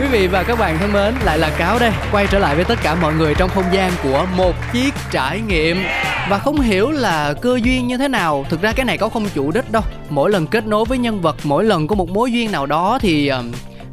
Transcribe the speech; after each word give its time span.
Quý 0.00 0.06
vị 0.06 0.26
và 0.26 0.42
các 0.42 0.58
bạn 0.58 0.78
thân 0.78 0.92
mến, 0.92 1.14
lại 1.24 1.38
là 1.38 1.50
Cáo 1.58 1.78
đây, 1.78 1.92
quay 2.12 2.26
trở 2.30 2.38
lại 2.38 2.56
với 2.56 2.64
tất 2.64 2.78
cả 2.82 2.94
mọi 2.94 3.14
người 3.14 3.34
trong 3.34 3.50
không 3.50 3.64
gian 3.72 3.92
của 4.02 4.26
một 4.36 4.54
chiếc 4.72 4.94
trải 5.10 5.40
nghiệm. 5.40 5.76
Và 6.30 6.38
không 6.38 6.60
hiểu 6.60 6.90
là 6.90 7.34
cơ 7.42 7.58
duyên 7.62 7.86
như 7.86 7.96
thế 7.96 8.08
nào, 8.08 8.46
thực 8.48 8.62
ra 8.62 8.72
cái 8.72 8.84
này 8.84 8.98
có 8.98 9.08
không 9.08 9.28
chủ 9.34 9.50
đích 9.50 9.72
đâu. 9.72 9.82
Mỗi 10.10 10.30
lần 10.30 10.46
kết 10.46 10.66
nối 10.66 10.84
với 10.84 10.98
nhân 10.98 11.20
vật, 11.20 11.36
mỗi 11.44 11.64
lần 11.64 11.86
có 11.86 11.94
một 11.94 12.08
mối 12.08 12.32
duyên 12.32 12.52
nào 12.52 12.66
đó 12.66 12.98
thì 13.02 13.30
uh, 13.38 13.44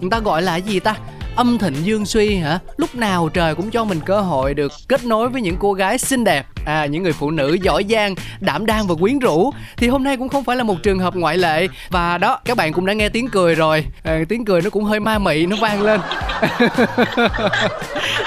người 0.02 0.09
ta 0.12 0.20
gọi 0.20 0.41
là 0.41 0.55
gì 0.55 0.80
ta? 0.80 0.96
Âm 1.38 1.58
thịnh 1.58 1.76
dương 1.84 2.05
suy 2.05 2.36
hả? 2.36 2.59
Lúc 2.77 2.96
nào 2.96 3.30
trời 3.30 3.55
cũng 3.55 3.72
cho 3.72 3.84
mình 3.86 4.00
cơ 4.05 4.22
hội 4.22 4.54
được 4.54 4.72
kết 4.88 5.05
nối 5.05 5.30
với 5.30 5.41
những 5.41 5.55
cô 5.60 5.73
gái 5.73 5.98
xinh 5.98 6.23
đẹp 6.23 6.46
à 6.66 6.86
những 6.86 7.04
người 7.04 7.13
phụ 7.13 7.32
nữ 7.32 7.58
giỏi 7.62 7.86
giang 7.90 8.16
đảm 8.40 8.66
đang 8.66 8.88
và 8.88 8.96
quyến 8.96 9.20
rũ. 9.20 9.52
Thì 9.77 9.88
hôm 9.88 10.04
nay 10.04 10.18
cũng 10.18 10.30
không 10.30 10.44
phải 10.44 10.55
là 10.55 10.63
một 10.63 10.76
trường 10.84 11.00
hợp 11.00 11.16
ngoại 11.16 11.38
lệ. 11.38 11.68
Và 11.90 12.18
đó 12.18 12.40
các 12.46 12.58
bạn 12.58 12.73
cũng 12.73 12.86
đã 12.86 12.94
nghe 12.94 13.10
tiếng 13.10 13.30
cười 13.30 13.55
rồi. 13.55 13.86
À, 14.04 14.20
tiếng 14.30 14.46
cười 14.46 14.62
nó 14.62 14.70
cũng 14.70 14.84
hơi 14.84 15.00
ma 15.00 15.20
mị 15.20 15.46
nó 15.46 15.58
vang 15.62 15.82
lên. 15.82 16.02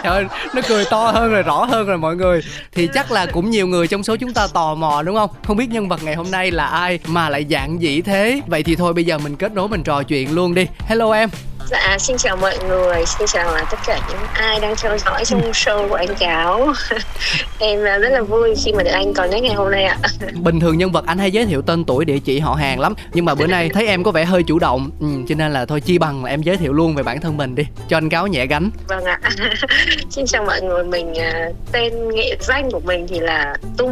Trời 0.03 0.13
ơi, 0.13 0.27
nó 0.55 0.63
cười 0.69 0.85
to 0.91 1.11
hơn 1.11 1.31
rồi 1.31 1.43
rõ 1.43 1.65
hơn 1.65 1.87
rồi 1.87 1.99
mọi 1.99 2.17
người. 2.17 2.41
Thì 2.73 2.89
chắc 2.95 3.13
là 3.13 3.27
cũng 3.27 3.51
nhiều 3.51 3.67
người 3.67 3.89
trong 3.89 4.03
số 4.03 4.17
chúng 4.17 4.33
ta 4.33 4.47
tò 4.47 4.75
mò 4.75 5.03
đúng 5.03 5.17
không? 5.17 5.31
Không 5.47 5.57
biết 5.57 5.71
nhân 5.71 5.89
vật 5.89 6.01
ngày 6.05 6.15
hôm 6.15 6.31
nay 6.31 6.51
là 6.51 6.67
ai 6.67 6.99
mà 7.07 7.29
lại 7.29 7.47
dạng 7.51 7.83
dĩ 7.83 8.01
thế? 8.01 8.41
Vậy 8.47 8.63
thì 8.63 8.77
thôi 8.77 8.93
bây 8.93 9.05
giờ 9.05 9.19
mình 9.19 9.37
kết 9.37 9.53
nối 9.53 9.69
mình 9.69 9.83
trò 9.83 10.03
chuyện 10.03 10.35
luôn 10.35 10.55
đi. 10.55 10.67
Hello 10.79 11.13
em. 11.13 11.31
Dạ, 11.67 11.97
xin 12.01 12.17
chào 12.17 12.37
mọi 12.37 12.59
người, 12.69 13.05
xin 13.07 13.27
chào 13.27 13.55
tất 13.71 13.77
cả 13.87 14.01
những 14.09 14.19
ai 14.35 14.61
đang 14.61 14.75
theo 14.77 14.99
dõi 14.99 15.25
trong 15.25 15.43
ừ. 15.43 15.51
show 15.51 15.89
của 15.89 15.95
anh 15.95 16.15
Cáo. 16.19 16.73
Em 17.59 17.83
rất 17.83 18.09
là 18.09 18.23
vui 18.23 18.55
khi 18.65 18.73
mà 18.73 18.83
được 18.83 18.91
anh 18.91 19.15
còn 19.15 19.31
đến 19.31 19.43
ngày 19.43 19.55
hôm 19.55 19.71
nay 19.71 19.85
ạ. 19.85 19.97
Bình 20.35 20.61
thường 20.61 20.79
nhân 20.79 20.93
vật 20.93 21.07
anh 21.07 21.19
hay 21.19 21.31
giới 21.31 21.47
thiệu 21.47 21.63
tên 21.63 21.85
tuổi 21.85 22.05
địa 22.05 22.19
chỉ 22.19 22.39
họ 22.39 22.55
hàng 22.55 22.81
lắm 22.81 22.95
Nhưng 23.13 23.25
mà 23.25 23.35
bữa 23.35 23.47
nay 23.47 23.69
thấy 23.75 23.87
em 23.87 24.03
có 24.03 24.11
vẻ 24.11 24.25
hơi 24.25 24.43
chủ 24.43 24.59
động. 24.59 24.91
Ừ, 25.01 25.07
Cho 25.29 25.35
nên 25.35 25.53
là 25.53 25.67
thôi 25.67 25.81
chi 25.81 25.99
bằng 25.99 26.25
là 26.25 26.31
em 26.31 26.43
giới 26.43 26.57
thiệu 26.57 26.73
luôn 26.73 26.95
về 26.95 27.03
bản 27.03 27.21
thân 27.21 27.37
mình 27.37 27.55
đi 27.55 27.67
Cho 27.89 27.97
anh 27.97 28.09
Cáo 28.09 28.27
nhẹ 28.27 28.47
gánh. 28.47 28.71
Vâng 28.89 29.05
ạ. 29.05 29.21
Xin 30.11 30.27
chào 30.27 30.45
mọi 30.45 30.61
người, 30.63 30.85
mình 30.85 31.15
à, 31.15 31.51
tên 31.73 31.93
nghệ 32.15 32.37
danh 32.41 32.71
của 32.71 32.81
mình 32.81 33.07
thì 33.09 33.21
là 33.21 33.55
Tu 33.77 33.89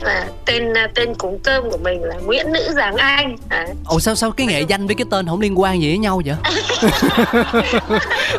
Và 0.00 0.26
tên 0.46 0.74
à, 0.74 0.88
tên 0.94 1.14
cúng 1.14 1.38
cơm 1.44 1.70
của 1.70 1.78
mình 1.84 2.04
là 2.04 2.14
Nguyễn 2.24 2.52
Nữ 2.52 2.72
Giáng 2.72 2.96
Anh 2.96 3.36
à. 3.48 3.66
Ồ 3.86 4.00
sao 4.00 4.14
sao 4.14 4.30
cái 4.30 4.46
nghệ 4.46 4.60
danh 4.68 4.86
với 4.86 4.96
cái 4.96 5.04
tên 5.10 5.26
không 5.26 5.40
liên 5.40 5.60
quan 5.60 5.82
gì 5.82 5.88
với 5.88 5.98
nhau 5.98 6.22
vậy? 6.24 6.36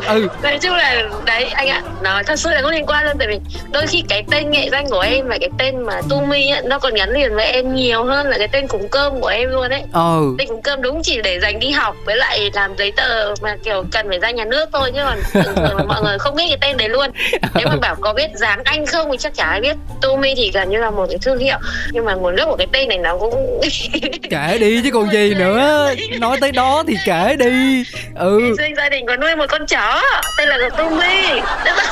ừ 0.08 0.28
nói 0.44 0.58
chung 0.62 0.74
là 0.74 1.10
đấy 1.26 1.46
anh 1.46 1.68
ạ 1.68 1.82
nó 2.02 2.22
thật 2.26 2.40
sự 2.40 2.50
là 2.50 2.62
có 2.62 2.72
liên 2.72 2.86
quan 2.86 3.06
luôn 3.06 3.16
tại 3.20 3.28
vì 3.28 3.40
đôi 3.72 3.88
khi 3.88 4.04
cái 4.10 4.24
tên 4.32 4.52
nghệ 4.52 4.70
danh 4.72 4.90
của 4.90 5.00
em 5.00 5.28
và 5.28 5.38
cái 5.38 5.50
tên 5.58 5.82
mà 5.82 6.02
tu 6.10 6.22
mi 6.22 6.50
ấy, 6.50 6.62
nó 6.66 6.80
còn 6.80 6.94
gắn 6.94 7.10
liền 7.10 7.36
với 7.36 7.46
em 7.46 7.76
nhiều 7.76 8.04
hơn 8.04 8.28
là 8.28 8.38
cái 8.38 8.48
tên 8.48 8.68
cúng 8.68 8.88
cơm 8.92 9.22
của 9.22 9.28
em 9.28 9.50
luôn 9.50 9.70
đấy 9.70 9.84
ừ. 9.94 10.36
tên 10.38 10.48
cúng 10.48 10.62
cơm 10.62 10.82
đúng 10.82 11.02
chỉ 11.04 11.22
để 11.24 11.40
dành 11.40 11.60
đi 11.60 11.72
học 11.72 11.96
với 12.06 12.16
lại 12.16 12.50
làm 12.54 12.76
giấy 12.78 12.92
tờ 12.92 13.34
mà 13.42 13.58
kiểu 13.64 13.84
cần 13.92 14.08
phải 14.10 14.20
ra 14.20 14.32
nhà 14.32 14.46
nước 14.46 14.70
thôi 14.74 14.92
chứ 14.96 15.02
còn 15.04 15.44
thường 15.56 15.88
mọi 15.88 16.02
người 16.02 16.20
không 16.20 16.36
biết 16.36 16.46
cái 16.48 16.58
tên 16.62 16.78
đấy 16.78 16.90
luôn 16.90 17.12
nếu 17.56 17.68
mà 17.68 17.76
bảo 17.76 17.96
có 18.02 18.14
biết 18.14 18.30
dáng 18.36 18.62
anh 18.64 18.86
không 18.86 19.12
thì 19.12 19.18
chắc 19.18 19.34
chả 19.36 19.46
ai 19.46 19.62
biết 19.62 19.76
tu 20.02 20.18
mi 20.18 20.34
thì 20.36 20.52
gần 20.54 20.70
như 20.70 20.78
là 20.78 20.92
một 20.92 21.06
cái 21.10 21.18
thương 21.22 21.40
hiệu 21.40 21.51
nhưng 21.92 22.06
mà 22.06 22.14
nguồn 22.14 22.36
gốc 22.36 22.50
của 22.50 22.56
cái 22.58 22.68
tên 22.72 22.90
này 22.90 22.98
nó 22.98 23.18
cũng 23.18 23.62
kể 24.30 24.58
đi 24.62 24.82
chứ 24.84 24.92
còn 24.94 25.12
gì 25.12 25.34
nữa. 25.34 25.94
Nói 26.20 26.38
tới 26.42 26.52
đó 26.52 26.84
thì 26.88 26.96
kể 27.06 27.36
đi. 27.40 27.84
Ừ. 28.16 28.56
Sinh 28.58 28.76
gia 28.76 28.90
đình 28.90 29.06
có 29.08 29.16
nuôi 29.18 29.36
một 29.36 29.46
con 29.50 29.66
chó 29.68 30.02
tên 30.38 30.50
là 30.50 30.70
Tommy 30.78 31.42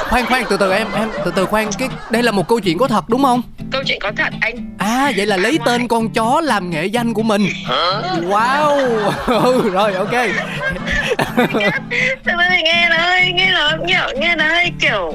khoan 0.10 0.26
khoan 0.26 0.44
từ 0.50 0.58
từ 0.58 0.72
em 0.72 0.88
em 0.96 1.10
từ 1.26 1.32
từ 1.36 1.46
khoan. 1.46 1.70
Cái 1.80 1.90
đây 2.10 2.24
là 2.24 2.32
một 2.32 2.48
câu 2.48 2.60
chuyện 2.60 2.78
có 2.78 2.88
thật 2.88 3.10
đúng 3.10 3.24
không? 3.24 3.42
Câu 3.72 3.84
chuyện 3.86 4.00
có 4.02 4.12
thật 4.18 4.34
anh. 4.42 4.76
À 4.80 5.12
vậy 5.18 5.26
là 5.26 5.38
lấy 5.38 5.60
tên 5.66 5.88
con 5.88 6.10
chó 6.10 6.42
làm 6.44 6.70
nghệ 6.70 6.86
danh 6.86 7.14
của 7.14 7.24
mình. 7.24 7.48
Wow. 8.22 9.00
Ừ, 9.44 9.70
rồi 9.70 9.94
ok. 9.94 10.12
Thật 12.26 12.34
ra 12.38 12.48
thì 12.50 12.62
nghe 12.64 12.88
nó 12.90 12.98
hơi 12.98 13.32
nghe 13.32 13.52
nó 13.52 13.72
kiểu 13.88 14.20
nghe 14.20 14.36
nó 14.36 14.46
hơi 14.48 14.72
kiểu 14.82 15.14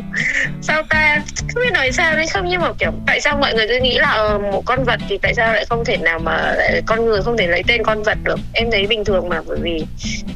sao 0.62 0.82
ta? 0.90 1.18
Không 1.54 1.62
biết 1.62 1.70
nói 1.72 1.92
sao 1.92 2.16
đấy 2.16 2.26
không 2.26 2.48
nhưng 2.48 2.60
mà 2.60 2.68
kiểu 2.78 2.90
tại 3.06 3.20
sao 3.20 3.36
mọi 3.40 3.54
người 3.54 3.68
cứ 3.68 3.78
nghĩ 3.82 3.98
là 3.98 4.33
một 4.38 4.62
con 4.64 4.84
vật 4.84 5.00
thì 5.08 5.18
tại 5.18 5.34
sao 5.34 5.52
lại 5.52 5.64
không 5.70 5.84
thể 5.84 5.96
nào 5.96 6.18
mà 6.18 6.54
lại, 6.56 6.82
con 6.86 7.06
người 7.06 7.22
không 7.22 7.36
thể 7.36 7.46
lấy 7.46 7.62
tên 7.66 7.82
con 7.82 8.02
vật 8.02 8.18
được? 8.24 8.38
Em 8.52 8.70
thấy 8.70 8.86
bình 8.86 9.04
thường 9.04 9.28
mà 9.28 9.40
bởi 9.46 9.58
vì 9.62 9.84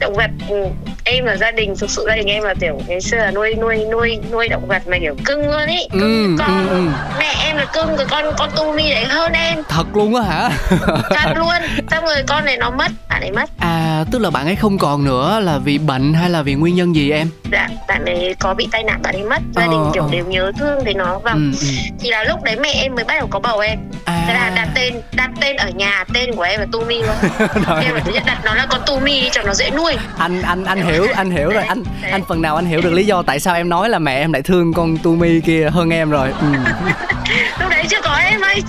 động 0.01 0.15
vật 0.15 0.31
ừ, 0.49 0.65
em 1.05 1.25
là 1.25 1.37
gia 1.37 1.51
đình 1.51 1.75
thực 1.77 1.91
sự 1.91 2.05
gia 2.09 2.17
đình 2.17 2.27
em 2.27 2.43
là 2.43 2.55
kiểu 2.61 2.81
ngày 2.87 3.01
xưa 3.01 3.17
là 3.17 3.31
nuôi 3.31 3.55
nuôi 3.55 3.85
nuôi 3.91 4.19
nuôi 4.33 4.49
động 4.49 4.67
vật 4.69 4.83
mà 4.87 4.99
kiểu 5.01 5.15
cưng 5.25 5.51
luôn 5.51 5.67
ý 5.67 5.89
cưng 5.93 6.37
ừ, 6.37 6.45
con. 6.45 6.69
ừ, 6.69 6.77
ừ. 6.77 6.91
mẹ 7.19 7.35
em 7.45 7.57
là 7.57 7.65
cưng 7.65 7.97
cái 7.97 8.07
con 8.11 8.25
con 8.39 8.51
tu 8.57 8.73
mi 8.73 8.91
đấy 8.91 9.05
hơn 9.05 9.33
em. 9.33 9.63
Thật 9.69 9.85
luôn 9.95 10.15
á 10.15 10.23
hả? 10.23 10.51
Thật 11.11 11.33
luôn. 11.37 11.87
Xong 11.91 12.05
rồi 12.05 12.23
con 12.27 12.45
này 12.45 12.57
nó 12.57 12.71
mất 12.71 12.91
bạn 13.09 13.21
ấy 13.21 13.31
mất. 13.31 13.51
À 13.59 14.05
tức 14.11 14.19
là 14.19 14.31
bạn 14.31 14.47
ấy 14.47 14.57
không 14.57 14.79
còn 14.79 15.05
nữa 15.05 15.41
là 15.43 15.59
vì 15.59 15.79
bệnh 15.79 16.15
hay 16.15 16.31
là 16.31 16.43
vì 16.43 16.55
nguyên 16.55 16.75
nhân 16.75 16.95
gì 16.95 17.11
em? 17.11 17.29
Dạ 17.53 17.69
bạn 17.89 18.05
ấy 18.05 18.35
có 18.39 18.55
bị 18.55 18.69
tai 18.73 18.83
nạn 18.83 19.03
bạn 19.03 19.15
ấy 19.15 19.25
mất. 19.25 19.43
Gia 19.55 19.67
đình 19.67 19.85
ờ, 19.85 19.91
kiểu 19.95 20.03
ờ. 20.03 20.09
đều 20.13 20.25
nhớ 20.25 20.53
thương 20.59 20.85
thấy 20.85 20.95
nó. 20.95 21.19
Và 21.19 21.33
ừ, 21.33 21.51
ừ. 21.61 21.69
thì 22.01 22.11
là 22.11 22.25
lúc 22.25 22.43
đấy 22.43 22.57
mẹ 22.61 22.73
em 22.83 22.95
mới 22.95 23.05
bắt 23.05 23.15
đầu 23.19 23.29
có 23.31 23.39
bầu 23.39 23.59
em 23.59 23.79
à. 24.05 24.25
thế 24.27 24.35
là 24.35 24.53
đặt 24.55 24.69
tên 24.75 24.95
đặt 25.13 25.31
tên 25.41 25.57
ở 25.57 25.69
nhà 25.69 26.05
tên 26.15 26.35
của 26.37 26.43
em 26.43 26.61
là 26.61 26.67
tu 26.73 26.85
mi 26.85 27.03
luôn 27.03 27.17
em 27.83 27.95
là 27.95 28.01
thứ 28.05 28.13
nhất 28.13 28.23
đặt 28.27 28.39
nó 28.45 28.55
là 28.55 28.67
con 28.71 28.81
tu 28.87 29.01
mi 29.01 29.29
cho 29.33 29.43
nó 29.43 29.55
dễ 29.55 29.71
nuôi. 29.71 29.97
Anh 30.19 30.43
anh 30.43 30.65
anh 30.65 30.87
hiểu 30.87 31.07
anh 31.15 31.31
hiểu 31.31 31.51
rồi. 31.51 31.65
Anh 31.65 31.83
anh 32.11 32.25
phần 32.29 32.43
nào 32.43 32.57
anh 32.57 32.67
hiểu 32.67 32.81
được 32.81 32.93
lý 32.93 33.07
do 33.07 33.23
tại 33.23 33.41
sao 33.41 33.55
em 33.55 33.69
nói 33.69 33.89
là 33.89 33.99
mẹ 33.99 34.17
em 34.17 34.33
lại 34.33 34.43
thương 34.43 34.73
con 34.73 34.99
tu 35.03 35.15
mi 35.15 35.41
kia 35.41 35.71
hơn 35.73 35.91
em 35.91 36.11
rồi. 36.11 36.33
Ừ. 36.41 36.47
lúc 37.61 37.71
đấy 37.71 37.85
chưa 37.91 38.01
có 38.03 38.17
em 38.17 38.41
ơi 38.41 38.63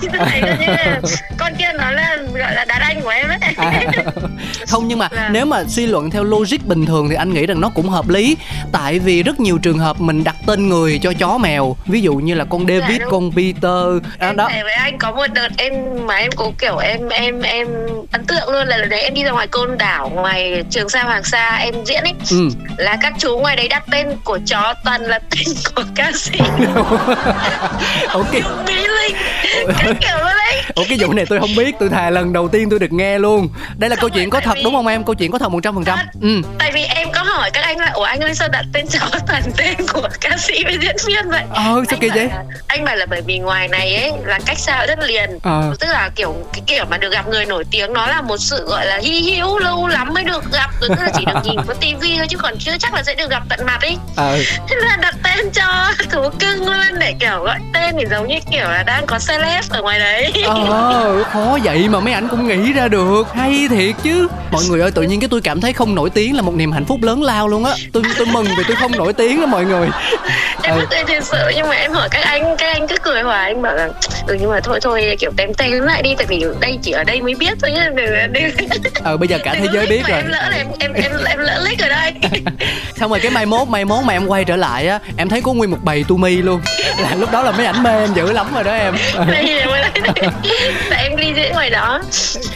con 1.38 1.52
kia 1.58 1.72
nó 1.74 1.90
là 1.90 2.16
gọi 2.34 2.54
là 2.54 2.64
đàn 2.64 2.80
anh 2.80 3.00
của 3.00 3.08
em 3.08 3.28
ấy. 3.28 3.38
À, 3.56 3.82
không 4.68 4.88
nhưng 4.88 4.98
mà 4.98 5.08
là... 5.10 5.28
nếu 5.28 5.46
mà 5.46 5.64
suy 5.68 5.86
luận 5.86 6.10
theo 6.10 6.24
logic 6.24 6.66
bình 6.66 6.86
thường 6.86 7.08
thì 7.08 7.14
anh 7.14 7.34
nghĩ 7.34 7.46
rằng 7.46 7.60
nó 7.60 7.68
cũng 7.68 7.88
hợp 7.88 8.08
lý. 8.08 8.36
Tại 8.72 8.98
vì 8.98 9.22
rất 9.22 9.40
nhiều 9.40 9.58
trường 9.58 9.78
hợp 9.78 10.00
mình 10.00 10.24
đặt 10.24 10.36
tên 10.46 10.68
người 10.68 10.98
cho 10.98 11.12
chó 11.12 11.38
mèo. 11.38 11.76
Ví 11.86 12.00
dụ 12.00 12.14
như 12.14 12.34
là 12.34 12.44
con 12.44 12.68
dạ, 12.68 12.74
David 12.78 13.00
dạ, 13.00 13.06
con 13.10 13.30
Peter. 13.36 14.10
Em 14.18 14.36
đó. 14.36 14.48
với 14.62 14.72
anh 14.72 14.98
có 15.00 15.12
một 15.12 15.26
đợt 15.32 15.48
em 15.56 15.74
mà 16.06 16.14
em 16.16 16.30
cũng 16.32 16.54
kiểu 16.58 16.76
em 16.78 17.08
em 17.08 17.42
em 17.42 17.66
ấn 18.12 18.24
tượng 18.26 18.48
luôn 18.48 18.66
là 18.68 18.76
đấy 18.76 19.00
em 19.00 19.14
đi 19.14 19.24
ra 19.24 19.30
ngoài 19.30 19.46
côn 19.46 19.78
đảo 19.78 20.08
ngoài 20.14 20.64
trường 20.70 20.88
sa 20.88 21.02
hoàng 21.02 21.24
sa 21.24 21.56
em 21.56 21.74
diễn 21.84 22.04
ấy. 22.04 22.14
Ừ. 22.30 22.48
là 22.76 22.96
các 23.02 23.12
chú 23.18 23.38
ngoài 23.38 23.56
đấy 23.56 23.68
đặt 23.68 23.82
tên 23.90 24.06
của 24.24 24.38
chó 24.46 24.74
toàn 24.84 25.02
là 25.02 25.18
tên 25.18 25.54
của 25.74 25.82
ca 25.94 26.12
sĩ. 26.14 26.38
Ok. 28.08 28.32
Mỹ 28.66 28.74
Linh 28.74 29.16
cái 29.78 29.94
kiểu 30.00 30.16
đấy 30.24 30.62
Ủa 30.74 30.84
cái 30.88 30.98
vụ 31.00 31.12
này 31.12 31.26
tôi 31.28 31.40
không 31.40 31.56
biết 31.56 31.74
tôi 31.80 31.88
thà 31.88 32.10
lần 32.10 32.32
đầu 32.32 32.48
tiên 32.48 32.70
tôi 32.70 32.78
được 32.78 32.92
nghe 32.92 33.18
luôn. 33.18 33.48
Đây 33.76 33.90
là 33.90 33.96
câu 33.96 34.10
chuyện 34.10 34.30
có 34.30 34.40
thật 34.40 34.58
đúng 34.64 34.74
không 34.74 34.86
em? 34.86 35.04
Câu 35.04 35.14
chuyện 35.14 35.30
có 35.30 35.38
thật 35.38 35.48
một 35.48 35.60
trăm 35.62 35.74
phần 35.74 35.84
trăm. 35.84 35.98
Ừ. 36.22 36.42
Tại 36.58 36.72
vì 36.72 36.82
em 36.82 37.08
có 37.12 37.22
hỏi 37.22 37.50
các 37.50 37.64
anh 37.64 37.78
là 37.78 37.90
ủa 37.94 38.02
anh 38.02 38.20
ơi 38.20 38.34
sao 38.34 38.48
đặt 38.48 38.64
tên 38.72 38.86
chó 38.86 39.06
toàn 39.26 39.42
tên 39.56 39.74
của 39.92 40.08
ca 40.20 40.36
sĩ 40.38 40.64
với 40.64 40.78
diễn 40.80 40.96
viên 41.06 41.30
vậy? 41.30 41.42
Ờ 41.50 41.84
sao 41.90 41.98
kỳ 42.00 42.08
vậy? 42.08 42.26
là, 42.26 42.44
anh 42.66 42.84
bảo 42.84 42.96
là 42.96 43.06
bởi 43.06 43.22
vì 43.26 43.38
ngoài 43.38 43.68
này 43.68 43.96
ấy 43.96 44.12
là 44.24 44.38
cách 44.46 44.58
xa 44.58 44.86
rất 44.90 44.98
liền. 45.08 45.38
Ờ. 45.42 45.74
tức 45.80 45.86
là 45.90 46.10
kiểu 46.16 46.34
cái 46.52 46.62
kiểu 46.66 46.84
mà 46.90 46.98
được 46.98 47.12
gặp 47.12 47.28
người 47.28 47.44
nổi 47.46 47.64
tiếng 47.70 47.92
nó 47.92 48.06
là 48.06 48.22
một 48.22 48.36
sự 48.38 48.66
gọi 48.66 48.86
là 48.86 48.96
hy 49.02 49.20
hữu 49.20 49.58
lâu 49.58 49.88
lắm 49.88 50.14
mới 50.14 50.24
được 50.24 50.52
gặp. 50.52 50.70
Tức 50.80 50.90
là 50.98 51.10
chỉ 51.18 51.24
được 51.24 51.40
nhìn 51.44 51.56
qua 51.66 51.74
tivi 51.80 52.16
thôi 52.16 52.26
chứ 52.28 52.36
còn 52.38 52.54
chưa 52.58 52.72
chắc 52.78 52.94
là 52.94 53.02
sẽ 53.02 53.14
được 53.14 53.30
gặp 53.30 53.42
tận 53.48 53.60
mặt 53.66 53.78
ấy. 53.82 53.96
Ờ. 54.16 54.38
thế 54.68 54.76
là 54.76 54.96
đặt 55.00 55.14
tên 55.22 55.50
cho 55.50 55.64
thú 56.10 56.28
cưng 56.38 56.66
luôn 56.66 56.98
để 56.98 57.14
kiểu 57.20 57.42
gọi 57.44 57.58
tên 57.74 57.94
thì 57.98 58.04
giống 58.10 58.28
như 58.28 58.38
kiểu 58.50 58.64
là 58.64 58.82
đang 58.82 59.06
có 59.06 59.18
celeb 59.28 59.64
ở 59.70 59.82
ngoài 59.82 59.98
đấy. 59.98 60.32
Ờ 60.46 61.22
khó 61.32 61.58
vậy 61.64 61.88
mà 61.88 62.00
mấy 62.00 62.12
ảnh 62.14 62.28
cũng 62.28 62.48
nghĩ 62.48 62.72
ra 62.72 62.88
được. 62.88 63.34
Hay 63.34 63.68
thiệt 63.70 63.94
chứ. 64.02 64.28
Mọi 64.50 64.64
người 64.68 64.80
ơi 64.80 64.90
tự 64.90 65.02
nhiên 65.02 65.20
cái 65.20 65.28
tôi 65.30 65.40
cảm 65.40 65.60
thấy 65.60 65.72
không 65.72 65.94
nổi 65.94 66.10
tiếng 66.10 66.36
là 66.36 66.42
một 66.42 66.54
niềm 66.54 66.72
hạnh 66.72 66.84
phúc 66.84 66.98
lớn 67.02 67.22
lao 67.22 67.48
luôn 67.48 67.64
á. 67.64 67.72
Tôi 67.92 68.02
tôi 68.18 68.26
mừng 68.26 68.44
vì 68.44 68.64
tôi 68.68 68.76
không 68.76 68.92
nổi 68.92 69.12
tiếng 69.12 69.40
đó 69.40 69.46
mọi 69.46 69.64
người. 69.64 69.88
Em 70.62 70.76
ừ. 70.76 70.86
cười 70.90 71.04
thật 71.08 71.24
sự 71.24 71.52
nhưng 71.56 71.68
mà 71.68 71.74
em 71.74 71.92
hỏi 71.92 72.08
các 72.10 72.24
anh 72.24 72.56
các 72.58 72.72
anh 72.72 72.88
cứ 72.88 72.96
cười 73.02 73.22
hoài 73.22 73.44
anh 73.52 73.62
bảo 73.62 73.74
là 73.74 73.88
ừ 74.26 74.36
nhưng 74.40 74.50
mà 74.50 74.60
thôi 74.60 74.79
thôi 74.80 75.16
kiểu 75.18 75.30
tém 75.36 75.54
tém 75.54 75.80
lại 75.80 76.02
đi 76.02 76.14
tại 76.18 76.26
vì 76.26 76.44
đây 76.60 76.78
chỉ 76.82 76.92
ở 76.92 77.04
đây 77.04 77.22
mới 77.22 77.34
biết 77.34 77.52
thôi 77.60 77.70
nhá. 77.72 77.90
Ờ 79.04 79.16
bây 79.20 79.28
giờ 79.28 79.38
cả 79.44 79.54
thế 79.54 79.66
giới 79.72 79.86
biết 79.86 80.02
rồi. 80.08 80.18
em 80.18 80.28
lỡ 80.28 80.48
là 80.50 80.56
em 80.56 80.66
em 80.78 80.92
em, 80.92 81.12
em 81.26 81.38
lỡ 81.38 81.60
lít 81.64 81.78
rồi 81.78 81.88
đây. 81.88 82.12
Xong 82.96 83.10
rồi 83.10 83.20
cái 83.20 83.30
mai 83.30 83.46
mốt 83.46 83.68
mai 83.68 83.84
mốt 83.84 84.04
mà 84.04 84.12
em 84.12 84.26
quay 84.26 84.44
trở 84.44 84.56
lại 84.56 84.88
á 84.88 84.98
em 85.16 85.28
thấy 85.28 85.40
có 85.42 85.52
nguyên 85.52 85.70
một 85.70 85.78
bầy 85.82 86.04
tu 86.08 86.16
mi 86.16 86.36
luôn. 86.36 86.60
Là 86.98 87.14
lúc 87.14 87.32
đó 87.32 87.42
là 87.42 87.50
mấy 87.50 87.66
ảnh 87.66 87.82
mê 87.82 87.90
em 87.90 88.14
dữ 88.14 88.32
lắm 88.32 88.46
rồi 88.54 88.64
đó 88.64 88.72
em. 88.72 88.94
Tại 90.90 91.02
em 91.02 91.16
đi 91.16 91.32
diễn 91.36 91.52
ngoài 91.52 91.70
đó. 91.70 92.02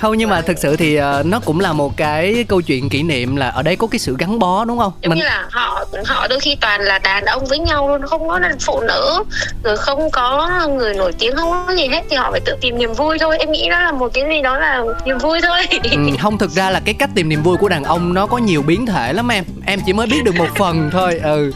Không 0.01 0.19
nhưng 0.19 0.31
mà 0.31 0.41
thực 0.41 0.59
sự 0.59 0.77
thì 0.77 1.01
uh, 1.01 1.27
nó 1.27 1.41
cũng 1.41 1.61
là 1.61 1.73
một 1.73 1.85
một 1.85 1.97
cái 1.97 2.45
câu 2.49 2.61
chuyện 2.61 2.89
kỷ 2.89 3.03
niệm 3.03 3.37
là 3.37 3.49
ở 3.49 3.63
đây 3.63 3.77
có 3.77 3.87
cái 3.87 3.99
sự 3.99 4.17
gắn 4.19 4.39
bó 4.39 4.65
đúng 4.65 4.79
không? 4.79 4.93
Giống 5.03 5.11
mình... 5.11 5.19
như 5.19 5.25
là 5.25 5.47
họ 5.51 5.85
họ 6.07 6.29
đôi 6.29 6.41
khi 6.41 6.57
toàn 6.61 6.81
là 6.81 6.99
đàn 6.99 7.25
ông 7.25 7.45
với 7.45 7.59
nhau 7.59 7.89
luôn 7.89 8.03
không 8.03 8.29
có 8.29 8.41
phụ 8.61 8.81
nữ 8.81 9.25
rồi 9.65 9.77
không 9.77 10.11
có 10.11 10.51
người 10.69 10.95
nổi 10.95 11.13
tiếng 11.19 11.37
không 11.37 11.65
có 11.67 11.75
gì 11.75 11.89
hết 11.89 12.03
thì 12.15 12.19
họ 12.19 12.31
phải 12.31 12.41
tự 12.41 12.57
tìm 12.61 12.79
niềm 12.79 12.93
vui 12.93 13.19
thôi. 13.19 13.37
Em 13.39 13.53
nghĩ 13.53 13.69
đó 13.71 13.81
là 13.81 13.93
một 13.93 14.09
cái 14.15 14.25
gì 14.29 14.43
đó 14.43 14.59
là 14.59 14.83
niềm 15.05 15.19
vui 15.19 15.41
thôi. 15.43 15.61
Ừ, 15.93 15.99
không 16.21 16.39
thực 16.39 16.51
ra 16.51 16.71
là 16.71 16.81
cái 16.85 16.95
cách 16.95 17.11
tìm 17.15 17.29
niềm 17.29 17.43
vui 17.43 17.57
của 17.57 17.69
đàn 17.69 17.85
ông 17.85 18.15
nó 18.15 18.27
có 18.27 18.39
nhiều 18.39 18.63
biến 18.63 18.87
thể 18.87 19.13
lắm 19.13 19.29
em. 19.29 19.45
Em 19.67 19.81
chỉ 19.87 19.93
mới 19.93 20.07
biết 20.07 20.25
được 20.25 20.35
một 20.37 20.49
phần 20.57 20.91
thôi 20.93 21.21
ừ. 21.23 21.53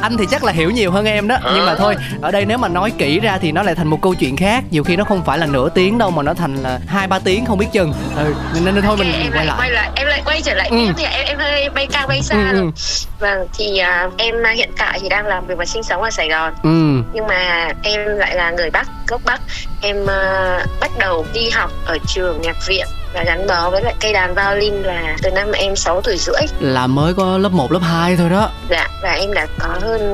Anh 0.00 0.16
thì 0.16 0.24
chắc 0.30 0.44
là 0.44 0.52
hiểu 0.52 0.70
nhiều 0.70 0.90
hơn 0.90 1.04
em 1.04 1.28
đó 1.28 1.36
nhưng 1.54 1.66
mà 1.66 1.74
thôi 1.74 1.96
ở 2.22 2.30
đây 2.30 2.44
nếu 2.46 2.58
mà 2.58 2.68
nói 2.68 2.92
kỹ 2.98 3.20
ra 3.20 3.38
thì 3.38 3.52
nó 3.52 3.62
lại 3.62 3.74
thành 3.74 3.86
một 3.86 3.98
câu 4.02 4.14
chuyện 4.14 4.36
khác. 4.36 4.64
Nhiều 4.70 4.84
khi 4.84 4.96
nó 4.96 5.04
không 5.04 5.24
phải 5.24 5.38
là 5.38 5.46
nửa 5.46 5.68
tiếng 5.68 5.98
đâu 5.98 6.10
mà 6.10 6.22
nó 6.22 6.34
thành 6.34 6.56
là 6.56 6.80
hai 6.86 7.06
ba 7.06 7.18
tiếng 7.18 7.46
không 7.46 7.58
biết 7.58 7.68
chừng. 7.72 7.92
Ừ 8.16 8.34
nên, 8.64 8.74
nên 8.74 8.84
thôi 8.84 8.96
mình 8.96 9.12
em 9.12 9.32
quay 9.32 9.46
lại. 9.46 9.56
quay 9.58 9.70
lại 9.70 9.90
em 9.94 10.06
lại 10.06 10.22
quay 10.24 10.42
trở 10.42 10.54
lại 10.54 10.68
ừ. 10.68 10.76
thì 10.96 11.04
em 11.04 11.26
em 11.26 11.38
hơi 11.38 11.68
bay 11.70 11.86
cao 11.92 12.06
bay 12.06 12.22
xa. 12.22 12.34
Ừ, 12.34 12.42
rồi 12.52 12.60
ừ. 12.60 12.70
vâng 13.18 13.48
thì 13.58 13.82
uh, 14.06 14.16
em 14.16 14.34
hiện 14.56 14.70
tại 14.78 14.98
thì 15.02 15.08
đang 15.08 15.26
làm 15.26 15.46
việc 15.46 15.58
và 15.58 15.64
sinh 15.64 15.82
sống 15.82 16.02
ở 16.02 16.10
Sài 16.10 16.28
Gòn. 16.28 16.54
Ừ. 16.62 17.02
nhưng 17.12 17.26
mà 17.28 17.72
em 17.82 18.00
lại 18.16 18.34
là 18.34 18.50
người 18.50 18.70
Bắc 18.70 18.86
gốc 19.08 19.20
Bắc 19.24 19.40
em 19.80 20.02
uh, 20.02 20.80
bắt 20.80 20.90
đầu 20.98 21.26
đi 21.32 21.50
học 21.50 21.70
ở 21.86 21.98
trường 22.06 22.40
nhạc 22.40 22.56
viện 22.66 22.86
và 23.14 23.22
gắn 23.24 23.46
bó 23.46 23.70
với 23.70 23.82
lại 23.82 23.94
cây 24.00 24.12
đàn 24.12 24.34
violin 24.34 24.74
là 24.74 25.16
từ 25.22 25.30
năm 25.30 25.52
em 25.52 25.76
6 25.76 26.00
tuổi 26.00 26.16
rưỡi. 26.18 26.42
Là 26.60 26.86
mới 26.86 27.14
có 27.14 27.38
lớp 27.38 27.52
1, 27.52 27.72
lớp 27.72 27.82
2 27.82 28.16
thôi 28.16 28.30
đó. 28.30 28.50
Dạ 28.70 28.88
và 29.02 29.12
em 29.12 29.32
đã 29.32 29.46
có 29.58 29.68
hơn 29.80 30.12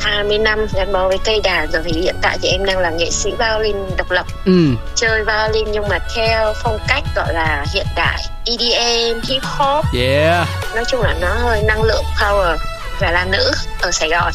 20 0.00 0.38
à, 0.38 0.42
năm 0.42 0.66
gắn 0.74 0.92
bó 0.92 1.08
với 1.08 1.18
cây 1.24 1.40
đàn 1.44 1.70
rồi. 1.70 1.82
Thì 1.86 2.00
hiện 2.00 2.16
tại 2.22 2.38
thì 2.42 2.48
em 2.48 2.64
đang 2.64 2.78
là 2.78 2.90
nghệ 2.90 3.10
sĩ 3.10 3.30
violin 3.38 3.76
độc 3.96 4.10
lập. 4.10 4.26
Ừ. 4.44 4.68
chơi 4.94 5.24
violin 5.24 5.72
nhưng 5.72 5.88
mà 5.88 5.98
theo 6.16 6.52
phong 6.62 6.78
cách 6.88 7.02
gọi 7.16 7.34
là 7.34 7.64
hiện 7.74 7.86
đại 7.96 8.22
EDM, 8.46 9.20
hip 9.28 9.42
hop. 9.42 9.84
Yeah. 9.98 10.48
nói 10.74 10.84
chung 10.88 11.00
là 11.00 11.14
nó 11.20 11.34
hơi 11.34 11.62
năng 11.62 11.82
lượng 11.82 12.04
power 12.20 12.56
và 12.98 13.10
là 13.10 13.24
nữ 13.24 13.52
ở 13.80 13.90
Sài 13.90 14.08
Gòn 14.08 14.32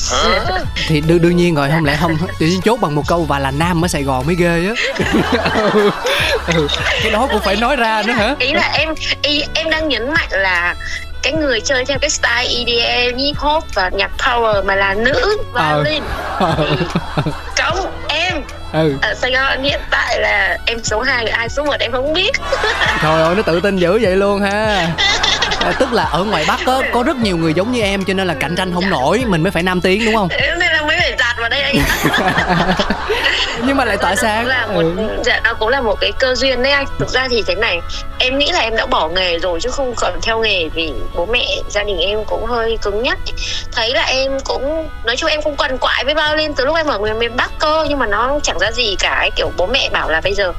thì 0.87 1.01
đương 1.01 1.21
đương 1.21 1.35
nhiên 1.35 1.55
rồi 1.55 1.69
không 1.69 1.85
lẽ 1.85 1.97
không 2.01 2.17
tự 2.39 2.45
nhiên 2.45 2.61
chốt 2.61 2.79
bằng 2.81 2.95
một 2.95 3.03
câu 3.07 3.23
và 3.23 3.39
là 3.39 3.51
nam 3.51 3.85
ở 3.85 3.87
Sài 3.87 4.03
Gòn 4.03 4.25
mới 4.25 4.35
ghê 4.35 4.67
á 4.67 4.73
ừ. 5.73 5.89
ừ. 6.53 6.67
cái 7.03 7.11
đó 7.11 7.27
cũng 7.31 7.41
phải 7.41 7.55
nói 7.55 7.75
ra 7.75 8.03
nữa 8.05 8.13
hả 8.13 8.35
ý 8.39 8.53
là 8.53 8.71
em 8.73 8.93
ý, 9.21 9.43
em 9.53 9.69
đang 9.69 9.89
nhấn 9.89 10.13
mạnh 10.13 10.29
là 10.29 10.75
cái 11.23 11.33
người 11.33 11.61
chơi 11.61 11.85
theo 11.85 11.97
cái 12.01 12.09
style 12.09 12.47
EDM, 12.47 13.17
hip 13.17 13.37
hop 13.37 13.63
và 13.73 13.89
nhạc 13.89 14.11
power 14.17 14.65
mà 14.65 14.75
là 14.75 14.93
nữ 14.93 15.37
violin 15.53 16.03
ờ. 16.39 16.55
cống 17.57 17.91
em 18.07 18.41
ừ. 18.73 18.93
ở 19.01 19.13
Sài 19.13 19.31
Gòn 19.31 19.63
hiện 19.63 19.79
tại 19.91 20.19
là 20.19 20.57
em 20.65 20.83
số 20.83 21.01
2 21.01 21.25
ai 21.25 21.49
số 21.49 21.63
1 21.63 21.75
em 21.79 21.91
không 21.91 22.13
biết 22.13 22.31
trời 23.01 23.21
ơi 23.21 23.35
nó 23.35 23.41
tự 23.41 23.59
tin 23.59 23.77
dữ 23.77 23.99
vậy 24.01 24.15
luôn 24.15 24.41
ha 24.41 24.49
à, 24.49 24.87
tức 25.79 25.93
là 25.93 26.03
ở 26.03 26.23
ngoài 26.23 26.45
bắc 26.47 26.59
có 26.65 26.83
có 26.91 27.03
rất 27.03 27.17
nhiều 27.17 27.37
người 27.37 27.53
giống 27.53 27.71
như 27.71 27.81
em, 27.81 28.03
cho 28.03 28.13
nên 28.13 28.27
là 28.27 28.33
cạnh 28.33 28.55
tranh 28.55 28.73
không 28.73 28.89
nổi, 28.89 29.23
mình 29.27 29.43
mới 29.43 29.51
phải 29.51 29.63
nam 29.63 29.81
tiếng, 29.81 30.05
đúng 30.05 30.15
không? 30.15 30.29
Vào 31.37 31.49
đây 31.49 31.61
anh 31.61 31.75
nhưng 33.65 33.77
mà 33.77 33.85
lại 33.85 33.97
tại 34.01 34.15
sao 34.15 34.43
là 34.43 34.67
một 34.67 34.81
ừ. 34.97 35.21
dạ 35.25 35.39
nó 35.43 35.53
cũng 35.53 35.69
là 35.69 35.81
một 35.81 35.95
cái 36.01 36.11
cơ 36.19 36.35
duyên 36.35 36.63
đấy 36.63 36.71
anh. 36.71 36.85
Thực 36.99 37.09
ra 37.09 37.27
thì 37.29 37.43
thế 37.47 37.55
này 37.55 37.81
em 38.19 38.37
nghĩ 38.37 38.51
là 38.51 38.59
em 38.59 38.75
đã 38.75 38.85
bỏ 38.85 39.07
nghề 39.07 39.39
rồi 39.39 39.59
chứ 39.61 39.69
không 39.69 39.93
còn 39.95 40.19
theo 40.21 40.39
nghề 40.39 40.69
vì 40.69 40.93
bố 41.15 41.25
mẹ 41.25 41.45
gia 41.69 41.83
đình 41.83 41.97
em 41.97 42.25
cũng 42.25 42.45
hơi 42.45 42.77
cứng 42.81 43.03
nhắc. 43.03 43.17
Thấy 43.71 43.93
là 43.93 44.03
em 44.03 44.31
cũng 44.43 44.89
nói 45.05 45.17
chung 45.17 45.29
em 45.29 45.41
không 45.41 45.55
quằn 45.55 45.77
quại 45.77 46.05
với 46.05 46.13
bao 46.13 46.35
lên 46.35 46.53
từ 46.53 46.65
lúc 46.65 46.75
em 46.75 46.87
ở 46.87 46.99
người 46.99 47.13
miền 47.13 47.35
bắc 47.35 47.51
cơ 47.59 47.85
nhưng 47.89 47.99
mà 47.99 48.05
nó 48.05 48.39
chẳng 48.43 48.59
ra 48.59 48.71
gì 48.71 48.95
cả 48.99 49.15
ấy. 49.15 49.31
kiểu 49.35 49.51
bố 49.57 49.67
mẹ 49.67 49.89
bảo 49.89 50.09
là 50.09 50.21
bây 50.21 50.33
giờ 50.33 50.53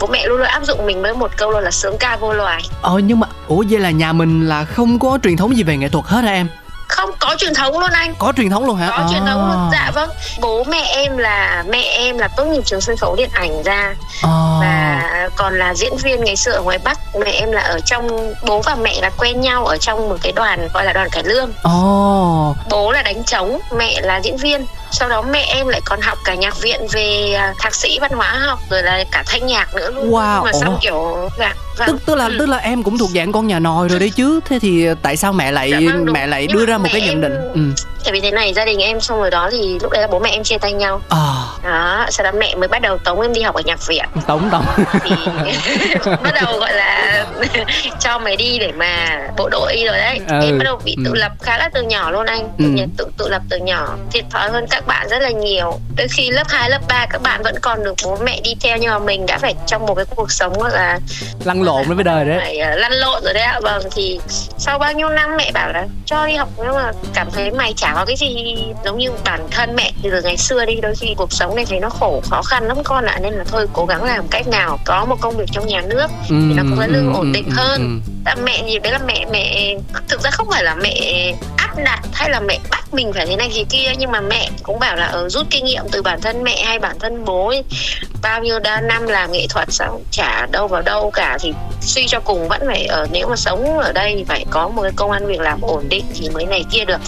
bố 0.00 0.06
mẹ 0.06 0.26
luôn 0.26 0.38
luôn 0.38 0.46
áp 0.46 0.64
dụng 0.64 0.86
mình 0.86 1.02
với 1.02 1.14
một 1.14 1.30
câu 1.36 1.50
luôn 1.50 1.62
là 1.62 1.70
sướng 1.70 1.98
ca 1.98 2.16
vô 2.16 2.32
loài. 2.32 2.62
Ờ 2.82 2.98
nhưng 3.04 3.20
mà 3.20 3.26
ủa 3.48 3.64
vậy 3.70 3.80
là 3.80 3.90
nhà 3.90 4.12
mình 4.12 4.48
là 4.48 4.64
không 4.64 4.98
có 4.98 5.18
truyền 5.22 5.36
thống 5.36 5.56
gì 5.56 5.62
về 5.62 5.76
nghệ 5.76 5.88
thuật 5.88 6.04
hết 6.04 6.24
hả 6.24 6.32
em 6.32 6.48
không 6.88 7.10
có 7.18 7.34
truyền 7.38 7.54
thống 7.54 7.78
luôn 7.78 7.90
anh. 7.90 8.14
Có 8.18 8.32
truyền 8.36 8.50
thống 8.50 8.66
luôn 8.66 8.76
hả? 8.76 8.88
Có 8.90 8.96
à. 8.96 9.06
truyền 9.10 9.26
thống 9.26 9.48
luôn. 9.48 9.68
Dạ 9.72 9.90
vâng. 9.94 10.10
Bố 10.40 10.64
mẹ 10.64 10.82
em 10.94 11.16
là 11.16 11.64
mẹ 11.68 11.82
em 11.82 12.18
là 12.18 12.28
tốt 12.28 12.44
nghiệp 12.44 12.62
trường 12.64 12.80
sân 12.80 12.96
khấu 12.96 13.16
điện 13.16 13.30
ảnh 13.32 13.62
ra. 13.62 13.94
À. 14.22 14.58
và 14.60 15.28
còn 15.36 15.58
là 15.58 15.74
diễn 15.74 15.96
viên 15.96 16.24
ngày 16.24 16.36
xưa 16.36 16.52
ở 16.52 16.62
ngoài 16.62 16.78
bắc. 16.84 16.98
Mẹ 17.20 17.30
em 17.30 17.52
là 17.52 17.62
ở 17.62 17.80
trong 17.86 18.34
bố 18.46 18.62
và 18.62 18.74
mẹ 18.74 19.00
là 19.00 19.10
quen 19.18 19.40
nhau 19.40 19.66
ở 19.66 19.76
trong 19.76 20.08
một 20.08 20.16
cái 20.22 20.32
đoàn 20.32 20.68
gọi 20.74 20.84
là 20.84 20.92
đoàn 20.92 21.08
cải 21.10 21.22
lương. 21.24 21.52
Oh. 21.68 22.56
bố 22.70 22.92
là 22.92 23.02
đánh 23.02 23.24
trống 23.24 23.60
mẹ 23.76 24.00
là 24.00 24.16
diễn 24.16 24.36
viên. 24.36 24.66
Sau 24.90 25.08
đó 25.08 25.22
mẹ 25.22 25.44
em 25.54 25.68
lại 25.68 25.80
còn 25.84 26.00
học 26.00 26.18
cả 26.24 26.34
nhạc 26.34 26.60
viện 26.60 26.86
về 26.92 27.34
à, 27.38 27.54
thạc 27.58 27.74
sĩ 27.74 27.98
văn 27.98 28.10
hóa 28.14 28.38
học 28.46 28.58
rồi 28.70 28.82
là 28.82 29.04
cả 29.10 29.22
thanh 29.26 29.46
nhạc 29.46 29.74
nữa 29.74 29.90
luôn. 29.90 30.10
Wow. 30.10 30.44
Mà 30.44 30.52
xong 30.52 30.78
kiểu 30.80 31.30
dạ, 31.38 31.54
dạ. 31.54 31.54
Tức 31.86 31.96
tức 32.06 32.14
là 32.14 32.26
ừ. 32.26 32.36
tức 32.38 32.46
là 32.46 32.56
em 32.56 32.82
cũng 32.82 32.98
thuộc 32.98 33.10
dạng 33.14 33.32
con 33.32 33.46
nhà 33.46 33.58
nòi 33.58 33.88
rồi 33.88 33.98
đấy 33.98 34.10
chứ. 34.10 34.40
Thế 34.44 34.58
thì 34.58 34.86
tại 35.02 35.16
sao 35.16 35.32
mẹ 35.32 35.52
lại 35.52 35.70
dạ, 35.70 35.78
vâng, 35.92 36.06
mẹ 36.12 36.26
lại 36.26 36.46
đưa 36.46 36.66
ra 36.66 36.78
một 36.78 36.88
cái 36.92 37.00
nhận 37.00 37.10
em... 37.10 37.20
định? 37.20 37.34
Ừ. 37.54 37.60
Tại 38.04 38.12
vì 38.12 38.20
thế 38.20 38.30
này 38.30 38.54
gia 38.54 38.64
đình 38.64 38.78
em 38.78 39.00
xong 39.00 39.18
rồi 39.18 39.30
đó 39.30 39.48
thì 39.52 39.78
lúc 39.82 39.92
đấy 39.92 40.02
là 40.02 40.08
bố 40.10 40.18
mẹ 40.18 40.30
em 40.30 40.42
chia 40.42 40.58
tay 40.58 40.72
nhau. 40.72 41.00
À. 41.08 41.18
đó 41.64 42.06
sau 42.10 42.24
đó 42.24 42.32
mẹ 42.38 42.54
mới 42.54 42.68
bắt 42.68 42.82
đầu 42.82 42.98
tống 42.98 43.20
em 43.20 43.32
đi 43.32 43.42
học 43.42 43.54
ở 43.54 43.62
nhạc 43.64 43.86
viện. 43.86 44.04
Tống 44.26 44.50
tống. 44.50 44.64
Thì 45.04 45.10
bắt 46.22 46.34
đầu 46.34 46.58
gọi 46.58 46.74
là 46.74 47.26
cho 48.00 48.18
mày 48.18 48.36
đi 48.36 48.58
để 48.58 48.72
mà 48.72 49.20
bộ 49.36 49.48
đội 49.48 49.82
rồi 49.86 49.98
đấy. 49.98 50.20
Ừ. 50.28 50.40
em 50.42 50.58
bắt 50.58 50.64
đầu 50.64 50.80
bị 50.84 50.96
tự 51.04 51.10
ừ. 51.10 51.18
lập 51.18 51.32
khá 51.42 51.58
là 51.58 51.70
từ 51.74 51.82
nhỏ 51.82 52.10
luôn 52.10 52.26
anh. 52.26 52.48
Tự 52.58 52.64
ừ. 52.64 52.84
tự 52.96 53.06
tự 53.18 53.28
lập 53.28 53.42
từ 53.50 53.58
nhỏ. 53.58 53.96
Thiệt 54.12 54.24
thòi 54.30 54.50
hơn 54.50 54.66
các 54.70 54.86
bạn 54.86 55.08
rất 55.08 55.18
là 55.18 55.30
nhiều. 55.30 55.80
Đôi 55.96 56.08
khi 56.08 56.30
lớp 56.30 56.48
2, 56.48 56.70
lớp 56.70 56.80
3 56.88 57.06
các 57.10 57.22
bạn 57.22 57.42
vẫn 57.42 57.54
còn 57.62 57.84
được 57.84 57.94
bố 58.04 58.18
mẹ 58.24 58.40
đi 58.44 58.54
theo 58.60 58.76
nhưng 58.76 58.90
mà 58.90 58.98
mình 58.98 59.26
đã 59.26 59.38
phải 59.38 59.54
trong 59.66 59.86
một 59.86 59.94
cái 59.94 60.04
cuộc 60.16 60.32
sống 60.32 60.58
gọi 60.58 60.70
là 60.72 60.98
lăn 61.44 61.62
lộn 61.68 61.96
với 61.96 62.04
đời 62.04 62.24
đấy. 62.24 62.38
phải 62.38 62.58
uh, 62.72 62.78
lăn 62.78 62.92
lộn 62.92 63.22
rồi 63.24 63.34
đấy 63.34 63.42
ạ. 63.42 63.60
Vâng 63.62 63.82
thì 63.92 64.20
sau 64.58 64.78
bao 64.78 64.92
nhiêu 64.92 65.08
năm 65.08 65.36
mẹ 65.36 65.50
bảo 65.52 65.72
là 65.72 65.86
cho 66.06 66.26
đi 66.26 66.34
học 66.34 66.48
nhưng 66.56 66.74
mà 66.74 66.92
cảm 67.14 67.30
thấy 67.30 67.50
mày 67.50 67.72
chả 67.76 67.92
có 67.94 68.04
cái 68.04 68.16
gì 68.16 68.56
giống 68.84 68.98
như 68.98 69.10
bản 69.24 69.40
thân 69.50 69.76
mẹ. 69.76 69.92
Từ 70.02 70.22
ngày 70.22 70.36
xưa 70.36 70.64
đi 70.64 70.74
đôi 70.82 70.94
khi 70.94 71.14
cuộc 71.16 71.32
sống 71.32 71.56
này 71.56 71.64
thấy 71.68 71.80
nó 71.80 71.88
khổ 71.88 72.22
khó 72.30 72.42
khăn 72.42 72.68
lắm 72.68 72.76
con 72.84 73.04
ạ. 73.04 73.18
Nên 73.22 73.32
là 73.32 73.44
thôi 73.44 73.66
cố 73.72 73.86
gắng 73.86 74.04
làm 74.04 74.28
cách 74.28 74.48
nào 74.48 74.78
có 74.84 75.04
một 75.04 75.16
công 75.20 75.36
việc 75.36 75.48
trong 75.52 75.66
nhà 75.66 75.80
nước 75.80 76.06
thì 76.28 76.36
nó 76.36 76.62
cũng 76.62 76.76
có 76.78 76.86
lương 76.86 77.14
ổn 77.14 77.32
định 77.32 77.50
hơn. 77.50 78.00
ừ. 78.24 78.42
mẹ 78.44 78.62
gì 78.66 78.78
đấy 78.78 78.92
là 78.92 78.98
mẹ 79.06 79.26
mẹ 79.32 79.74
thực 80.08 80.20
ra 80.20 80.30
không 80.30 80.46
phải 80.50 80.64
là 80.64 80.74
mẹ 80.74 81.32
áp 81.56 81.67
đặt 81.84 82.00
hay 82.12 82.30
là 82.30 82.40
mẹ 82.40 82.58
bắt 82.70 82.94
mình 82.94 83.12
phải 83.12 83.26
thế 83.26 83.36
này 83.36 83.50
thế 83.54 83.64
kia. 83.70 83.92
Nhưng 83.98 84.10
mà 84.12 84.20
mẹ 84.20 84.50
cũng 84.62 84.78
bảo 84.78 84.96
là 84.96 85.06
ở 85.06 85.22
ờ, 85.22 85.28
rút 85.28 85.46
kinh 85.50 85.64
nghiệm 85.64 85.84
từ 85.92 86.02
bản 86.02 86.20
thân 86.20 86.44
mẹ 86.44 86.64
hay 86.64 86.78
bản 86.78 86.98
thân 86.98 87.24
bố 87.24 87.48
ấy. 87.48 87.64
bao 88.22 88.42
nhiêu 88.42 88.58
đa 88.58 88.80
năm 88.80 89.06
làm 89.06 89.32
nghệ 89.32 89.46
thuật 89.48 89.68
sao 89.72 90.00
chả 90.10 90.46
đâu 90.50 90.68
vào 90.68 90.82
đâu 90.82 91.10
cả 91.10 91.38
thì 91.40 91.52
suy 91.80 92.06
cho 92.06 92.20
cùng 92.20 92.48
vẫn 92.48 92.62
phải 92.66 92.86
ở 92.86 93.06
nếu 93.12 93.28
mà 93.28 93.36
sống 93.36 93.78
ở 93.78 93.92
đây 93.92 94.14
thì 94.16 94.24
phải 94.24 94.44
có 94.50 94.68
một 94.68 94.82
cái 94.82 94.92
công 94.96 95.10
an 95.10 95.26
việc 95.26 95.40
làm 95.40 95.60
ổn 95.60 95.88
định 95.88 96.04
thì 96.14 96.28
mới 96.28 96.46
này 96.46 96.64
kia 96.70 96.84
được. 96.84 97.00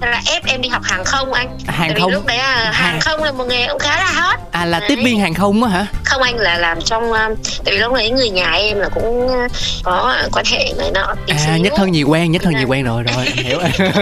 Thế 0.00 0.10
là 0.10 0.22
ép 0.26 0.46
em 0.46 0.60
đi 0.60 0.68
học 0.68 0.82
hàng 0.84 1.04
không 1.04 1.32
anh? 1.32 1.58
Hàng 1.66 1.90
Tại 1.90 2.00
không. 2.00 2.12
lúc 2.12 2.26
đấy 2.26 2.38
là 2.38 2.70
hàng 2.72 3.00
không 3.00 3.22
là 3.22 3.32
một 3.32 3.44
nghề 3.44 3.66
cũng 3.68 3.78
khá 3.78 3.96
là 3.96 4.10
hot. 4.10 4.38
À 4.50 4.64
là 4.64 4.80
đấy. 4.80 4.88
tiếp 4.88 4.96
viên 5.04 5.20
hàng 5.20 5.34
không 5.34 5.62
á 5.62 5.70
hả 5.70 5.86
không 6.16 6.22
anh 6.22 6.38
là 6.38 6.58
làm 6.58 6.80
trong 6.80 7.02
um, 7.12 7.34
tại 7.64 7.74
vì 7.74 7.78
lúc 7.78 7.92
đấy 7.92 8.10
người 8.10 8.30
nhà 8.30 8.52
em 8.52 8.78
là 8.78 8.88
cũng 8.88 9.26
uh, 9.26 9.50
có 9.82 10.16
quan 10.32 10.44
hệ 10.50 10.72
này 10.78 10.90
nọ 10.90 11.14
à 11.26 11.56
nhất 11.56 11.72
thân 11.76 11.92
nhiều 11.92 12.08
quen 12.08 12.32
nhất 12.32 12.42
thân 12.42 12.54
nhiều 12.56 12.68
quen 12.68 12.84
rồi 12.84 13.02
rồi 13.02 13.24
hiểu. 13.24 13.58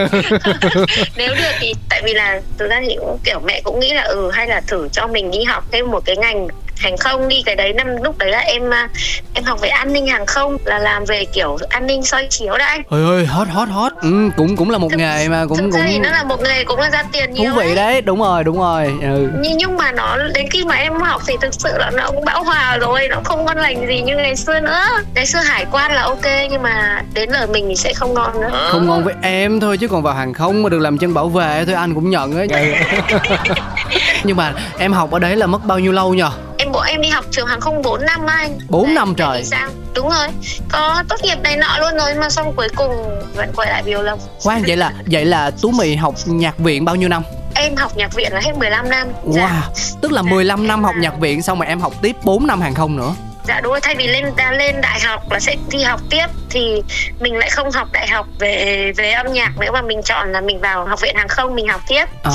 Nếu 1.17 1.35
được 1.35 1.53
thì 1.61 1.75
tại 1.89 2.03
vì 2.05 2.15
là 2.15 2.41
thực 2.59 2.69
ra 2.69 2.81
thì 2.89 2.97
cũng 2.99 3.19
kiểu 3.25 3.41
mẹ 3.45 3.61
cũng 3.65 3.81
nghĩ 3.81 3.93
là 3.93 4.03
ừ 4.03 4.31
hay 4.31 4.47
là 4.47 4.61
thử 4.67 4.89
cho 4.93 5.07
mình 5.07 5.31
đi 5.31 5.45
học 5.45 5.65
thêm 5.73 5.91
một 5.91 6.05
cái 6.05 6.17
ngành 6.17 6.49
hàng 6.85 6.97
không 6.97 7.29
đi 7.29 7.43
cái 7.47 7.57
đấy 7.57 7.73
năm 7.73 7.87
lúc 8.03 8.19
đấy 8.19 8.31
là 8.31 8.39
em 8.39 8.71
à, 8.71 8.89
em 9.35 9.45
học 9.45 9.61
về 9.61 9.69
an 9.69 9.93
ninh 9.93 10.07
hàng 10.07 10.27
không 10.27 10.57
là 10.65 10.79
làm 10.79 11.05
về 11.05 11.25
kiểu 11.25 11.59
an 11.69 11.87
ninh 11.87 12.03
soi 12.03 12.27
chiếu 12.31 12.59
đấy. 12.59 12.69
Anh 12.69 12.83
ôi 12.89 13.03
ơi 13.03 13.27
hot 13.27 13.49
hot 13.49 13.69
hot. 13.69 13.93
Ừ, 14.03 14.31
cũng 14.37 14.57
cũng 14.57 14.71
là 14.71 14.79
một 14.79 14.89
thực, 14.91 14.97
nghề 14.97 15.29
mà 15.29 15.47
cũng 15.49 15.59
cũng 15.59 15.83
thì 15.87 15.99
nó 15.99 16.11
là 16.11 16.25
một 16.25 16.41
nghề 16.43 16.65
cũng 16.65 16.81
là 16.81 16.91
ra 16.91 17.03
tiền 17.13 17.33
nhiều 17.33 17.51
thú 17.51 17.59
vị 17.59 17.67
đấy. 17.67 17.75
đấy 17.75 18.01
đúng 18.03 18.19
rồi 18.19 18.45
đúng 18.45 18.59
rồi 18.59 18.93
ừ. 19.03 19.29
nhưng 19.41 19.57
nhưng 19.57 19.77
mà 19.77 19.93
nó 19.93 20.17
đến 20.35 20.47
khi 20.51 20.65
mà 20.65 20.75
em 20.75 20.95
học 21.01 21.23
thì 21.27 21.35
thực 21.41 21.55
sự 21.55 21.79
là 21.79 21.91
nó 21.95 22.07
cũng 22.07 22.25
bão 22.25 22.45
hòa 22.45 22.79
rồi 22.79 23.09
nó 23.09 23.21
không 23.25 23.45
ngon 23.45 23.57
lành 23.57 23.87
gì 23.89 24.01
như 24.01 24.17
ngày 24.17 24.37
xưa 24.37 24.61
nữa. 24.61 24.83
Ngày 25.15 25.27
xưa 25.27 25.39
hải 25.39 25.67
quan 25.73 25.93
là 25.93 26.03
ok 26.03 26.27
nhưng 26.51 26.63
mà 26.63 27.03
đến 27.15 27.31
lời 27.31 27.47
mình 27.47 27.65
thì 27.69 27.77
sẽ 27.77 27.95
không 27.95 28.15
ngon 28.15 28.41
nữa. 28.41 28.69
Không 28.73 28.87
ngon 28.87 29.05
với 29.05 29.15
em 29.23 29.61
thôi 29.61 29.79
chứ 29.79 29.89
còn 29.89 30.03
vào 30.03 30.15
hàng 30.15 30.33
không 30.35 30.63
mà 30.63 30.69
được 30.69 30.79
làm 30.79 30.99
chân 30.99 31.15
bảo 31.15 31.29
vệ 31.29 31.65
thôi 31.67 31.75
anh 31.75 31.95
cũng 31.95 32.11
nhận 32.11 32.37
ấy. 32.37 32.49
Nhưng 34.25 34.37
mà 34.37 34.53
em 34.79 34.93
học 34.93 35.11
ở 35.11 35.19
đấy 35.19 35.37
là 35.37 35.47
mất 35.47 35.65
bao 35.65 35.79
nhiêu 35.79 35.93
lâu 35.93 36.15
nhờ 36.15 36.31
em 36.65 36.73
bộ 36.73 36.81
em 36.81 37.01
đi 37.01 37.09
học 37.09 37.25
trường 37.31 37.47
hàng 37.47 37.61
không 37.61 37.83
4 37.83 38.01
năm 38.07 38.27
anh. 38.27 38.59
4 38.69 38.85
Đấy, 38.85 38.95
năm 38.95 39.15
trời. 39.17 39.45
sao? 39.45 39.69
Đúng 39.95 40.09
rồi. 40.09 40.29
Có 40.73 41.03
tốt 41.09 41.17
nghiệp 41.23 41.37
này 41.43 41.57
nọ 41.57 41.79
luôn 41.79 41.97
rồi 41.97 42.15
mà 42.15 42.31
xong 42.31 42.53
cuối 42.57 42.69
cùng 42.77 42.91
vẫn 43.37 43.53
quay 43.57 43.69
lại 43.69 43.83
violon 43.83 44.05
lông 44.05 44.19
khoan 44.41 44.63
vậy 44.67 44.77
là 44.77 44.93
vậy 45.07 45.25
là 45.25 45.51
tú 45.51 45.71
mì 45.71 45.95
học 45.95 46.15
nhạc 46.27 46.59
viện 46.59 46.85
bao 46.85 46.97
nhiêu 46.97 47.09
năm? 47.09 47.23
Em 47.55 47.77
học 47.77 47.97
nhạc 47.97 48.15
viện 48.15 48.33
là 48.33 48.41
hết 48.41 48.57
15 48.59 48.89
năm. 48.89 49.09
Wow. 49.27 49.33
Dạ. 49.33 49.69
tức 50.01 50.13
là 50.13 50.23
15 50.23 50.61
dạ, 50.61 50.67
năm 50.67 50.85
học 50.85 50.95
nhạc 51.01 51.19
viện 51.21 51.43
xong 51.43 51.59
mà 51.59 51.67
em 51.67 51.81
học 51.81 51.93
tiếp 52.03 52.17
4 52.23 52.47
năm 52.47 52.61
hàng 52.61 52.75
không 52.75 52.97
nữa 52.97 53.15
dạ 53.45 53.61
đúng 53.61 53.73
rồi 53.73 53.81
thay 53.81 53.95
vì 53.95 54.07
lên 54.07 54.25
đã 54.37 54.53
lên 54.53 54.81
đại 54.81 55.01
học 55.01 55.31
là 55.31 55.41
sẽ 55.41 55.55
đi 55.71 55.83
học 55.83 56.01
tiếp 56.11 56.27
thì 56.51 56.83
mình 57.21 57.37
lại 57.37 57.51
không 57.51 57.71
học 57.71 57.89
đại 57.93 58.09
học 58.09 58.27
về 58.39 58.93
về 58.97 59.11
âm 59.11 59.33
nhạc 59.33 59.59
nữa 59.59 59.71
mà 59.73 59.83
mình 59.83 60.03
chọn 60.03 60.33
là 60.33 60.41
mình 60.41 60.61
vào 60.61 60.87
học 60.87 61.01
viện 61.01 61.17
hàng 61.17 61.29
không 61.29 61.55
mình 61.55 61.69
học 61.69 61.81
tiếp. 61.89 62.05
À. 62.23 62.33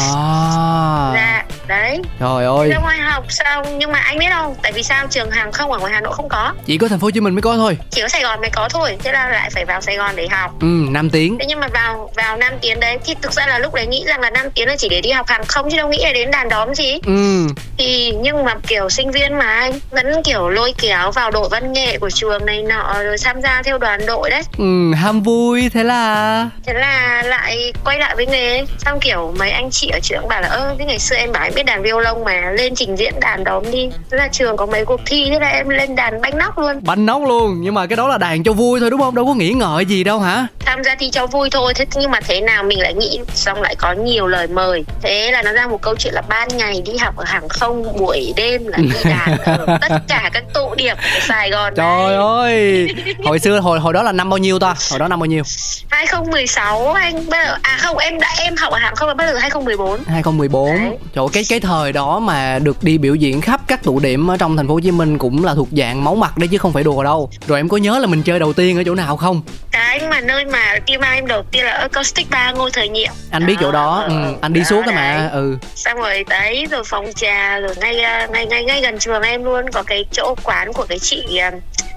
dạ 1.15 1.43
đấy. 1.67 2.01
Trời 2.19 2.45
ơi. 2.45 2.69
Ra 2.69 2.77
ngoài 2.77 2.97
học 2.97 3.23
xong 3.29 3.79
nhưng 3.79 3.91
mà 3.91 3.99
anh 3.99 4.19
biết 4.19 4.29
không 4.33 4.55
tại 4.61 4.71
vì 4.71 4.83
sao 4.83 5.07
trường 5.09 5.31
hàng 5.31 5.51
không 5.51 5.71
ở 5.71 5.79
ngoài 5.79 5.93
hà 5.93 6.01
nội 6.01 6.13
không 6.13 6.29
có? 6.29 6.53
Chỉ 6.65 6.77
có 6.77 6.87
thành 6.87 6.99
phố 6.99 7.05
hồ 7.05 7.11
chí 7.11 7.19
minh 7.19 7.35
mới 7.35 7.41
có 7.41 7.57
thôi. 7.57 7.77
Chỉ 7.89 8.01
có 8.01 8.07
sài 8.07 8.21
gòn 8.21 8.41
mới 8.41 8.49
có 8.49 8.69
thôi 8.69 8.97
thế 9.03 9.11
là 9.11 9.29
lại 9.29 9.49
phải 9.49 9.65
vào 9.65 9.81
sài 9.81 9.97
gòn 9.97 10.15
để 10.15 10.27
học. 10.31 10.51
Ừ 10.61 10.67
năm 10.89 11.09
tiếng 11.09 11.37
thế 11.39 11.45
nhưng 11.47 11.59
mà 11.59 11.67
vào 11.67 12.11
vào 12.15 12.37
năm 12.37 12.53
tiếng 12.61 12.79
đấy 12.79 12.97
thì 13.05 13.15
thực 13.21 13.33
ra 13.33 13.47
là 13.47 13.59
lúc 13.59 13.73
đấy 13.73 13.87
nghĩ 13.87 14.03
rằng 14.07 14.21
là 14.21 14.29
năm 14.29 14.51
tiếng 14.51 14.67
là 14.67 14.75
chỉ 14.77 14.89
để 14.89 15.01
đi 15.01 15.11
học 15.11 15.27
hàng 15.27 15.45
không 15.47 15.69
chứ 15.71 15.77
đâu 15.77 15.89
nghĩ 15.89 15.99
là 16.03 16.13
đến 16.13 16.31
đàn 16.31 16.49
đóm 16.49 16.75
gì. 16.75 16.99
Ừ. 17.05 17.47
Thì 17.77 18.13
nhưng 18.21 18.45
mà 18.45 18.55
kiểu 18.67 18.89
sinh 18.89 19.11
viên 19.11 19.37
mà 19.37 19.59
anh 19.59 19.79
vẫn 19.91 20.23
kiểu 20.23 20.49
lôi 20.49 20.73
kéo 20.81 20.98
vào 21.07 21.31
đội 21.31 21.49
văn 21.51 21.73
nghệ 21.73 21.97
của 21.97 22.09
trường 22.09 22.45
này 22.45 22.63
nọ 22.63 22.93
rồi 23.03 23.15
tham 23.23 23.41
gia 23.41 23.61
theo 23.65 23.77
đoàn 23.77 24.05
đội 24.05 24.29
đấy. 24.29 24.41
Ừ 24.57 24.93
ham 24.93 25.21
vui 25.21 25.69
thế 25.73 25.83
là? 25.83 26.49
Thế 26.65 26.73
là 26.73 27.23
lại 27.25 27.73
quay 27.85 27.99
lại 27.99 28.15
với 28.15 28.25
nghề. 28.25 28.65
Xong 28.77 28.99
kiểu 28.99 29.33
mấy 29.39 29.49
anh 29.51 29.69
chị 29.71 29.89
ở 29.89 29.99
trường 30.03 30.27
bảo 30.27 30.41
là 30.41 30.47
ơ 30.47 30.75
cái 30.77 30.87
ngày 30.87 30.99
xưa 30.99 31.15
em 31.15 31.31
bảo 31.31 31.43
em 31.43 31.53
biết 31.55 31.63
đàn 31.65 31.83
violon 31.83 32.23
mà 32.25 32.51
lên 32.51 32.75
trình 32.75 32.95
diễn 32.95 33.13
đàn 33.19 33.43
đóm 33.43 33.63
đi. 33.71 33.89
Thế 34.11 34.17
là 34.17 34.27
trường 34.31 34.57
có 34.57 34.65
mấy 34.65 34.85
cuộc 34.85 34.99
thi 35.05 35.27
thế 35.29 35.39
là 35.39 35.47
em 35.47 35.69
lên 35.69 35.95
đàn 35.95 36.21
bánh 36.21 36.37
nóc 36.37 36.57
luôn. 36.59 36.79
Bánh 36.81 37.05
nóc 37.05 37.21
luôn 37.27 37.57
nhưng 37.61 37.73
mà 37.73 37.85
cái 37.87 37.97
đó 37.97 38.07
là 38.07 38.17
đàn 38.17 38.43
cho 38.43 38.53
vui 38.53 38.79
thôi 38.79 38.89
đúng 38.89 39.01
không? 39.01 39.15
Đâu 39.15 39.25
có 39.25 39.33
nghĩ 39.33 39.49
ngợi 39.49 39.85
gì 39.85 40.03
đâu 40.03 40.19
hả? 40.19 40.47
Tham 40.59 40.83
gia 40.83 40.95
thi 40.95 41.09
cho 41.09 41.27
vui 41.27 41.49
thôi 41.49 41.73
thế 41.73 41.85
nhưng 41.95 42.11
mà 42.11 42.19
thế 42.27 42.41
nào 42.41 42.63
mình 42.63 42.81
lại 42.81 42.93
nghĩ 42.93 43.19
xong 43.33 43.61
lại 43.61 43.75
có 43.75 43.93
nhiều 43.93 44.27
lời 44.27 44.47
mời. 44.47 44.85
Thế 45.01 45.31
là 45.31 45.41
nó 45.41 45.51
ra 45.51 45.67
một 45.67 45.81
câu 45.81 45.95
chuyện 45.95 46.13
là 46.13 46.21
ban 46.29 46.47
ngày 46.57 46.81
đi 46.85 46.97
học 46.97 47.17
ở 47.17 47.23
hàng 47.27 47.49
không 47.49 47.97
buổi 47.99 48.33
đêm 48.35 48.67
là 48.67 48.77
đi 48.77 48.89
đàn 49.03 49.37
ở 49.37 49.77
tất 49.81 50.01
cả 50.07 50.29
các 50.33 50.43
tụ 50.53 50.75
điểm 50.75 50.88
ở 50.97 51.19
Sài 51.27 51.49
Gòn 51.49 51.73
trời 51.75 52.07
này. 52.07 52.15
ơi. 52.15 52.87
Hồi 53.25 53.39
xưa 53.39 53.59
hồi 53.59 53.79
hồi 53.79 53.93
đó 53.93 54.03
là 54.03 54.11
năm 54.11 54.29
bao 54.29 54.37
nhiêu 54.37 54.59
ta? 54.59 54.75
Hồi 54.89 54.99
đó 54.99 55.07
năm 55.07 55.19
bao 55.19 55.25
nhiêu? 55.25 55.43
2016 55.89 56.93
anh 56.93 57.13
bây 57.29 57.45
giờ 57.45 57.57
à 57.61 57.77
không 57.79 57.97
em 57.97 58.19
đã 58.19 58.27
em 58.39 58.55
học 58.55 58.73
ở 58.73 58.79
hàng 58.79 58.95
không 58.95 59.17
bắt 59.17 59.25
đầu 59.25 59.35
2014 59.39 59.99
2014 60.07 60.67
Đấy. 60.77 60.97
trời 61.15 61.25
cái 61.33 61.43
cái 61.49 61.59
thời 61.59 61.91
đó 61.91 62.19
mà 62.19 62.59
được 62.59 62.83
đi 62.83 62.97
biểu 62.97 63.15
diễn 63.15 63.41
khắp 63.41 63.61
các 63.67 63.83
tụ 63.83 63.99
điểm 63.99 64.31
ở 64.31 64.37
trong 64.37 64.57
thành 64.57 64.67
phố 64.67 64.73
Hồ 64.73 64.79
Chí 64.79 64.91
Minh 64.91 65.17
cũng 65.17 65.45
là 65.45 65.53
thuộc 65.55 65.67
dạng 65.71 66.03
máu 66.03 66.15
mặt 66.15 66.37
đấy 66.37 66.47
chứ 66.47 66.57
không 66.57 66.73
phải 66.73 66.83
đùa 66.83 67.03
đâu. 67.03 67.29
Rồi 67.47 67.59
em 67.59 67.69
có 67.69 67.77
nhớ 67.77 67.99
là 67.99 68.07
mình 68.07 68.23
chơi 68.23 68.39
đầu 68.39 68.53
tiên 68.53 68.77
ở 68.77 68.83
chỗ 68.85 68.95
nào 68.95 69.17
không 69.17 69.41
cái 69.89 70.09
mà 70.09 70.21
nơi 70.21 70.45
mà 70.45 70.79
team 70.87 71.01
em 71.01 71.27
đầu 71.27 71.43
tiên 71.51 71.65
là 71.65 71.71
acoustic 71.71 72.29
bar 72.29 72.57
ngôi 72.57 72.71
thời 72.71 72.89
nhiệm. 72.89 73.11
Anh 73.31 73.45
biết 73.45 73.55
chỗ 73.59 73.71
đó 73.71 74.05
ừ, 74.07 74.13
anh 74.41 74.53
đi 74.53 74.63
xuống 74.63 74.83
cái 74.85 74.95
mà 74.95 75.29
ừ. 75.33 75.57
Xong 75.75 75.97
rồi 75.97 76.25
đấy 76.29 76.67
rồi 76.71 76.83
phòng 76.85 77.05
trà 77.15 77.59
rồi 77.59 77.73
ngay 77.77 77.95
ngay 78.31 78.45
ngay 78.45 78.63
ngay 78.63 78.81
gần 78.81 78.99
trường 78.99 79.21
em 79.21 79.43
luôn. 79.43 79.65
Có 79.73 79.83
cái 79.83 80.05
chỗ 80.11 80.35
quán 80.43 80.73
của 80.73 80.85
cái 80.89 80.99
chị 80.99 81.41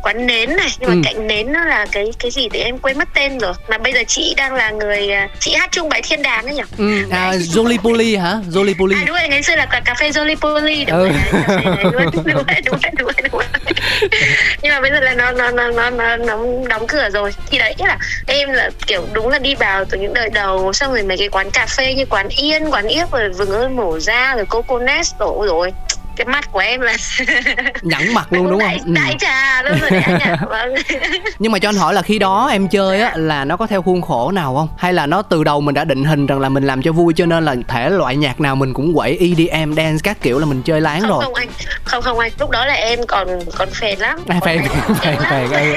quán 0.02 0.26
nến 0.26 0.56
này 0.56 0.68
nhưng 0.78 0.90
mà 0.90 0.94
ừ. 0.94 1.00
cạnh 1.04 1.26
nến 1.26 1.52
nó 1.52 1.64
là 1.64 1.86
cái 1.92 2.06
cái 2.18 2.30
gì 2.30 2.48
thì 2.52 2.60
em 2.60 2.78
quên 2.78 2.98
mất 2.98 3.08
tên 3.14 3.38
rồi. 3.38 3.52
Mà 3.68 3.78
bây 3.78 3.92
giờ 3.92 4.00
chị 4.08 4.34
đang 4.36 4.54
là 4.54 4.70
người 4.70 5.10
à, 5.10 5.28
chị 5.40 5.54
hát 5.54 5.68
chung 5.72 5.88
bài 5.88 6.02
thiên 6.02 6.22
đàng 6.22 6.46
đấy 6.46 6.54
nhỉ? 6.54 6.62
Ừ, 6.78 7.10
à 7.10 7.32
Jolie 7.32 7.78
Poli 7.78 8.16
hả? 8.16 8.36
Jolie 8.50 8.74
Poli 8.78 8.96
à 8.96 9.04
đúng 9.06 9.16
rồi 9.16 9.28
ngày 9.28 9.42
xưa 9.42 9.56
là 9.56 9.66
cà 9.66 9.94
phê 9.94 10.10
Jolie 10.10 10.36
Poli 10.36 10.84
đúng 10.84 10.98
ừ. 10.98 11.08
rồi 11.48 12.04
đúng 12.12 12.24
rồi 12.24 12.24
đúng 12.24 12.24
rồi 12.24 12.44
đúng 12.64 13.04
rồi 13.04 13.12
đúng 13.22 13.32
rồi 13.32 13.44
nhưng 14.62 14.72
mà 14.72 14.80
bây 14.80 14.90
giờ 14.90 15.00
là 15.00 15.14
nó 15.14 15.32
nó 15.32 15.50
nó 15.50 15.70
nó 15.70 15.90
nó, 15.90 16.16
nó 16.16 16.38
đóng 16.68 16.86
cửa 16.86 17.08
rồi. 17.12 17.30
Thì 17.50 17.58
đấy 17.58 17.74
là 17.78 17.98
em 18.26 18.52
là 18.52 18.70
kiểu 18.86 19.06
đúng 19.12 19.28
là 19.28 19.38
đi 19.38 19.54
vào 19.54 19.84
từ 19.84 19.98
những 19.98 20.14
đời 20.14 20.30
đầu 20.30 20.72
xong 20.72 20.92
rồi 20.92 21.02
mấy 21.02 21.18
cái 21.18 21.28
quán 21.28 21.50
cà 21.50 21.66
phê 21.66 21.94
như 21.94 22.04
quán 22.04 22.28
yên 22.28 22.72
quán 22.72 22.86
yếp 22.88 23.12
rồi 23.12 23.28
vừng 23.28 23.50
ơi 23.50 23.68
mổ 23.68 23.98
ra 24.00 24.34
rồi 24.36 24.46
coco 24.46 24.78
nest 24.78 25.18
rồi 25.18 25.46
rồi 25.46 25.72
cái 26.16 26.26
mắt 26.26 26.52
của 26.52 26.58
em 26.58 26.80
là 26.80 26.96
nhẵn 27.82 28.14
mặt 28.14 28.32
luôn 28.32 28.50
đúng 28.50 28.60
không? 28.60 28.68
Đại, 28.68 28.78
đại 28.86 29.16
trà 29.18 29.62
luôn 29.62 29.78
rồi 29.78 29.90
đấy 29.90 30.36
vâng. 30.48 30.74
Nhưng 31.38 31.52
mà 31.52 31.58
cho 31.58 31.68
anh 31.68 31.74
hỏi 31.76 31.94
là 31.94 32.02
khi 32.02 32.18
đó 32.18 32.48
em 32.52 32.68
chơi 32.68 33.00
á 33.00 33.12
là 33.16 33.44
nó 33.44 33.56
có 33.56 33.66
theo 33.66 33.82
khuôn 33.82 34.02
khổ 34.02 34.30
nào 34.30 34.54
không? 34.56 34.68
Hay 34.78 34.92
là 34.92 35.06
nó 35.06 35.22
từ 35.22 35.44
đầu 35.44 35.60
mình 35.60 35.74
đã 35.74 35.84
định 35.84 36.04
hình 36.04 36.26
rằng 36.26 36.40
là 36.40 36.48
mình 36.48 36.66
làm 36.66 36.82
cho 36.82 36.92
vui 36.92 37.12
cho 37.16 37.26
nên 37.26 37.44
là 37.44 37.54
thể 37.68 37.90
loại 37.90 38.16
nhạc 38.16 38.40
nào 38.40 38.56
mình 38.56 38.74
cũng 38.74 38.94
quẩy 38.94 39.18
EDM 39.18 39.74
dance 39.74 39.98
các 40.02 40.20
kiểu 40.22 40.38
là 40.38 40.46
mình 40.46 40.62
chơi 40.62 40.80
láng 40.80 41.00
không, 41.00 41.10
rồi? 41.10 41.22
không 41.22 41.34
anh 41.34 41.48
không 41.84 42.02
không 42.02 42.18
anh. 42.18 42.32
Lúc 42.38 42.50
đó 42.50 42.66
là 42.66 42.74
em 42.74 42.98
còn 43.08 43.28
còn 43.56 43.70
phèn 43.70 43.98
lắm. 43.98 44.18
À, 44.28 44.40
phèn 44.44 44.62
phèn 45.02 45.16
phèn 45.30 45.50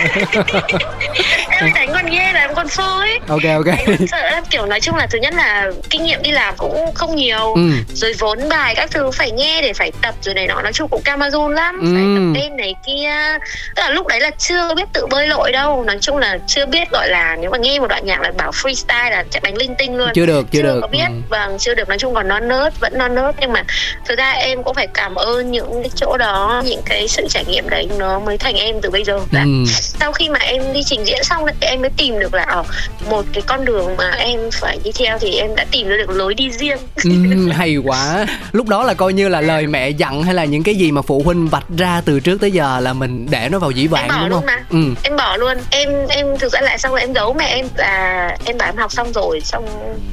em 1.49 1.73
đánh 1.75 1.89
con 1.93 2.05
ghê 2.05 2.31
là 2.33 2.39
em 2.39 2.55
còn 2.55 2.67
phô 2.67 2.97
ấy. 2.99 3.19
Ok 3.27 3.43
ok. 3.55 3.75
Sợ 4.11 4.41
kiểu 4.49 4.65
nói 4.65 4.81
chung 4.81 4.95
là 4.95 5.07
thứ 5.11 5.17
nhất 5.17 5.33
là 5.33 5.71
kinh 5.89 6.03
nghiệm 6.03 6.21
đi 6.21 6.31
làm 6.31 6.53
cũng 6.57 6.93
không 6.95 7.15
nhiều. 7.15 7.53
Ừ. 7.53 7.71
rồi 7.93 8.13
vốn 8.19 8.49
bài 8.49 8.75
các 8.75 8.91
thứ 8.91 9.11
phải 9.11 9.31
nghe 9.31 9.61
để 9.61 9.73
phải 9.73 9.91
tập 10.01 10.15
rồi 10.25 10.35
này 10.35 10.47
nọ 10.47 10.61
nói 10.61 10.73
chung 10.73 10.87
cũng 10.89 11.01
Amazon 11.05 11.49
lắm. 11.49 11.79
Ừ. 11.81 11.87
phải 11.93 12.03
tập 12.15 12.33
tên 12.35 12.57
này 12.57 12.75
kia. 12.85 13.37
Tức 13.75 13.81
là 13.81 13.89
lúc 13.89 14.07
đấy 14.07 14.19
là 14.19 14.31
chưa 14.37 14.75
biết 14.75 14.87
tự 14.93 15.05
bơi 15.05 15.27
lội 15.27 15.51
đâu. 15.51 15.83
Nói 15.83 15.97
chung 16.01 16.17
là 16.17 16.37
chưa 16.47 16.65
biết 16.65 16.91
gọi 16.91 17.09
là 17.09 17.37
nếu 17.41 17.49
mà 17.49 17.57
nghe 17.57 17.79
một 17.79 17.87
đoạn 17.87 18.05
nhạc 18.05 18.21
là 18.21 18.31
bảo 18.37 18.51
freestyle 18.51 19.11
là 19.11 19.23
chạy 19.31 19.41
đánh 19.43 19.57
linh 19.57 19.75
tinh 19.77 19.97
luôn. 19.97 20.09
Chưa 20.13 20.25
được 20.25 20.45
chưa, 20.51 20.59
chưa 20.59 20.63
được. 20.63 20.79
có 20.81 20.87
biết. 20.87 21.07
Ừ. 21.07 21.13
vâng 21.29 21.57
chưa 21.59 21.75
được. 21.75 21.89
Nói 21.89 21.97
chung 21.97 22.13
còn 22.13 22.27
non 22.27 22.47
nớt 22.47 22.79
vẫn 22.79 22.97
non 22.97 23.15
nớt. 23.15 23.35
Nhưng 23.39 23.53
mà 23.53 23.63
thực 24.07 24.17
ra 24.17 24.31
em 24.31 24.63
cũng 24.63 24.75
phải 24.75 24.87
cảm 24.87 25.15
ơn 25.15 25.51
những 25.51 25.83
cái 25.83 25.91
chỗ 25.95 26.17
đó 26.17 26.63
những 26.65 26.81
cái 26.85 27.07
sự 27.07 27.27
trải 27.29 27.45
nghiệm 27.45 27.69
đấy 27.69 27.87
nó 27.97 28.19
mới 28.19 28.37
thành 28.37 28.55
em 28.55 28.75
từ 28.81 28.89
bây 28.89 29.03
giờ. 29.03 29.19
Là 29.31 29.43
ừ. 29.43 29.65
sau 29.67 30.11
khi 30.11 30.29
mà 30.29 30.39
em 30.39 30.73
đi 30.73 30.83
trình 30.85 31.03
diễn 31.05 31.23
xong 31.23 31.45
thì 31.45 31.67
em 31.67 31.81
mới 31.81 31.89
tìm 31.97 32.19
được 32.19 32.33
là 32.33 32.43
ở 32.43 32.63
một 33.09 33.25
cái 33.33 33.43
con 33.47 33.65
đường 33.65 33.97
mà 33.97 34.11
em 34.11 34.39
phải 34.51 34.79
đi 34.83 34.91
theo 34.91 35.17
thì 35.19 35.35
em 35.35 35.55
đã 35.55 35.65
tìm 35.71 35.89
được 35.89 36.09
lối 36.09 36.33
đi 36.33 36.49
riêng. 36.49 36.77
Ừ, 37.03 37.11
hay 37.51 37.77
quá. 37.77 38.25
Lúc 38.51 38.67
đó 38.67 38.83
là 38.83 38.93
coi 38.93 39.13
như 39.13 39.29
là 39.29 39.41
lời 39.41 39.67
mẹ 39.67 39.89
dặn 39.89 40.14
hay 40.23 40.33
là 40.33 40.45
những 40.45 40.63
cái 40.63 40.75
gì 40.75 40.91
mà 40.91 41.01
phụ 41.01 41.21
huynh 41.25 41.47
vạch 41.47 41.65
ra 41.77 42.01
từ 42.05 42.19
trước 42.19 42.41
tới 42.41 42.51
giờ 42.51 42.79
là 42.79 42.93
mình 42.93 43.27
để 43.29 43.49
nó 43.51 43.59
vào 43.59 43.71
dĩ 43.71 43.87
vãng 43.87 44.09
đúng 44.21 44.31
không? 44.31 44.45
Mà. 44.45 44.63
Ừ. 44.69 44.77
Em 45.03 45.15
bỏ 45.17 45.37
luôn. 45.37 45.57
Em 45.71 45.89
em 46.09 46.37
thực 46.39 46.51
ra 46.51 46.61
lại 46.61 46.77
xong 46.77 46.91
rồi 46.91 47.01
em 47.01 47.13
giấu 47.13 47.33
mẹ 47.33 47.45
em 47.45 47.67
là 47.75 48.37
em 48.45 48.57
bảo 48.57 48.69
em 48.69 48.77
học 48.77 48.91
xong 48.91 49.13
rồi 49.13 49.41
xong 49.41 49.65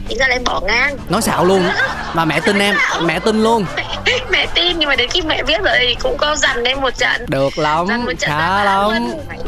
chính 0.09 0.18
ra 0.18 0.28
là 0.28 0.35
em 0.35 0.44
bỏ 0.44 0.61
ngang. 0.61 0.97
Nói 1.09 1.23
xạo 1.23 1.44
luôn. 1.44 1.62
Mà 2.14 2.25
mẹ 2.25 2.40
tin 2.40 2.59
em, 2.59 2.75
mẹ 3.02 3.18
tin 3.18 3.42
luôn. 3.42 3.64
Tin 4.62 4.78
nhưng 4.78 4.88
mà 4.88 4.97
đến 4.97 5.11
khi 5.11 5.21
mẹ 5.23 5.42
biết 5.42 5.62
rồi 5.64 5.76
thì 5.81 5.95
cũng 6.02 6.16
có 6.16 6.37
dằn 6.37 6.64
em 6.64 6.81
một 6.81 6.99
trận. 6.99 7.26
Được 7.28 7.59
lắm, 7.59 7.87
khá 8.21 8.64
lắm. 8.64 8.92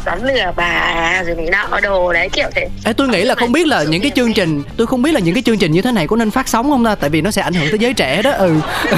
Toán 0.05 0.19
lừa 0.23 0.51
bà 0.55 1.23
rồi 1.25 1.35
này 1.35 1.45
nọ 1.51 1.79
đồ 1.79 2.13
đấy 2.13 2.29
kiểu 2.33 2.47
thế. 2.55 2.67
Ê, 2.85 2.93
tôi 2.93 3.07
nghĩ 3.07 3.23
là 3.23 3.35
không 3.35 3.51
biết 3.51 3.67
là 3.67 3.83
những 3.83 4.01
cái 4.01 4.11
chương 4.15 4.33
trình 4.33 4.63
tôi 4.77 4.87
không 4.87 5.01
biết 5.01 5.11
là 5.11 5.19
những 5.19 5.33
cái 5.33 5.43
chương 5.45 5.57
trình 5.57 5.71
như 5.71 5.81
thế 5.81 5.91
này 5.91 6.07
có 6.07 6.15
nên 6.15 6.31
phát 6.31 6.47
sóng 6.47 6.69
không 6.69 6.85
ta 6.85 6.95
tại 6.95 7.09
vì 7.09 7.21
nó 7.21 7.31
sẽ 7.31 7.41
ảnh 7.41 7.53
hưởng 7.53 7.69
tới 7.69 7.79
giới 7.79 7.93
trẻ 7.93 8.21
đó 8.21 8.31
ừ 8.31 8.53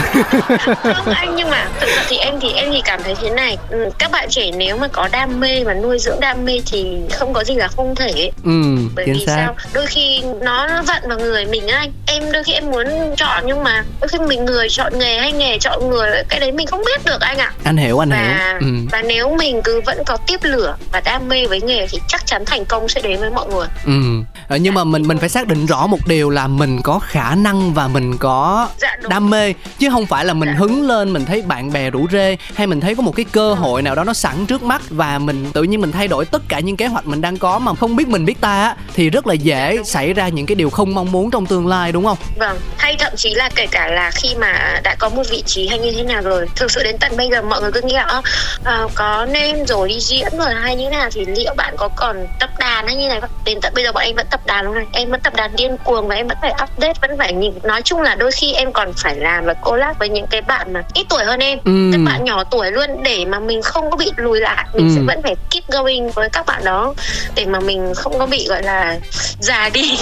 không 0.95 1.13
anh 1.13 1.35
nhưng 1.35 1.49
mà 1.49 1.67
thực 1.79 1.87
sự 1.89 2.01
thì 2.07 2.17
em 2.17 2.39
thì 2.41 2.51
em 2.51 2.71
thì 2.71 2.81
cảm 2.85 3.03
thấy 3.03 3.15
thế 3.21 3.29
này 3.29 3.57
ừ, 3.69 3.89
các 3.97 4.11
bạn 4.11 4.29
trẻ 4.29 4.51
nếu 4.57 4.77
mà 4.77 4.87
có 4.87 5.09
đam 5.11 5.39
mê 5.39 5.63
và 5.63 5.73
nuôi 5.73 5.99
dưỡng 5.99 6.19
đam 6.19 6.45
mê 6.45 6.61
thì 6.71 6.97
không 7.13 7.33
có 7.33 7.43
gì 7.43 7.55
là 7.55 7.67
không 7.67 7.95
thể 7.95 8.31
ừ, 8.43 8.51
bởi 8.95 9.05
vì 9.05 9.25
xác. 9.25 9.33
sao 9.35 9.55
đôi 9.73 9.85
khi 9.85 10.21
nó 10.41 10.67
vận 10.87 11.03
vào 11.09 11.19
người 11.19 11.45
mình 11.45 11.67
anh 11.67 11.91
em 12.07 12.31
đôi 12.31 12.43
khi 12.43 12.53
em 12.53 12.71
muốn 12.71 12.87
chọn 13.17 13.43
nhưng 13.45 13.63
mà 13.63 13.83
đôi 14.01 14.07
khi 14.07 14.17
mình 14.19 14.45
người 14.45 14.67
chọn 14.69 14.99
nghề 14.99 15.19
hay 15.19 15.31
nghề 15.31 15.57
chọn 15.59 15.89
người 15.89 16.06
cái 16.29 16.39
đấy 16.39 16.51
mình 16.51 16.67
không 16.67 16.81
biết 16.85 17.05
được 17.05 17.21
anh 17.21 17.37
ạ. 17.37 17.51
Anh 17.63 17.77
hiểu 17.77 18.03
anh 18.03 18.09
và, 18.09 18.17
hiểu. 18.17 18.69
Ừ. 18.69 18.75
và 18.91 19.01
nếu 19.01 19.35
mình 19.37 19.61
cứ 19.63 19.81
vẫn 19.85 19.97
có 20.05 20.17
tiếp 20.27 20.39
lửa 20.43 20.75
và 20.91 21.01
đam 21.01 21.29
mê 21.29 21.47
với 21.47 21.61
nghề 21.61 21.87
thì 21.87 21.99
chắc 22.07 22.25
chắn 22.25 22.45
thành 22.45 22.65
công 22.65 22.89
sẽ 22.89 23.01
đến 23.01 23.19
với 23.19 23.29
mọi 23.29 23.47
người. 23.47 23.67
Ừ. 23.85 24.01
Ờ, 24.47 24.55
nhưng 24.55 24.73
mà 24.73 24.83
mình 24.83 25.07
mình 25.07 25.17
phải 25.17 25.29
xác 25.29 25.47
định 25.47 25.65
rõ 25.65 25.87
một 25.87 26.07
điều 26.07 26.29
là 26.29 26.47
mình 26.47 26.81
có 26.81 26.99
khả 26.99 27.35
năng 27.35 27.73
và 27.73 27.87
mình 27.87 28.17
có 28.17 28.69
dạ, 28.81 28.95
đam 29.09 29.29
mê. 29.29 29.53
Chứ 29.79 29.89
không 29.89 30.05
phải 30.05 30.25
là 30.25 30.33
mình 30.33 30.49
dạ. 30.49 30.55
hứng 30.57 30.87
lên 30.87 31.13
mình 31.13 31.25
thấy 31.25 31.41
bạn 31.41 31.73
bè 31.73 31.89
rủ 31.89 32.07
rê 32.11 32.37
hay 32.55 32.67
mình 32.67 32.81
thấy 32.81 32.95
có 32.95 33.01
một 33.01 33.15
cái 33.15 33.25
cơ 33.31 33.53
hội 33.53 33.81
nào 33.81 33.95
đó 33.95 34.03
nó 34.03 34.13
sẵn 34.13 34.45
trước 34.45 34.63
mắt 34.63 34.81
và 34.89 35.19
mình 35.19 35.51
tự 35.53 35.63
nhiên 35.63 35.81
mình 35.81 35.91
thay 35.91 36.07
đổi 36.07 36.25
tất 36.25 36.41
cả 36.47 36.59
những 36.59 36.77
kế 36.77 36.87
hoạch 36.87 37.05
mình 37.05 37.21
đang 37.21 37.37
có 37.37 37.59
mà 37.59 37.73
không 37.75 37.95
biết 37.95 38.07
mình 38.07 38.25
biết 38.25 38.41
ta 38.41 38.61
á 38.61 38.75
thì 38.93 39.09
rất 39.09 39.27
là 39.27 39.33
dễ 39.33 39.77
xảy 39.85 40.13
ra 40.13 40.27
những 40.27 40.45
cái 40.45 40.55
điều 40.55 40.69
không 40.69 40.95
mong 40.95 41.11
muốn 41.11 41.31
trong 41.31 41.45
tương 41.45 41.67
lai 41.67 41.91
đúng 41.91 42.05
không? 42.05 42.17
Vâng. 42.39 42.59
Hay 42.77 42.95
thậm 42.99 43.13
chí 43.15 43.33
là 43.33 43.49
kể 43.55 43.67
cả 43.71 43.87
là 43.87 44.11
khi 44.11 44.35
mà 44.39 44.79
đã 44.83 44.95
có 44.99 45.09
một 45.09 45.23
vị 45.29 45.43
trí 45.45 45.67
hay 45.67 45.79
như 45.79 45.91
thế 45.97 46.13
nào 46.13 46.21
rồi? 46.21 46.47
Thực 46.55 46.71
sự 46.71 46.83
đến 46.83 46.97
tận 46.99 47.17
bây 47.17 47.29
giờ 47.31 47.41
mọi 47.41 47.61
người 47.61 47.71
cứ 47.71 47.81
nghĩ 47.81 47.93
là 47.93 48.21
uh, 48.59 48.91
có 48.95 49.27
nên 49.31 49.65
rồi 49.65 49.89
đi 49.89 49.99
diễn 49.99 50.27
rồi 50.37 50.53
hay 50.53 50.75
như 50.75 50.83
thế 50.83 50.97
nào? 50.97 51.09
Thì 51.11 51.25
liệu 51.25 51.53
bạn 51.57 51.75
có 51.77 51.89
còn 51.95 52.27
tập 52.39 52.49
đàn 52.59 52.87
hay 52.87 52.95
như 52.95 53.07
này 53.07 53.21
không? 53.21 53.29
Đến 53.45 53.59
tận 53.61 53.73
bây 53.75 53.83
giờ 53.83 53.91
bọn 53.91 54.03
em 54.03 54.15
vẫn 54.15 54.27
tập 54.31 54.41
đàn 54.45 54.65
luôn 54.65 54.75
này. 54.75 54.85
Em 54.91 55.11
vẫn 55.11 55.21
tập 55.21 55.35
đàn 55.35 55.55
điên 55.55 55.77
cuồng 55.83 56.07
và 56.07 56.15
em 56.15 56.27
vẫn 56.27 56.37
phải 56.41 56.53
update 56.63 56.93
vẫn 57.01 57.17
phải 57.17 57.33
nhìn. 57.33 57.53
Nói 57.63 57.81
chung 57.81 58.01
là 58.01 58.15
đôi 58.15 58.31
khi 58.31 58.53
em 58.53 58.71
còn 58.73 58.93
phải 58.97 59.15
làm 59.15 59.45
và 59.45 59.53
collab 59.53 59.99
với 59.99 60.09
những 60.09 60.27
cái 60.27 60.41
bạn 60.41 60.73
mà 60.73 60.83
ít 60.93 61.05
tuổi 61.09 61.23
hơn 61.23 61.39
em. 61.39 61.59
Ừ. 61.65 61.89
các 61.91 62.01
bạn 62.05 62.23
nhỏ 62.23 62.43
tuổi 62.43 62.71
luôn 62.71 63.03
để 63.03 63.25
mà 63.25 63.39
mình 63.39 63.61
không 63.61 63.91
có 63.91 63.97
bị 63.97 64.11
lùi 64.17 64.39
lại. 64.39 64.65
Mình 64.73 64.89
ừ. 64.89 64.93
sẽ 64.95 65.01
vẫn 65.07 65.21
phải 65.23 65.35
keep 65.51 65.63
going 65.67 66.09
với 66.09 66.29
các 66.29 66.45
bạn 66.45 66.65
đó 66.65 66.93
để 67.35 67.45
mà 67.45 67.59
mình 67.59 67.93
không 67.95 68.19
có 68.19 68.25
bị 68.25 68.47
gọi 68.49 68.63
là 68.63 68.97
già 69.39 69.69
đi. 69.69 69.97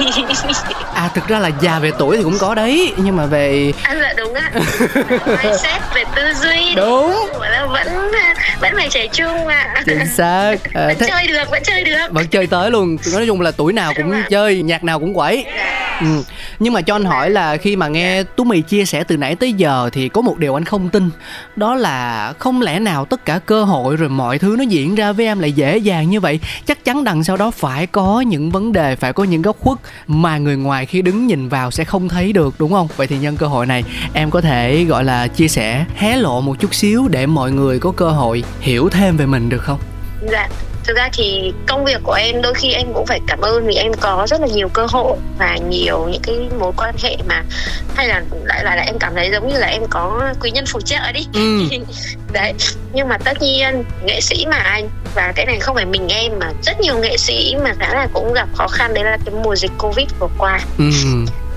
À 0.94 1.10
thực 1.16 1.28
ra 1.28 1.40
là 1.40 1.52
già 1.62 1.80
về 1.80 1.92
tuổi 2.00 2.18
thì 2.18 2.24
cũng 2.24 2.38
có 2.40 2.56
đấy 2.56 2.94
nhưng 2.98 3.16
mà 3.16 3.26
về 3.26 3.74
à 3.84 3.96
dạ 4.02 4.14
đúng 4.18 4.34
á 4.34 4.52
mindset 5.44 5.82
về 5.94 6.04
tư 6.16 6.34
duy. 6.34 6.76
Đúng. 6.76 7.14
Là 7.42 7.66
vẫn 7.66 8.12
vẫn 8.62 8.74
phải 8.76 8.88
trẻ 8.90 9.08
trung 9.08 9.48
ạ. 9.48 9.84
Chính 9.86 10.06
xác. 10.08 10.56
À, 10.74 10.86
vẫn 10.88 10.96
thế... 11.00 11.08
chơi 11.10 11.28
được 11.28 11.52
vẫn 11.52 11.64
chơi 11.64 11.84
được. 11.84 12.08
Vẫn 12.12 12.28
chơi 12.28 12.48
tới 12.48 12.72
luôn. 12.72 12.98
Nói 13.14 13.26
chung 13.28 13.42
là 13.42 13.52
tuổi 13.52 13.74
nào 13.74 13.94
cũng 13.96 14.14
chơi 14.30 14.62
nhạc 14.62 14.84
nào 14.84 15.00
cũng 15.00 15.14
quẩy. 15.14 15.46
Dạ 15.58 15.85
ừ. 16.02 16.24
nhưng 16.60 16.74
mà 16.74 16.82
cho 16.82 16.96
anh 16.96 17.06
hỏi 17.06 17.30
là 17.30 17.58
khi 17.58 17.76
mà 17.76 17.88
nghe 17.88 18.24
tú 18.24 18.44
mì 18.44 18.62
chia 18.62 18.86
sẻ 18.86 19.04
từ 19.04 19.18
nãy 19.18 19.36
tới 19.36 19.54
giờ 19.54 19.90
thì 19.94 20.10
có 20.10 20.22
một 20.22 20.38
điều 20.38 20.58
anh 20.58 20.66
không 20.66 20.90
tin. 20.90 21.10
Đó 21.56 21.76
là 21.76 22.34
không 22.40 22.62
lẽ 22.62 22.80
nào 22.80 23.06
tất 23.06 23.26
cả 23.26 23.40
cơ 23.46 23.64
hội 23.64 23.96
rồi 23.96 24.10
mọi 24.10 24.40
thứ 24.40 24.56
nó 24.58 24.64
diễn 24.64 24.96
ra 24.96 25.12
với 25.12 25.26
em 25.26 25.40
lại 25.40 25.52
dễ 25.52 25.78
dàng 25.78 26.10
như 26.10 26.20
vậy? 26.20 26.40
Chắc 26.66 26.86
chắn 26.86 27.04
đằng 27.04 27.24
sau 27.24 27.38
đó 27.38 27.52
phải 27.52 27.88
có 27.88 28.22
những 28.22 28.52
vấn 28.52 28.74
đề, 28.74 28.96
phải 28.96 29.14
có 29.14 29.24
những 29.24 29.42
góc 29.42 29.58
khuất 29.60 29.78
mà 30.08 30.38
người 30.38 30.58
ngoài 30.58 30.86
khi 30.86 31.02
đứng 31.02 31.28
nhìn 31.28 31.50
vào 31.50 31.72
sẽ 31.72 31.84
không 31.84 32.10
thấy 32.10 32.34
được, 32.34 32.56
đúng 32.60 32.72
không? 32.72 32.88
Vậy 32.96 33.08
thì 33.08 33.18
nhân 33.18 33.38
cơ 33.38 33.48
hội 33.48 33.66
này, 33.66 33.84
em 34.14 34.32
có 34.32 34.42
thể 34.42 34.84
gọi 34.84 35.04
là 35.04 35.28
chia 35.28 35.48
sẻ, 35.48 35.86
hé 35.96 36.16
lộ 36.16 36.42
một 36.42 36.60
chút 36.60 36.74
xíu 36.74 37.08
để 37.08 37.26
mọi 37.26 37.52
người 37.52 37.80
có 37.80 37.92
cơ 37.92 38.10
hội 38.10 38.44
hiểu 38.60 38.90
thêm 38.90 39.18
về 39.18 39.26
mình 39.26 39.50
được 39.50 39.62
không? 39.62 39.80
Dạ 40.32 40.50
thực 40.88 40.98
ra 40.98 41.10
thì 41.14 41.54
công 41.68 41.86
việc 41.86 42.02
của 42.04 42.14
em 42.14 42.42
đôi 42.42 42.54
khi 42.54 42.72
em 42.72 42.88
cũng 42.94 43.06
phải 43.06 43.20
cảm 43.28 43.42
ơn 43.42 43.68
vì 43.68 43.76
em 43.76 43.94
có 43.94 44.28
rất 44.30 44.42
là 44.42 44.48
nhiều 44.48 44.70
cơ 44.70 44.86
hội 44.90 45.18
và 45.38 45.58
nhiều 45.70 46.08
những 46.12 46.22
cái 46.22 46.36
mối 46.60 46.72
quan 46.78 46.96
hệ 47.04 47.18
mà 47.28 47.44
hay 47.96 48.08
là 48.08 48.24
lại 48.44 48.64
là, 48.64 48.76
là 48.76 48.82
em 48.82 49.00
cảm 49.00 49.16
thấy 49.16 49.30
giống 49.32 49.48
như 49.48 49.58
là 49.58 49.68
em 49.68 49.82
có 49.90 50.34
quý 50.42 50.52
nhân 50.52 50.66
phù 50.66 50.82
trợ 50.82 51.12
đi. 51.14 51.28
Ừ. 51.34 51.62
đấy 52.34 52.54
nhưng 52.94 53.08
mà 53.08 53.18
tất 53.18 53.42
nhiên 53.42 53.84
nghệ 54.06 54.22
sĩ 54.22 54.46
mà 54.52 54.58
anh 54.58 54.90
và 55.16 55.32
cái 55.36 55.46
này 55.46 55.60
không 55.60 55.76
phải 55.76 55.86
mình 55.86 56.08
em 56.08 56.32
mà 56.40 56.52
rất 56.64 56.80
nhiều 56.80 56.98
nghệ 56.98 57.18
sĩ 57.18 57.56
mà 57.64 57.74
khá 57.80 57.94
là 57.94 58.08
cũng 58.14 58.34
gặp 58.34 58.48
khó 58.56 58.68
khăn 58.68 58.94
đấy 58.94 59.04
là 59.04 59.18
cái 59.26 59.36
mùa 59.44 59.56
dịch 59.56 59.72
covid 59.78 60.08
vừa 60.20 60.30
qua. 60.38 60.60
Ừ 60.78 60.86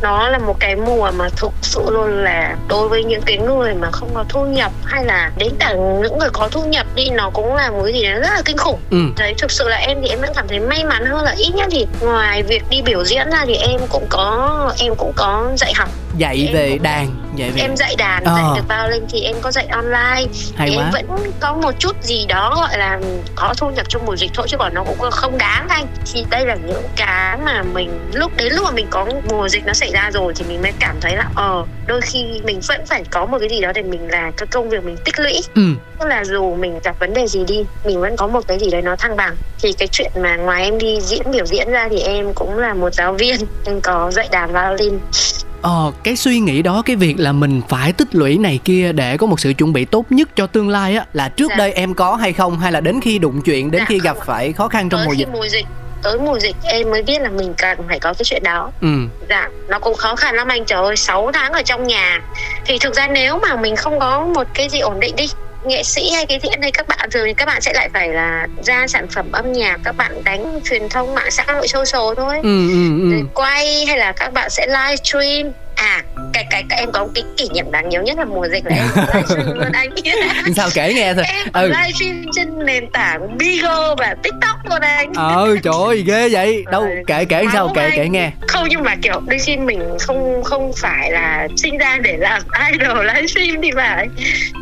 nó 0.02 0.28
là 0.28 0.38
một 0.38 0.57
cái 0.61 0.76
mùa 0.76 1.11
mà 1.17 1.28
thực 1.37 1.52
sự 1.62 1.81
luôn 1.90 2.25
là 2.25 2.57
đối 2.69 2.88
với 2.88 3.05
những 3.05 3.23
cái 3.26 3.38
người 3.38 3.75
mà 3.75 3.90
không 3.90 4.11
có 4.14 4.25
thu 4.28 4.47
nhập 4.47 4.73
hay 4.85 5.05
là 5.05 5.31
đến 5.38 5.52
cả 5.59 5.73
những 5.73 6.19
người 6.19 6.31
có 6.33 6.49
thu 6.49 6.64
nhập 6.64 6.87
đi 6.95 7.11
nó 7.11 7.31
cũng 7.31 7.55
là 7.55 7.71
một 7.71 7.81
cái 7.85 7.93
gì 7.93 8.02
đó 8.02 8.14
rất 8.14 8.31
là 8.35 8.43
kinh 8.45 8.57
khủng 8.57 8.81
ừ. 8.90 8.99
đấy 9.17 9.35
thực 9.38 9.50
sự 9.50 9.69
là 9.69 9.76
em 9.76 9.99
thì 10.02 10.09
em 10.09 10.21
vẫn 10.21 10.31
cảm 10.35 10.49
thấy 10.49 10.61
may 10.61 10.85
mắn 10.85 11.07
hơn 11.07 11.25
là 11.25 11.35
ít 11.37 11.55
nhất 11.55 11.69
thì 11.71 11.87
ngoài 12.00 12.43
việc 12.43 12.62
đi 12.71 12.83
biểu 12.83 13.05
diễn 13.05 13.31
ra 13.31 13.45
thì 13.47 13.55
em 13.55 13.81
cũng 13.88 14.07
có 14.09 14.73
em 14.78 14.95
cũng 14.95 15.12
có 15.17 15.50
dạy 15.57 15.73
học 15.76 15.88
dạy 16.17 16.45
em 16.47 16.55
về 16.55 16.79
đàn 16.83 17.07
dạy 17.37 17.50
về 17.50 17.61
em 17.61 17.77
dạy 17.77 17.95
đàn 17.99 18.25
ờ. 18.25 18.35
dạy 18.37 18.45
được 18.57 18.69
bao 18.69 18.88
lên 18.88 19.03
thì 19.11 19.21
em 19.21 19.37
có 19.41 19.50
dạy 19.50 19.67
online 19.67 20.27
Hay 20.57 20.69
thì 20.71 20.77
quá. 20.77 20.85
em 20.85 20.91
vẫn 20.93 21.33
có 21.41 21.55
một 21.55 21.73
chút 21.79 22.03
gì 22.03 22.27
đó 22.29 22.55
gọi 22.57 22.79
là 22.79 23.00
có 23.35 23.55
thu 23.57 23.71
nhập 23.71 23.87
trong 23.88 24.07
mùa 24.07 24.17
dịch 24.17 24.31
thôi 24.35 24.47
chứ 24.50 24.57
còn 24.57 24.75
nó 24.75 24.85
cũng 24.85 25.11
không 25.11 25.38
đáng 25.38 25.67
anh 25.69 25.87
thì 26.12 26.25
đây 26.31 26.47
là 26.47 26.55
những 26.55 26.83
cái 26.97 27.38
mà 27.45 27.62
mình 27.62 28.11
lúc 28.12 28.33
đến 28.37 28.53
lúc 28.53 28.65
mà 28.65 28.71
mình 28.71 28.87
có 28.91 29.07
mùa 29.31 29.49
dịch 29.49 29.67
nó 29.67 29.73
xảy 29.73 29.91
ra 29.93 30.11
rồi 30.15 30.33
thì 30.37 30.45
mình 30.49 30.62
mới 30.62 30.73
cảm 30.79 30.97
thấy 31.00 31.17
là 31.17 31.29
ờ 31.35 31.65
đôi 31.87 32.00
khi 32.00 32.25
mình 32.45 32.61
vẫn 32.69 32.87
phải 32.87 33.05
có 33.11 33.27
một 33.27 33.38
cái 33.41 33.49
gì 33.49 33.61
đó 33.61 33.73
để 33.75 33.83
mình 33.83 34.09
làm 34.09 34.33
cái 34.33 34.47
công 34.47 34.69
việc 34.69 34.85
mình 34.85 34.97
tích 35.05 35.19
lũy 35.19 35.41
ừ. 35.55 35.62
tức 35.99 36.07
là 36.07 36.25
dù 36.25 36.55
mình 36.55 36.79
gặp 36.85 36.99
vấn 37.00 37.15
đề 37.15 37.27
gì 37.27 37.45
đi 37.45 37.65
mình 37.85 38.00
vẫn 38.00 38.17
có 38.17 38.27
một 38.27 38.41
cái 38.49 38.59
gì 38.59 38.71
đấy 38.71 38.83
nó 38.83 38.97
thăng 38.97 39.17
bằng 39.17 39.37
thì 39.62 39.73
cái 39.73 39.88
chuyện 39.93 40.12
mà 40.21 40.37
ngoài 40.37 40.65
em 40.65 40.79
đi 40.79 41.00
diễn 41.00 41.23
biểu 41.33 41.47
diễn 41.47 41.71
ra 41.71 41.88
thì 41.91 42.00
em 42.00 42.35
cũng 42.35 42.59
là 42.59 42.75
một 42.75 42.95
giáo 42.95 43.12
viên 43.12 43.37
em 43.65 43.81
có 43.81 44.11
dạy 44.11 44.29
đàn 44.31 44.53
violin 44.53 44.99
Ờ, 45.62 45.93
cái 46.03 46.17
suy 46.17 46.41
nghĩ 46.41 46.62
đó 46.62 46.83
cái 46.87 46.97
việc 46.97 47.15
là 47.19 47.33
mình 47.33 47.61
phải 47.69 47.93
tích 47.93 48.15
lũy 48.15 48.38
này 48.38 48.59
kia 48.65 48.93
để 48.93 49.17
có 49.17 49.27
một 49.27 49.41
sự 49.41 49.53
chuẩn 49.53 49.73
bị 49.73 49.85
tốt 49.85 50.07
nhất 50.11 50.29
cho 50.37 50.47
tương 50.47 50.69
lai 50.69 50.97
á 50.97 51.07
là 51.12 51.29
trước 51.29 51.50
dạ. 51.50 51.57
đây 51.57 51.73
em 51.73 51.95
có 51.95 52.15
hay 52.15 52.33
không 52.33 52.59
hay 52.59 52.73
là 52.73 52.81
đến 52.81 53.00
khi 53.00 53.19
đụng 53.19 53.43
chuyện 53.43 53.71
đến 53.71 53.81
dạ, 53.81 53.87
khi 53.88 54.00
gặp 54.00 54.17
phải 54.27 54.53
khó 54.53 54.69
khăn 54.69 54.88
trong 54.88 55.05
mùa 55.05 55.12
dịch? 55.12 55.29
mùa 55.33 55.47
dịch 55.49 55.67
tới 56.03 56.19
mùa 56.19 56.38
dịch 56.38 56.57
em 56.62 56.91
mới 56.91 57.03
biết 57.03 57.21
là 57.21 57.31
mình 57.31 57.55
cần 57.59 57.79
phải 57.88 58.00
có 58.00 58.15
cái 58.15 58.25
chuyện 58.25 58.43
đó 58.43 58.71
ừ. 58.81 58.88
dạ 59.29 59.49
nó 59.69 59.79
cũng 59.79 59.95
khó 59.95 60.17
khăn 60.17 60.35
lắm 60.35 60.49
anh 60.49 60.65
trời 60.65 60.83
ơi 60.83 60.97
6 60.97 61.31
tháng 61.33 61.53
ở 61.53 61.62
trong 61.62 61.87
nhà 61.87 62.21
thì 62.65 62.79
thực 62.79 62.95
ra 62.95 63.09
nếu 63.09 63.38
mà 63.38 63.57
mình 63.57 63.77
không 63.77 63.99
có 63.99 64.25
một 64.25 64.47
cái 64.55 64.69
gì 64.69 64.79
ổn 64.79 65.00
định 65.00 65.17
đi 65.17 65.27
nghệ 65.69 65.83
sĩ 65.83 66.11
hay 66.15 66.27
cái 66.27 66.39
diễn 66.43 66.61
đây 66.61 66.71
các 66.71 66.89
bạn 66.89 67.09
rồi 67.11 67.35
các 67.37 67.47
bạn 67.47 67.61
sẽ 67.61 67.73
lại 67.75 67.89
phải 67.95 68.09
là 68.09 68.47
ra 68.65 68.87
sản 68.87 69.07
phẩm 69.15 69.33
âm 69.33 69.53
nhạc 69.53 69.81
các 69.85 69.97
bạn 69.97 70.25
đánh 70.25 70.61
truyền 70.65 70.89
thông 70.89 71.15
mạng 71.15 71.31
xã 71.31 71.45
hội 71.49 71.69
social 71.69 72.15
thôi 72.17 72.41
ừ, 72.43 72.69
ừ, 72.71 73.11
ừ. 73.11 73.17
quay 73.35 73.87
hay 73.87 73.99
là 73.99 74.13
các 74.13 74.33
bạn 74.33 74.51
sẽ 74.51 74.67
livestream 74.67 75.53
à 75.79 76.03
cái 76.33 76.47
cái 76.51 76.65
các 76.69 76.77
em 76.77 76.93
có 76.93 77.05
một 77.05 77.11
cái 77.15 77.25
kỷ 77.37 77.49
niệm 77.55 77.71
đáng 77.71 77.89
nhớ 77.89 78.03
nhất 78.03 78.19
là 78.19 78.25
mùa 78.25 78.49
dịch 78.49 78.65
là 78.67 78.77
em 78.77 78.87
livestream 78.97 79.59
luôn 79.59 79.73
anh 79.73 79.91
sao 80.57 80.69
kể 80.75 80.95
nghe 80.95 81.15
thôi. 81.15 81.25
Em 81.27 81.47
ừ. 81.53 81.69
livestream 81.69 82.25
trên 82.33 82.67
nền 82.67 82.91
tảng 82.93 83.39
Bigo 83.39 83.95
và 83.95 84.15
TikTok 84.23 84.57
luôn 84.65 84.81
anh. 84.81 85.13
Ờ 85.15 85.57
trời 85.63 85.75
ơi 85.87 86.05
ghê 86.07 86.29
vậy. 86.29 86.65
Đâu 86.71 86.83
ừ. 86.83 86.89
kể 87.07 87.25
kể 87.25 87.45
sao 87.53 87.73
kể 87.75 87.91
kể 87.97 88.09
nghe. 88.09 88.31
Không 88.49 88.67
nhưng 88.71 88.83
mà 88.83 88.95
kiểu 89.03 89.21
đôi 89.27 89.39
khi 89.39 89.57
mình 89.57 89.81
không 90.01 90.43
không 90.45 90.73
phải 90.77 91.11
là 91.11 91.49
sinh 91.57 91.79
ra 91.79 91.99
để 92.03 92.17
làm 92.17 92.43
idol 92.73 93.07
livestream 93.07 93.63
thì 93.63 93.71
phải. 93.75 94.09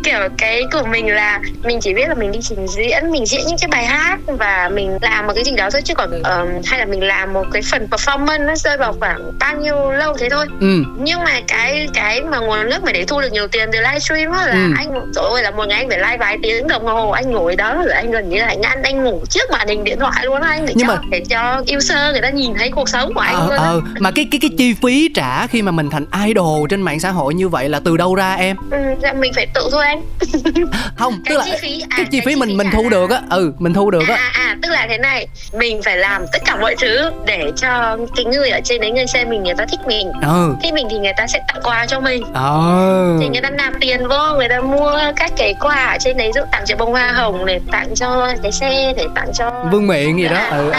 Kiểu 0.05 0.19
cái 0.39 0.63
của 0.73 0.83
mình 0.91 1.09
là 1.09 1.41
mình 1.65 1.81
chỉ 1.81 1.95
biết 1.95 2.09
là 2.09 2.15
mình 2.15 2.33
đi 2.33 2.39
trình 2.43 2.67
diễn 2.69 3.11
mình 3.11 3.27
diễn 3.27 3.47
những 3.47 3.59
cái 3.61 3.69
bài 3.69 3.85
hát 3.85 4.19
và 4.27 4.71
mình 4.75 4.99
làm 5.01 5.27
một 5.27 5.33
cái 5.35 5.45
gì 5.45 5.53
đó 5.57 5.69
thôi 5.73 5.83
chứ 5.85 5.95
còn 5.95 6.11
um, 6.11 6.63
hay 6.65 6.79
là 6.79 6.85
mình 6.85 7.03
làm 7.03 7.33
một 7.33 7.45
cái 7.53 7.63
phần 7.71 7.89
performance 7.91 8.47
nó 8.47 8.55
rơi 8.57 8.77
vào 8.77 8.95
khoảng 9.01 9.33
bao 9.39 9.57
nhiêu 9.57 9.91
lâu 9.91 10.17
thế 10.19 10.29
thôi. 10.31 10.47
Ừ 10.61 10.85
nhưng 11.07 11.25
mà 11.25 11.41
cái 11.49 11.89
cái 11.95 12.21
mà 12.21 12.39
nguồn 12.39 12.71
nước 12.71 12.85
mà 12.85 12.93
để 12.93 13.05
thu 13.05 13.21
được 13.21 13.33
nhiều 13.33 13.49
tiền 13.49 13.69
từ 13.73 13.79
livestream 13.79 14.33
á 14.33 14.47
là 14.47 14.53
ừ. 14.53 14.73
anh 14.77 15.13
trời 15.15 15.25
ơi 15.31 15.43
là 15.43 15.51
một 15.51 15.65
ngày 15.69 15.79
anh 15.79 15.89
phải 15.89 15.99
live 15.99 16.17
vài 16.17 16.39
tiếng 16.43 16.69
đồng 16.69 16.87
hồ 16.87 17.11
anh 17.11 17.31
ngồi 17.31 17.57
đó 17.57 17.75
rồi 17.75 17.93
anh 17.93 18.11
gần 18.11 18.29
như 18.29 18.39
là 18.39 18.47
anh 18.47 18.63
ăn 18.63 18.83
anh 18.83 19.05
ngủ 19.05 19.25
trước 19.31 19.51
màn 19.51 19.69
hình 19.69 19.85
điện 19.85 19.99
thoại 20.01 20.25
luôn 20.25 20.41
anh 20.41 20.67
để 20.67 20.73
nhưng 20.77 20.89
cho 20.89 20.95
mà... 20.95 21.03
để 21.11 21.23
cho 21.31 21.63
user 21.77 22.13
người 22.13 22.21
ta 22.23 22.31
nhìn 22.31 22.55
thấy 22.59 22.71
cuộc 22.71 22.89
sống 22.89 23.15
của 23.15 23.21
anh 23.21 23.35
ờ, 23.35 23.47
luôn 23.47 23.57
ờ. 23.57 23.81
mà 23.99 24.11
cái 24.11 24.29
cái 24.31 24.39
cái 24.43 24.51
chi 24.59 24.75
phí 24.83 25.09
trả 25.15 25.47
khi 25.47 25.63
mà 25.63 25.73
mình 25.73 25.91
thành 25.91 26.07
idol 26.27 26.67
trên 26.71 26.83
mạng 26.83 27.01
xã 27.01 27.11
hội 27.11 27.35
như 27.35 27.49
vậy 27.49 27.69
là 27.69 27.81
từ 27.81 27.97
đâu 27.97 28.15
ra 28.15 28.35
em 28.35 28.57
ừ, 28.71 28.79
dạ 29.03 29.13
mình 29.13 29.33
phải 29.33 29.47
tự 29.55 29.69
thôi 29.73 29.85
anh 29.85 30.03
không 30.97 31.13
cái 31.25 31.35
tức 31.35 31.39
là 31.39 31.45
chi 31.45 31.53
phí, 31.63 31.81
à, 31.91 31.97
cái 31.97 32.07
chi 32.11 32.21
phí 32.25 32.37
mình 32.37 32.57
mình 32.57 32.71
thu 32.73 32.89
được 32.89 33.11
á 33.11 33.21
ừ 33.31 33.53
mình 33.59 33.75
thu 33.75 33.91
được 33.91 34.09
á 34.09 34.15
à, 34.15 34.31
à, 34.35 34.43
à 34.47 34.57
tức 34.63 34.69
là 34.69 34.87
thế 34.91 34.99
này 34.99 35.27
mình 35.53 35.83
phải 35.83 35.97
làm 35.97 36.23
tất 36.33 36.39
cả 36.45 36.57
mọi 36.57 36.75
thứ 36.81 37.11
để 37.27 37.53
cho 37.57 37.99
cái 38.17 38.25
người 38.25 38.51
ở 38.51 38.61
trên 38.65 38.81
đấy 38.81 38.91
người 38.91 39.07
xem 39.07 39.31
mình 39.31 39.43
người 39.43 39.55
ta 39.55 39.67
thích 39.71 39.81
mình 39.87 40.13
ừ. 40.23 40.55
khi 40.63 40.73
mình 40.73 40.87
thì 40.91 40.96
thì 40.97 41.01
người 41.01 41.13
ta 41.17 41.27
sẽ 41.27 41.41
tặng 41.49 41.63
quà 41.63 41.87
cho 41.87 42.01
mình. 42.01 42.23
Oh. 42.23 43.21
thì 43.21 43.29
người 43.29 43.41
ta 43.43 43.51
nạp 43.51 43.73
tiền 43.81 44.09
vô 44.09 44.35
người 44.37 44.49
ta 44.49 44.61
mua 44.61 44.99
các 45.17 45.31
cái 45.37 45.55
quà 45.61 45.87
ở 45.87 45.97
trên 46.01 46.17
đấy 46.17 46.31
ví 46.35 46.45
tặng 46.53 46.63
cho 46.67 46.77
bông 46.77 46.93
hoa 46.93 47.13
hồng 47.13 47.47
để 47.47 47.61
tặng 47.73 47.95
cho 47.95 48.29
cái 48.43 48.53
xe 48.53 48.93
để 48.97 49.05
tặng 49.15 49.29
cho 49.35 49.51
vương 49.73 49.87
miện 49.87 50.17
gì 50.17 50.29
đó. 50.29 50.41
Ừ, 50.51 50.73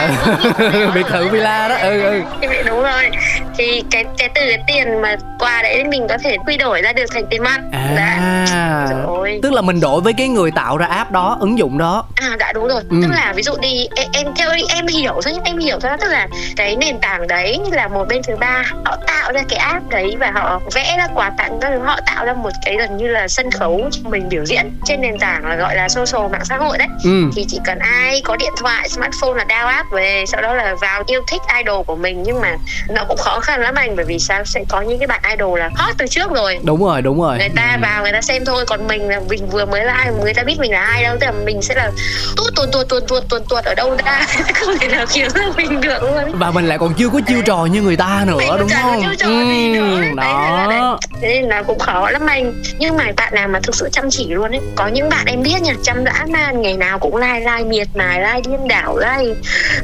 ừ. 0.58 0.90
biệt 0.96 1.06
thự 1.10 1.28
villa 1.28 1.68
đó. 1.68 1.76
Ừ 1.76 2.02
ừ. 2.02 2.22
Đúng 2.66 2.82
rồi. 2.82 3.10
Thì 3.58 3.84
cái 3.92 4.06
cái 4.18 4.30
từ 4.36 4.42
cái 4.50 4.60
tiền 4.68 5.02
mà 5.02 5.16
quà 5.40 5.62
đấy 5.64 5.84
mình 5.84 6.08
có 6.10 6.18
thể 6.24 6.38
quy 6.46 6.58
đổi 6.58 6.82
ra 6.82 6.94
được 6.94 7.06
thành 7.14 7.26
tiền 7.30 7.44
mặt. 7.44 7.60
À. 7.72 7.94
Dạ. 7.98 8.88
rồi. 9.06 9.40
tức 9.44 9.54
là 9.54 9.62
mình 9.62 9.80
đổi 9.80 10.02
với 10.02 10.14
cái 10.18 10.28
người 10.28 10.52
tạo 10.52 10.78
ra 10.78 10.86
app 10.86 11.12
đó 11.12 11.38
ứng 11.40 11.58
dụng 11.58 11.78
đó. 11.78 12.06
À 12.16 12.36
đã 12.40 12.54
đúng 12.54 12.68
rồi. 12.68 12.82
Ừ. 12.90 12.98
tức 13.02 13.12
là 13.12 13.34
ví 13.36 13.44
dụ 13.44 13.54
đi 13.62 13.88
em, 13.96 14.08
em 14.14 14.26
theo 14.36 14.50
em 14.70 14.88
hiểu 14.88 15.14
thôi 15.24 15.34
em 15.44 15.58
hiểu 15.58 15.80
thôi. 15.80 15.92
Tức 16.02 16.08
là 16.08 16.28
cái 16.56 16.76
nền 16.76 17.00
tảng 17.00 17.28
đấy 17.28 17.60
là 17.72 17.88
một 17.88 18.06
bên 18.10 18.22
thứ 18.28 18.36
ba 18.40 18.64
họ 18.86 18.98
tạo 19.08 19.32
ra 19.32 19.44
cái 19.50 19.60
app 19.60 19.90
đấy 19.90 19.97
và 20.20 20.32
họ 20.36 20.62
vẽ 20.76 20.96
ra 20.98 21.08
quà 21.14 21.32
tặng 21.38 21.60
các 21.62 21.72
họ 21.86 22.00
tạo 22.06 22.26
ra 22.26 22.34
một 22.34 22.50
cái 22.66 22.76
gần 22.78 22.98
như 22.98 23.08
là 23.08 23.28
sân 23.28 23.52
khấu 23.52 23.90
cho 23.92 24.10
mình 24.10 24.30
biểu 24.30 24.46
diễn 24.46 24.72
trên 24.86 25.02
nền 25.02 25.20
tảng 25.20 25.46
là 25.46 25.56
gọi 25.56 25.76
là 25.76 25.90
social 25.90 26.32
mạng 26.32 26.46
xã 26.46 26.58
hội 26.58 26.78
đấy. 26.78 26.88
Ừ. 27.04 27.30
thì 27.36 27.46
chỉ 27.50 27.60
cần 27.66 27.80
ai 27.80 28.22
có 28.22 28.36
điện 28.36 28.54
thoại 28.58 28.90
smartphone 28.90 29.34
là 29.36 29.44
download 29.44 29.68
app 29.68 29.92
về 29.92 30.24
sau 30.28 30.42
đó 30.42 30.54
là 30.54 30.76
vào 30.82 31.04
yêu 31.08 31.22
thích 31.28 31.42
idol 31.58 31.84
của 31.86 31.96
mình. 31.96 32.24
Nhưng 32.24 32.42
mà 32.42 32.56
nó 32.90 33.04
cũng 33.08 33.18
khó 33.18 33.40
khăn 33.40 33.62
lắm 33.62 33.76
anh 33.76 33.96
bởi 33.96 34.06
vì 34.06 34.20
sao? 34.20 34.46
Sẽ 34.46 34.64
có 34.70 34.82
những 34.82 35.00
cái 35.00 35.08
bạn 35.08 35.22
idol 35.38 35.60
là 35.60 35.70
hot 35.76 35.96
từ 35.98 36.08
trước 36.08 36.32
rồi. 36.32 36.60
Đúng 36.64 36.86
rồi 36.86 37.02
đúng 37.02 37.22
rồi. 37.22 37.38
Người 37.38 37.50
ta 37.56 37.72
ừ. 37.76 37.80
vào 37.82 38.04
người 38.04 38.12
ta 38.12 38.22
xem 38.22 38.46
thôi 38.46 38.66
còn 38.68 38.88
mình 38.88 39.10
là 39.10 39.22
mình 39.30 39.50
vừa 39.52 39.66
mới 39.66 39.86
like 39.86 40.12
người 40.24 40.34
ta 40.34 40.44
biết 40.44 40.56
mình 40.60 40.72
là 40.72 40.82
ai 40.82 41.04
đâu. 41.04 41.16
Tức 41.20 41.26
là 41.26 41.32
mình 41.46 41.62
sẽ 41.62 41.76
là 41.76 41.92
tuốt 42.38 42.56
tuột 42.56 42.70
tuột 42.72 42.90
tuột 42.90 43.04
tuột 43.08 43.24
tuột 43.30 43.42
tuột 43.50 43.66
ở 43.66 43.74
đâu 43.76 43.98
ra. 44.06 44.26
Không 44.54 44.78
thể 44.80 44.88
nào 44.88 45.06
kiếm 45.14 45.28
ra 45.34 45.46
mình 45.58 45.82
được 45.82 46.04
luôn. 46.04 46.32
Và 46.34 46.52
mình 46.52 46.68
lại 46.68 46.78
còn 46.78 46.94
chưa 46.94 47.10
có 47.10 47.20
chiêu 47.28 47.42
trò 47.46 47.66
như 47.66 47.82
người 47.82 47.98
ta 47.98 48.24
nữa 48.28 48.38
mình 48.38 48.60
đúng 48.60 48.70
không? 48.70 49.02
chiêu 49.02 49.16
trò 49.18 49.28
ừ, 49.28 49.44
gì 49.44 49.70
nữa. 49.70 49.87
Đó 50.16 51.00
thế 51.22 51.28
nên 51.28 51.50
là 51.50 51.62
cũng 51.62 51.80
khó 51.80 52.10
lắm 52.10 52.26
anh. 52.28 52.54
Nhưng 52.80 52.98
mà 52.98 53.04
bạn 53.18 53.34
nào 53.34 53.48
mà 53.48 53.60
thực 53.64 53.76
sự 53.76 53.90
chăm 53.92 54.10
chỉ 54.10 54.28
luôn 54.30 54.52
ấy 54.52 54.62
có 54.76 54.88
những 54.88 55.10
bạn 55.10 55.26
em 55.26 55.44
biết 55.44 55.62
nha 55.62 55.74
chăm 55.84 56.06
dã 56.06 56.26
man 56.30 56.62
ngày 56.62 56.78
nào 56.78 57.00
cũng 57.00 57.16
like 57.16 57.40
like 57.40 57.64
miệt 57.64 57.88
mài 57.96 58.20
like 58.20 58.50
điên 58.50 58.68
đảo 58.68 58.98
like 58.98 59.36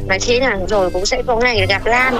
mà 0.08 0.17
thế 0.22 0.39
là 0.39 0.58
rồi 0.69 0.89
cũng 0.89 1.06
sẽ 1.06 1.22
có 1.28 1.36
ngày 1.36 1.65
gặp 1.69 1.86
lan. 1.86 2.19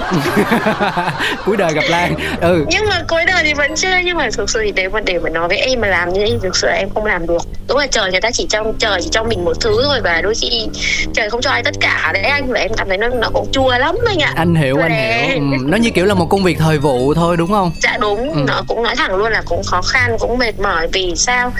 Cuối 1.46 1.56
đời 1.56 1.72
gặp 1.74 1.84
lan. 1.88 2.14
Ừ. 2.40 2.64
Nhưng 2.68 2.86
mà 2.88 3.02
cuối 3.08 3.24
đời 3.26 3.42
thì 3.44 3.54
vẫn 3.54 3.74
chưa 3.76 3.96
nhưng 4.04 4.16
mà 4.16 4.28
thực 4.32 4.50
sự 4.50 4.60
thì 4.64 4.72
để 4.72 4.88
mà 4.88 5.00
để 5.00 5.18
mà 5.18 5.30
nói 5.30 5.48
với 5.48 5.58
em 5.58 5.80
mà 5.80 5.88
làm 5.88 6.12
như 6.12 6.26
thế 6.26 6.38
thực 6.42 6.56
sự 6.56 6.68
em 6.68 6.88
không 6.94 7.06
làm 7.06 7.26
được. 7.26 7.42
Đúng 7.68 7.78
là 7.78 7.86
trời 7.86 8.10
người 8.10 8.20
ta 8.20 8.30
chỉ 8.32 8.46
trong 8.50 8.74
trời 8.78 9.00
chỉ 9.02 9.08
cho 9.12 9.24
mình 9.24 9.44
một 9.44 9.60
thứ 9.60 9.82
thôi 9.84 10.00
và 10.04 10.20
đôi 10.22 10.34
khi 10.34 10.66
trời 11.14 11.30
không 11.30 11.40
cho 11.40 11.50
ai 11.50 11.62
tất 11.62 11.74
cả 11.80 12.10
đấy 12.14 12.22
anh. 12.22 12.52
Và 12.52 12.60
em 12.60 12.70
cảm 12.76 12.88
thấy 12.88 12.98
nó 12.98 13.08
nó 13.08 13.28
cũng 13.32 13.48
chua 13.52 13.78
lắm 13.78 13.96
anh 14.06 14.18
ạ. 14.18 14.32
Anh 14.36 14.54
hiểu 14.54 14.76
anh 14.82 14.92
hiểu. 14.92 15.34
Ừ. 15.34 15.56
nó 15.66 15.76
như 15.76 15.90
kiểu 15.90 16.04
là 16.04 16.14
một 16.14 16.26
công 16.30 16.44
việc 16.44 16.58
thời 16.58 16.78
vụ 16.78 17.14
thôi 17.14 17.36
đúng 17.36 17.50
không? 17.50 17.72
Dạ 17.82 17.96
đúng. 18.00 18.34
Ừ. 18.34 18.40
nó 18.46 18.62
cũng 18.68 18.82
nói 18.82 18.94
thẳng 19.08 19.16
luôn 19.16 19.32
là 19.32 19.42
cũng 19.46 19.62
khó 19.66 19.82
khăn 19.82 20.16
cũng 20.18 20.38
mệt 20.38 20.60
mỏi 20.60 20.88
vì 20.92 21.12
sao? 21.16 21.52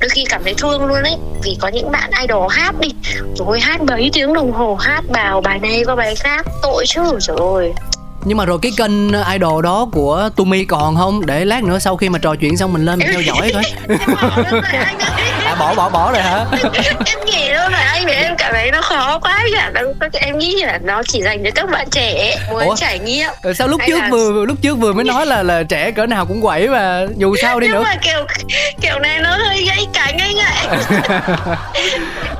Đôi 0.00 0.08
khi 0.08 0.24
cảm 0.28 0.44
thấy 0.44 0.54
thương 0.54 0.86
luôn 0.86 1.02
ấy 1.02 1.16
vì 1.44 1.56
có 1.60 1.68
những 1.68 1.92
bạn 1.92 2.10
idol 2.20 2.46
hát 2.50 2.74
đi. 2.80 2.88
Rồi 3.36 3.60
hát 3.60 3.82
mấy 3.82 4.10
tiếng 4.12 4.32
đồng 4.32 4.52
hồ 4.52 4.74
hát 4.74 5.02
bào 5.08 5.40
bài 5.40 5.58
này 5.58 5.82
qua 5.86 5.94
bài 5.96 6.14
khác 6.16 6.46
tội 6.62 6.84
chứ 6.88 7.02
trời 7.20 7.36
ơi. 7.54 7.72
Nhưng 8.24 8.38
mà 8.38 8.44
rồi 8.44 8.58
cái 8.62 8.72
kênh 8.76 9.12
idol 9.32 9.64
đó 9.64 9.88
của 9.92 10.30
Tumi 10.36 10.64
còn 10.64 10.96
không? 10.96 11.26
Để 11.26 11.44
lát 11.44 11.64
nữa 11.64 11.78
sau 11.78 11.96
khi 11.96 12.08
mà 12.08 12.18
trò 12.18 12.34
chuyện 12.34 12.56
xong 12.56 12.72
mình 12.72 12.84
lên 12.84 12.98
mình 12.98 13.08
theo 13.12 13.20
dõi 13.20 13.52
à 14.62 15.39
bỏ 15.60 15.74
bỏ 15.74 15.88
bỏ 15.88 16.12
rồi 16.12 16.22
hả 16.22 16.44
em 17.06 17.18
nghĩ 17.26 17.48
luôn 17.48 17.72
là 17.72 17.78
anh 17.78 18.06
vì 18.06 18.12
em 18.12 18.36
cảm 18.38 18.52
thấy 18.52 18.70
nó 18.70 18.80
khó 18.82 19.18
quá 19.18 19.40
cả 19.54 19.72
em 20.12 20.38
nghĩ 20.38 20.62
là 20.62 20.78
nó 20.82 21.02
chỉ 21.08 21.22
dành 21.22 21.44
cho 21.44 21.50
các 21.54 21.70
bạn 21.70 21.88
trẻ 21.90 22.36
muốn 22.50 22.64
Ủa? 22.64 22.76
trải 22.76 22.98
nghiệm 22.98 23.30
sao 23.54 23.68
lúc 23.68 23.80
Hay 23.80 23.88
trước 23.88 23.98
là... 23.98 24.08
vừa 24.10 24.46
lúc 24.46 24.58
trước 24.62 24.74
vừa 24.74 24.92
mới 24.92 25.04
nói 25.04 25.26
là 25.26 25.42
là 25.42 25.62
trẻ 25.62 25.90
cỡ 25.90 26.06
nào 26.06 26.26
cũng 26.26 26.42
quẩy 26.42 26.68
mà 26.68 27.06
dù 27.16 27.36
sao 27.36 27.60
đi 27.60 27.66
Nhưng 27.66 27.76
nữa 27.76 27.82
mà 27.82 27.96
kiểu 28.02 28.26
kiểu 28.80 28.98
này 28.98 29.20
nó 29.20 29.36
hơi 29.36 29.64
gây 29.66 29.86
cánh 29.92 30.18
anh 30.18 30.36
ạ 30.38 30.78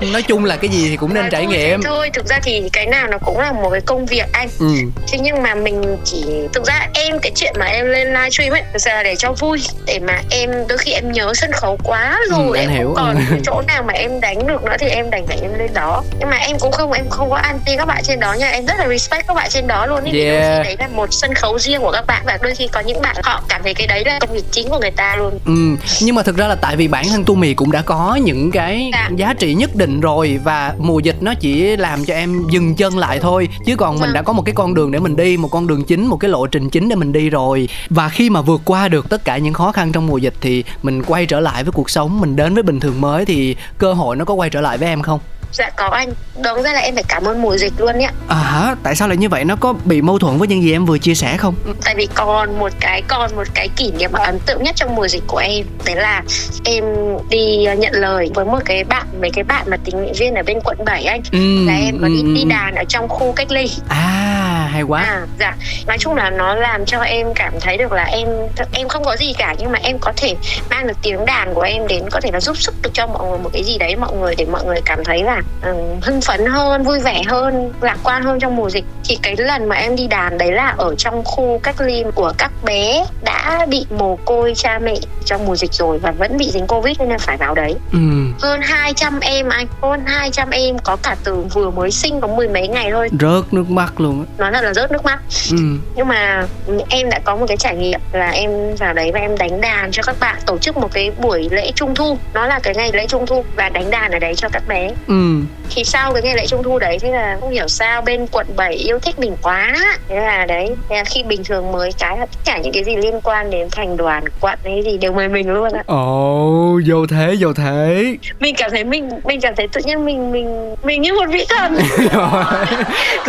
nói 0.13 0.23
chung 0.23 0.45
là 0.45 0.57
cái 0.57 0.71
gì 0.71 0.89
thì 0.91 0.97
cũng 0.97 1.15
nên 1.15 1.23
mà 1.23 1.29
trải 1.33 1.47
nghiệm 1.47 1.83
thôi 1.83 2.11
thực 2.15 2.27
ra 2.27 2.39
thì 2.43 2.63
cái 2.73 2.87
nào 2.87 3.09
nó 3.09 3.19
cũng 3.19 3.39
là 3.39 3.53
một 3.53 3.71
cái 3.71 3.81
công 3.81 4.07
việc 4.07 4.27
anh 4.33 4.49
ừ. 4.59 4.75
thế 5.09 5.19
nhưng 5.23 5.43
mà 5.43 5.55
mình 5.55 5.97
chỉ 6.05 6.25
thực 6.53 6.67
ra 6.67 6.89
em 6.95 7.19
cái 7.19 7.33
chuyện 7.37 7.55
mà 7.59 7.67
em 7.67 7.87
lên 7.87 8.09
livestream 8.09 8.53
ấy 8.53 8.63
thực 8.73 8.79
ra 8.79 8.95
là 8.95 9.03
để 9.03 9.17
cho 9.17 9.33
vui 9.33 9.63
để 9.87 9.99
mà 9.99 10.21
em 10.31 10.51
đôi 10.69 10.79
khi 10.79 10.93
em 10.93 11.13
nhớ 11.13 11.33
sân 11.35 11.51
khấu 11.53 11.79
quá 11.85 12.19
rồi 12.31 12.49
ừ, 12.49 12.57
em 12.57 12.71
hiểu. 12.71 12.93
còn 12.97 13.09
ừ. 13.09 13.10
Chỗ 13.45 13.63
nào 13.67 13.83
mà 13.83 13.93
em 13.93 14.21
đánh 14.21 14.47
được 14.47 14.65
nữa 14.65 14.77
thì 14.79 14.89
em 14.89 15.11
đành 15.11 15.27
phải 15.27 15.39
em 15.43 15.55
lên 15.59 15.75
đó 15.75 16.03
nhưng 16.19 16.31
mà 16.31 16.37
em 16.37 16.57
cũng 16.61 16.73
không 16.73 16.93
em 16.93 17.09
không 17.11 17.31
có 17.31 17.37
anti 17.37 17.77
các 17.77 17.85
bạn 17.85 18.03
trên 18.05 18.21
đó 18.21 18.33
nha 18.33 18.49
em 18.49 18.67
rất 18.67 18.75
là 18.79 18.89
respect 18.89 19.27
các 19.27 19.35
bạn 19.35 19.49
trên 19.51 19.67
đó 19.67 19.87
luôn. 19.87 20.05
Yeah. 20.05 20.05
đôi 20.05 20.65
khi 20.65 20.65
đấy 20.65 20.77
là 20.79 20.89
một 20.89 21.09
sân 21.11 21.35
khấu 21.35 21.59
riêng 21.59 21.81
của 21.81 21.93
các 21.93 22.07
bạn 22.07 22.23
và 22.27 22.39
đôi 22.43 22.55
khi 22.55 22.67
có 22.67 22.81
những 22.81 23.03
bạn 23.03 23.17
họ 23.23 23.43
cảm 23.49 23.63
thấy 23.63 23.75
cái 23.75 23.87
đấy 23.87 24.05
là 24.05 24.19
công 24.21 24.33
việc 24.33 24.45
chính 24.51 24.69
của 24.69 24.79
người 24.79 24.91
ta 24.91 25.17
luôn 25.17 25.39
ừ 25.47 25.77
nhưng 26.01 26.15
mà 26.15 26.23
thực 26.23 26.37
ra 26.37 26.47
là 26.47 26.55
tại 26.55 26.77
vì 26.77 26.89
bản 26.89 27.05
thân 27.11 27.25
tu 27.25 27.35
mì 27.35 27.55
cũng 27.55 27.73
đã 27.73 27.83
có 27.83 28.19
những 28.23 28.51
cái 28.51 28.91
dạ. 28.93 29.11
giá 29.17 29.35
trị 29.39 29.55
nhất 29.55 29.71
định 29.75 30.01
rồi 30.01 30.41
và 30.45 30.75
mùa 30.79 30.99
dịch 30.99 31.17
nó 31.21 31.35
chỉ 31.41 31.77
làm 31.77 32.05
cho 32.05 32.15
em 32.15 32.43
dừng 32.51 32.75
chân 32.75 32.99
lại 32.99 33.19
thôi 33.19 33.49
chứ 33.67 33.77
còn 33.77 33.95
mình 33.95 34.01
vâng. 34.01 34.13
đã 34.13 34.23
có 34.23 34.33
một 34.33 34.43
cái 34.47 34.55
con 34.55 34.75
đường 34.75 34.93
để 34.93 34.99
mình 34.99 35.17
đi 35.17 35.37
một 35.37 35.49
con 35.49 35.67
đường 35.67 35.85
chính 35.85 36.07
một 36.07 36.17
cái 36.17 36.31
lộ 36.31 36.47
trình 36.47 36.71
chính 36.71 36.89
để 36.89 36.97
mình 36.97 37.13
đi 37.13 37.31
rồi 37.31 37.69
và 37.91 38.09
khi 38.09 38.31
mà 38.31 38.41
vượt 38.41 38.61
qua 38.65 38.89
được 38.89 39.11
tất 39.11 39.25
cả 39.25 39.39
những 39.39 39.55
khó 39.55 39.73
khăn 39.73 39.93
trong 39.93 40.07
mùa 40.07 40.19
dịch 40.19 40.35
thì 40.41 40.65
mình 40.83 41.03
quay 41.03 41.27
trở 41.27 41.41
lại 41.41 41.65
với 41.65 41.73
cuộc 41.73 41.91
sống 41.91 42.21
mình 42.21 42.37
đến 42.37 42.55
với 42.55 42.63
bình 42.63 42.81
thường 42.81 43.00
mới 43.01 43.25
thì 43.25 43.57
cơ 43.79 43.93
hội 43.93 44.17
nó 44.17 44.25
có 44.25 44.35
quay 44.35 44.51
trở 44.51 44.61
lại 44.61 44.79
với 44.79 44.89
em 44.89 45.03
không? 45.03 45.21
Dạ 45.53 45.71
có 45.77 45.87
anh. 45.87 46.13
Đúng 46.45 46.63
ra 46.63 46.73
là 46.73 46.81
em 46.81 46.95
phải 46.95 47.05
cảm 47.09 47.25
ơn 47.25 47.43
mùa 47.43 47.57
dịch 47.57 47.73
luôn 47.79 47.99
nhé 47.99 48.09
À 48.29 48.37
hả? 48.37 48.75
Tại 48.83 48.95
sao 48.97 49.09
lại 49.09 49.17
như 49.17 49.29
vậy? 49.29 49.45
Nó 49.45 49.57
có 49.57 49.75
bị 49.85 50.03
mâu 50.03 50.19
thuẫn 50.19 50.39
với 50.39 50.49
những 50.49 50.63
gì 50.63 50.73
em 50.73 50.87
vừa 50.87 50.99
chia 50.99 51.15
sẻ 51.15 51.37
không? 51.37 51.55
Ừ, 51.67 51.73
Tại 51.85 51.95
vì 51.95 52.09
còn 52.15 52.59
một 52.59 52.73
cái 52.81 53.03
Còn 53.09 53.37
một 53.37 53.47
cái 53.55 53.69
kỷ 53.77 53.93
niệm 53.99 54.13
ấn 54.13 54.39
tượng 54.47 54.63
nhất 54.63 54.77
trong 54.77 54.95
mùa 54.95 55.09
dịch 55.09 55.23
của 55.27 55.39
em 55.39 55.65
Đấy 55.85 55.97
là 55.97 56.23
em 56.65 56.85
đi 57.31 57.67
nhận 57.79 57.93
lời 57.95 58.31
với 58.35 58.45
một 58.45 58.59
cái 58.65 58.85
bạn 58.85 59.07
Mấy 59.21 59.31
cái 59.31 59.45
bạn 59.45 59.65
mà 59.71 59.77
tình 59.85 59.97
nguyện 59.97 60.13
viên 60.19 60.35
ở 60.35 60.43
bên 60.43 60.59
quận 60.65 60.77
7 60.85 61.05
anh. 61.05 61.23
Ừ, 61.33 61.67
Là 61.67 61.75
em 61.75 61.99
có 62.01 62.07
ừ, 62.07 62.13
đi, 62.13 62.23
đi 62.35 62.43
ừ. 62.43 62.49
đàn 62.49 62.75
ở 62.75 62.85
trong 62.89 63.09
khu 63.09 63.33
cách 63.33 63.51
ly. 63.51 63.71
À 63.89 64.69
hay 64.73 64.83
quá. 64.83 65.03
À, 65.03 65.21
Dạ. 65.41 65.55
Nói 65.87 65.99
chung 65.99 66.15
là 66.17 66.31
nó 66.31 66.55
làm 66.55 66.85
cho 66.87 66.99
em 67.01 67.27
cảm 67.35 67.53
thấy 67.61 67.77
được 67.77 67.93
là 67.93 68.05
em 68.05 68.29
Em 68.73 68.89
không 68.89 69.05
có 69.05 69.17
gì 69.17 69.33
cả 69.39 69.55
Nhưng 69.59 69.73
mà 69.73 69.79
em 69.83 69.99
có 69.99 70.13
thể 70.17 70.35
mang 70.71 70.87
được 70.87 70.97
tiếng 71.03 71.25
đàn 71.27 71.55
của 71.55 71.61
em 71.61 71.87
đến 71.89 72.03
Có 72.11 72.21
thể 72.21 72.31
là 72.33 72.41
giúp 72.41 72.57
sức 72.57 72.75
được 72.83 72.91
cho 72.95 73.07
mọi 73.07 73.29
người 73.29 73.39
một 73.39 73.51
cái 73.53 73.65
gì 73.65 73.79
đấy 73.79 73.97
Mọi 73.97 74.13
người 74.17 74.35
để 74.39 74.45
mọi 74.53 74.65
người 74.65 74.81
cảm 74.85 75.05
thấy 75.05 75.23
là 75.23 75.40
um, 75.63 76.01
hưng 76.03 76.21
phấn 76.21 76.47
hơn 76.47 76.83
vui 76.83 77.01
vẻ 77.01 77.23
hơn 77.27 77.73
lạc 77.81 77.99
quan 78.03 78.23
hơn 78.23 78.41
trong 78.41 78.57
mùa 78.57 78.71
dịch. 78.71 78.85
Thì 79.05 79.19
cái 79.23 79.37
lần 79.37 79.69
mà 79.69 79.77
em 79.77 79.97
đi 79.97 80.07
đàn 80.07 80.39
đấy 80.39 80.53
là 80.53 80.75
ở 80.79 80.95
trong 80.99 81.25
khu 81.25 81.61
cách 81.63 81.81
ly 81.81 82.05
của 82.15 82.33
các 82.39 82.53
bé 82.65 83.05
đã 83.23 83.67
bị 83.69 83.87
mồ 83.99 84.17
côi 84.17 84.55
cha 84.57 84.79
mẹ 84.79 84.95
trong 85.25 85.47
mùa 85.47 85.57
dịch 85.57 85.73
rồi 85.73 85.99
và 85.99 86.11
vẫn 86.11 86.37
bị 86.37 86.51
dính 86.51 86.67
covid 86.67 86.99
nên 86.99 87.09
là 87.09 87.19
phải 87.19 87.37
vào 87.37 87.55
đấy. 87.55 87.75
Ừ. 87.93 87.99
hơn 88.43 88.61
200 88.63 89.21
em 89.21 89.49
anh 89.49 89.67
hơn 89.83 90.01
200 90.07 90.51
em 90.51 90.79
có 90.79 90.97
cả 91.03 91.17
từ 91.25 91.37
vừa 91.55 91.71
mới 91.71 91.91
sinh 91.91 92.21
có 92.21 92.29
mười 92.29 92.49
mấy 92.49 92.69
ngày 92.69 92.91
thôi. 92.91 93.09
Rớt 93.21 93.55
nước 93.55 93.71
mắt 93.71 94.01
luôn 94.01 94.27
nói 94.39 94.51
thật 94.53 94.65
là 94.65 94.75
rớt 94.75 94.93
nước 94.93 95.05
mắt. 95.05 95.19
Ừ. 95.51 95.57
nhưng 95.97 96.09
mà 96.09 96.47
em 96.89 97.11
đã 97.11 97.19
có 97.25 97.37
một 97.37 97.47
cái 97.49 97.57
trải 97.57 97.77
nghiệm 97.77 98.01
là 98.13 98.31
em 98.31 98.51
vào 98.79 98.95
đấy 98.95 99.11
và 99.15 99.21
em 99.21 99.39
đánh 99.39 99.61
đàn 99.61 99.91
cho 99.93 100.03
các 100.03 100.17
bạn 100.21 100.37
tổ 100.47 100.59
chức 100.59 100.77
một 100.77 100.93
cái 100.93 101.11
buổi 101.21 101.49
lễ 101.51 101.73
trung 101.75 101.95
thu. 101.95 102.19
Nó 102.35 102.47
là 102.47 102.59
cái 102.59 102.75
ngày 102.75 102.91
lễ 102.93 103.07
trung 103.07 103.27
thu 103.27 103.45
và 103.57 103.69
đánh 103.69 103.91
đàn 103.91 104.11
ở 104.13 104.19
đấy 104.19 104.35
cho 104.37 104.49
các 104.53 104.63
bé. 104.69 104.91
Ừ 105.07 105.30
thì 105.71 105.85
sau 105.85 106.13
cái 106.13 106.23
ngày 106.23 106.35
lễ 106.37 106.47
trung 106.47 106.63
thu 106.63 106.79
đấy 106.79 106.99
thế 107.01 107.11
là 107.11 107.37
không 107.41 107.51
hiểu 107.51 107.69
sao 107.69 108.03
bên 108.03 108.27
quận 108.33 108.47
7 108.57 108.75
yêu 108.75 108.99
thích 108.99 109.19
mình 109.19 109.37
quá. 109.43 109.75
Thế 110.09 110.17
là 110.17 110.47
đấy 110.47 110.71
thế 110.89 110.97
là 110.97 111.05
khi 111.05 111.23
bình 111.23 111.45
thường 111.45 111.73
mới 111.73 111.91
cái 111.99 112.19
là 112.19 112.27
tất 112.27 112.39
cả 112.45 112.59
những 112.59 112.73
cái 112.73 112.85
gì 112.85 112.97
liên 112.97 113.21
quan 113.25 113.51
đến 113.51 113.69
thành 113.71 113.97
đoàn 113.97 114.25
quận 114.41 114.59
ấy 114.65 114.83
gì 114.85 114.99
đều 114.99 115.13
mời 115.13 115.29
mình 115.29 115.51
luôn 115.51 115.73
á 115.73 115.83
ồ 115.87 116.73
oh, 116.75 116.83
vô 116.87 117.07
thế 117.07 117.37
vô 117.41 117.53
thế. 117.53 118.17
Mình 118.41 118.55
cảm 118.59 118.71
thấy 118.71 118.85
mình 118.85 119.11
mình 119.25 119.41
cảm 119.41 119.55
thấy 119.57 119.69
tự 119.69 119.81
nhiên 119.85 120.05
mình 120.05 120.33
mình 120.33 120.75
mình 120.85 121.03
như 121.03 121.15
một 121.15 121.27
vị 121.33 121.47
thần. 121.49 121.75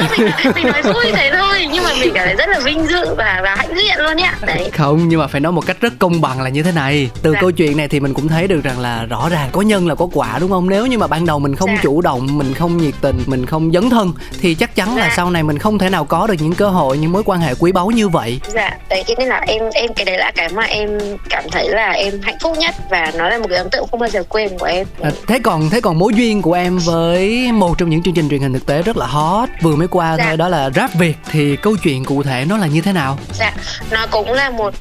Mình, 0.17 0.31
mình 0.55 0.65
nói 0.65 0.81
vui 0.81 1.05
thế 1.13 1.31
thôi 1.33 1.67
nhưng 1.73 1.83
mà 1.83 1.89
mình 1.99 2.11
cảm 2.13 2.25
thấy 2.25 2.35
rất 2.35 2.49
là 2.49 2.59
vinh 2.59 2.87
dự 2.87 3.15
và 3.15 3.39
và 3.43 3.55
hãnh 3.55 3.75
diện 3.77 3.97
luôn 3.97 4.17
nhá. 4.17 4.35
Đấy. 4.47 4.69
Không 4.73 5.07
nhưng 5.07 5.19
mà 5.19 5.27
phải 5.27 5.41
nói 5.41 5.51
một 5.51 5.65
cách 5.65 5.77
rất 5.81 5.93
công 5.99 6.21
bằng 6.21 6.41
là 6.41 6.49
như 6.49 6.63
thế 6.63 6.71
này. 6.71 7.09
Từ 7.21 7.33
dạ. 7.33 7.41
câu 7.41 7.51
chuyện 7.51 7.77
này 7.77 7.87
thì 7.87 7.99
mình 7.99 8.13
cũng 8.13 8.27
thấy 8.27 8.47
được 8.47 8.63
rằng 8.63 8.79
là 8.79 9.05
rõ 9.05 9.29
ràng 9.31 9.49
có 9.51 9.61
nhân 9.61 9.87
là 9.87 9.95
có 9.95 10.07
quả 10.13 10.37
đúng 10.39 10.49
không? 10.49 10.69
Nếu 10.69 10.85
như 10.85 10.97
mà 10.97 11.07
ban 11.07 11.25
đầu 11.25 11.39
mình 11.39 11.55
không 11.55 11.69
dạ. 11.69 11.79
chủ 11.83 11.90
động 12.01 12.38
mình 12.38 12.54
không 12.54 12.77
nhiệt 12.77 12.93
tình 13.01 13.23
mình 13.25 13.45
không 13.45 13.71
dấn 13.71 13.89
thân 13.89 14.13
thì 14.39 14.56
chắc 14.56 14.75
chắn 14.75 14.97
là 14.97 15.08
dạ. 15.08 15.13
sau 15.15 15.30
này 15.30 15.43
mình 15.43 15.58
không 15.58 15.77
thể 15.77 15.89
nào 15.89 16.06
có 16.06 16.27
được 16.27 16.36
những 16.39 16.54
cơ 16.54 16.69
hội 16.69 16.97
những 16.97 17.12
mối 17.12 17.23
quan 17.25 17.39
hệ 17.39 17.54
quý 17.60 17.71
báu 17.71 17.91
như 17.91 18.10
vậy 18.10 18.39
dạ 18.47 18.77
đấy 18.89 19.04
cho 19.08 19.13
nên 19.17 19.27
là 19.27 19.43
em 19.47 19.63
em 19.73 19.93
cái 19.93 20.06
đấy 20.06 20.17
là 20.17 20.32
cái 20.36 20.49
mà 20.49 20.63
em 20.63 20.99
cảm 21.30 21.43
thấy 21.51 21.69
là 21.69 21.91
em 21.91 22.21
hạnh 22.21 22.38
phúc 22.41 22.58
nhất 22.58 22.75
và 22.89 23.12
nó 23.15 23.30
là 23.30 23.38
một 23.38 23.47
cái 23.49 23.58
ấn 23.58 23.69
tượng 23.69 23.88
không 23.91 23.99
bao 23.99 24.10
giờ 24.10 24.23
quên 24.30 24.58
của 24.58 24.65
em 24.65 24.88
à, 25.01 25.12
thế 25.27 25.39
còn 25.43 25.69
thế 25.69 25.82
còn 25.82 25.99
mối 25.99 26.13
duyên 26.15 26.41
của 26.41 26.54
em 26.54 26.77
với 26.77 27.51
một 27.51 27.77
trong 27.77 27.89
những 27.89 28.04
chương 28.04 28.13
trình 28.13 28.30
truyền 28.30 28.41
hình 28.41 28.54
thực 28.54 28.65
tế 28.65 28.82
rất 28.82 28.97
là 28.97 29.06
hot 29.06 29.49
vừa 29.62 29.75
mới 29.75 29.88
qua 29.88 30.15
dạ. 30.17 30.25
thôi 30.25 30.38
đó 30.38 30.47
là 30.47 30.69
rap 30.75 30.93
việt 30.93 31.15
thì 31.32 31.56
câu 31.56 31.75
chuyện 31.84 32.06
cụ 32.06 32.23
thể 32.23 32.45
nó 32.49 32.58
là 32.58 32.67
như 32.67 32.82
thế 32.82 32.93
nào 32.93 33.17
dạ 33.34 33.54
nó 33.91 34.08
cũng 34.12 34.32
là 34.32 34.49
một 34.49 34.73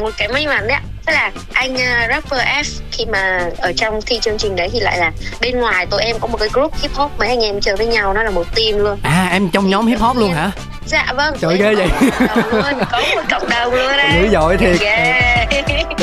một 0.00 0.10
cái 0.18 0.28
may 0.28 0.46
mắn 0.46 0.66
đấy 0.66 0.76
ạ 0.76 0.82
tức 1.06 1.12
là 1.12 1.32
anh 1.52 1.74
uh, 1.74 2.08
rapper 2.08 2.40
F 2.40 2.80
khi 2.90 3.04
mà 3.04 3.50
ở 3.58 3.72
trong 3.76 4.00
thi 4.06 4.18
chương 4.22 4.38
trình 4.38 4.56
đấy 4.56 4.68
thì 4.72 4.80
lại 4.80 4.98
là 4.98 5.12
bên 5.40 5.58
ngoài 5.58 5.86
tụi 5.86 6.02
em 6.02 6.16
có 6.20 6.26
một 6.26 6.38
cái 6.40 6.48
group 6.52 6.74
hip 6.82 6.92
hop 6.94 7.10
mấy 7.18 7.28
anh 7.28 7.40
em 7.40 7.60
chơi 7.60 7.76
với 7.76 7.86
nhau 7.86 8.14
nó 8.14 8.22
là 8.22 8.30
một 8.30 8.54
team 8.54 8.78
luôn. 8.78 8.98
À 9.02 9.28
em 9.32 9.50
trong 9.50 9.70
nhóm 9.70 9.86
hip 9.86 10.00
hop 10.00 10.16
luôn 10.16 10.32
hả 10.32 10.50
dạ 10.86 11.06
vâng 11.16 11.34
trời 11.40 11.58
ghê 11.58 11.74
vậy. 11.74 11.88
luôn, 12.52 12.84
có 12.92 13.00
một 13.14 13.22
cộng 13.30 13.48
đồng 13.50 13.74
luôn 13.74 13.96
đấy 13.96 14.10
dữ 14.14 14.28
dội 14.32 14.56
thiệt. 14.56 14.80
Yeah. 14.80 15.32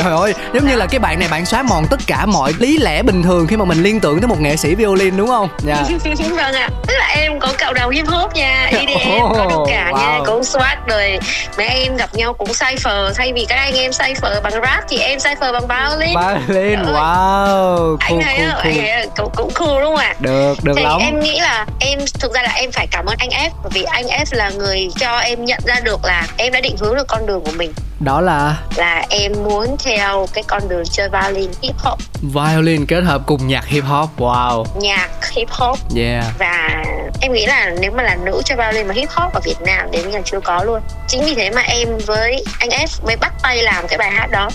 trời 0.02 0.16
ơi 0.16 0.34
giống 0.54 0.66
như 0.66 0.76
là 0.76 0.86
cái 0.86 0.98
bạn 0.98 1.18
này 1.18 1.28
bạn 1.28 1.46
xóa 1.46 1.62
mòn 1.62 1.86
tất 1.90 2.00
cả 2.06 2.26
mọi 2.26 2.52
lý 2.58 2.78
lẽ 2.78 3.02
bình 3.02 3.22
thường 3.22 3.46
khi 3.46 3.56
mà 3.56 3.64
mình 3.64 3.82
liên 3.82 4.00
tưởng 4.00 4.20
tới 4.20 4.28
một 4.28 4.40
nghệ 4.40 4.56
sĩ 4.56 4.74
violin 4.74 5.16
đúng 5.16 5.28
không? 5.28 5.48
Dạ. 5.58 5.74
Yeah. 5.74 6.18
vâng 6.30 6.54
ạ. 6.54 6.68
Tức 6.86 6.94
là 6.98 7.06
em 7.16 7.38
có 7.38 7.52
cộng 7.58 7.74
đồng 7.74 7.90
hip 7.90 8.06
hop 8.06 8.34
nha 8.34 8.70
EDM 8.72 9.22
oh, 9.22 9.36
có 9.36 9.46
đủ 9.50 9.66
cả 9.68 9.90
wow. 9.92 9.98
nha 9.98 10.18
cũng 10.26 10.40
swag 10.40 10.76
rồi. 10.86 11.18
Mấy 11.56 11.66
em 11.66 11.96
gặp 11.96 12.14
nhau 12.14 12.32
cũng 12.32 12.48
cipher 12.48 13.16
thay 13.16 13.32
vì 13.32 13.46
các 13.48 13.56
anh 13.56 13.74
em 13.74 13.90
cipher 13.92 14.42
bằng 14.42 14.52
rap 14.52 14.84
thì 14.88 14.98
em 14.98 15.18
cipher 15.18 15.52
bằng 15.52 15.66
violin. 15.68 16.16
Violin 16.48 16.78
wow 16.82 17.96
anh 18.00 18.10
cool, 18.10 18.22
thấy 18.22 18.38
cool, 18.38 18.62
cool. 18.64 18.88
anh 18.88 19.08
cũng 19.16 19.30
cũng 19.36 19.50
cool 19.54 19.82
đúng 19.82 19.96
không 19.96 19.96
ạ? 19.96 20.14
Được 20.20 20.54
được 20.62 20.72
thì 20.76 20.82
lắm. 20.82 21.00
em 21.00 21.20
nghĩ 21.20 21.40
là 21.40 21.66
em 21.80 21.98
thực 22.20 22.34
ra 22.34 22.42
là 22.42 22.52
em 22.54 22.72
phải 22.72 22.86
cảm 22.90 23.06
ơn 23.06 23.16
anh 23.18 23.28
F 23.28 23.50
bởi 23.62 23.70
vì 23.74 23.82
anh 23.82 24.06
F 24.06 24.24
là 24.30 24.50
người 24.50 24.79
cho 24.96 25.18
em 25.18 25.44
nhận 25.44 25.60
ra 25.66 25.80
được 25.84 26.04
là 26.04 26.26
em 26.36 26.52
đã 26.52 26.60
định 26.60 26.76
hướng 26.80 26.94
được 26.94 27.06
con 27.08 27.26
đường 27.26 27.40
của 27.44 27.52
mình 27.56 27.72
đó 28.00 28.20
là? 28.20 28.56
Là 28.76 29.04
em 29.10 29.32
muốn 29.44 29.76
theo 29.84 30.26
cái 30.32 30.44
con 30.46 30.68
đường 30.68 30.84
chơi 30.92 31.08
violin 31.08 31.50
hip 31.62 31.74
hop. 31.78 31.98
Violin 32.22 32.86
kết 32.86 33.00
hợp 33.00 33.22
cùng 33.26 33.48
nhạc 33.48 33.66
hip 33.66 33.84
hop 33.84 34.20
wow. 34.20 34.64
Nhạc 34.80 35.08
hip 35.30 35.48
hop. 35.50 35.78
Yeah. 35.96 36.24
Và 36.38 36.84
em 37.20 37.32
nghĩ 37.32 37.46
là 37.46 37.70
nếu 37.80 37.90
mà 37.90 38.02
là 38.02 38.16
nữ 38.24 38.42
chơi 38.44 38.58
violin 38.58 38.88
mà 38.88 38.94
hip 38.94 39.08
hop 39.10 39.34
ở 39.34 39.40
Việt 39.44 39.60
Nam 39.66 39.90
đến 39.90 40.10
giờ 40.12 40.20
chưa 40.24 40.40
có 40.40 40.64
luôn. 40.64 40.80
Chính 41.08 41.24
vì 41.24 41.34
thế 41.34 41.50
mà 41.50 41.62
em 41.62 41.88
với 42.06 42.44
anh 42.58 42.68
F 42.68 43.06
mới 43.06 43.16
bắt 43.16 43.32
tay 43.42 43.62
làm 43.62 43.88
cái 43.88 43.98
bài 43.98 44.10
hát 44.10 44.26
đó. 44.30 44.48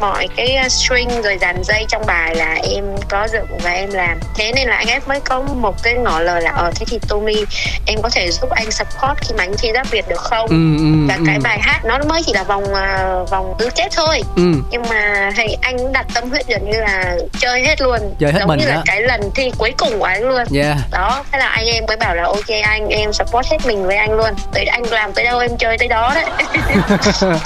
Mọi 0.00 0.28
cái 0.36 0.58
uh, 0.66 0.72
string 0.72 1.22
rồi 1.22 1.38
dàn 1.40 1.62
dây 1.64 1.84
trong 1.88 2.02
bài 2.06 2.34
là 2.34 2.54
em 2.54 2.84
có 3.08 3.28
dựng 3.32 3.58
và 3.62 3.70
em 3.70 3.90
làm. 3.92 4.18
Thế 4.34 4.52
nên 4.54 4.68
là 4.68 4.76
anh 4.76 4.86
F 4.86 5.00
mới 5.06 5.20
có 5.20 5.40
một 5.40 5.82
cái 5.82 5.94
ngỏ 5.94 6.20
lời 6.20 6.42
là 6.42 6.50
ờ, 6.50 6.70
thế 6.74 6.86
thì 6.88 6.98
Tommy 7.08 7.44
em 7.86 8.02
có 8.02 8.08
thể 8.12 8.30
giúp 8.30 8.50
anh 8.50 8.70
support 8.70 9.18
khi 9.20 9.34
mà 9.38 9.44
anh 9.44 9.54
thi 9.58 9.70
rap 9.74 9.90
Việt 9.90 10.08
được 10.08 10.20
không? 10.20 10.46
Ừ, 10.46 10.76
ừ, 10.78 11.06
và 11.08 11.14
ừ. 11.14 11.22
cái 11.26 11.38
bài 11.38 11.58
hát 11.62 11.80
nó 11.84 11.98
mới 12.08 12.22
chỉ 12.26 12.32
là 12.32 12.42
vòng 12.42 12.64
uh, 12.78 13.30
vòng 13.30 13.54
tứ 13.58 13.68
kết 13.76 13.88
thôi 13.96 14.22
ừ. 14.36 14.52
nhưng 14.70 14.82
mà 14.90 15.30
thầy 15.36 15.56
anh 15.62 15.92
đặt 15.92 16.06
tâm 16.14 16.30
huyết 16.30 16.46
gần 16.48 16.70
như 16.70 16.80
là 16.80 17.16
chơi 17.38 17.64
hết 17.66 17.80
luôn 17.80 17.98
chơi 18.18 18.32
hết 18.32 18.38
giống 18.38 18.48
mình 18.48 18.58
như 18.58 18.66
đó. 18.66 18.74
là 18.74 18.82
cái 18.86 19.02
lần 19.02 19.20
thi 19.34 19.52
cuối 19.58 19.74
cùng 19.78 19.98
của 19.98 20.04
anh 20.04 20.28
luôn 20.28 20.42
yeah. 20.54 20.76
đó 20.90 21.24
thế 21.32 21.38
là 21.38 21.46
anh 21.46 21.66
em 21.66 21.84
mới 21.88 21.96
bảo 21.96 22.14
là 22.14 22.24
ok 22.24 22.48
anh 22.62 22.88
em 22.88 23.12
support 23.12 23.50
hết 23.50 23.58
mình 23.66 23.86
với 23.86 23.96
anh 23.96 24.12
luôn 24.12 24.30
tới 24.52 24.64
anh 24.64 24.82
làm 24.82 25.12
tới 25.12 25.24
đâu 25.24 25.38
em 25.38 25.56
chơi 25.58 25.78
tới 25.78 25.88
đó 25.88 26.14
đấy 26.14 26.24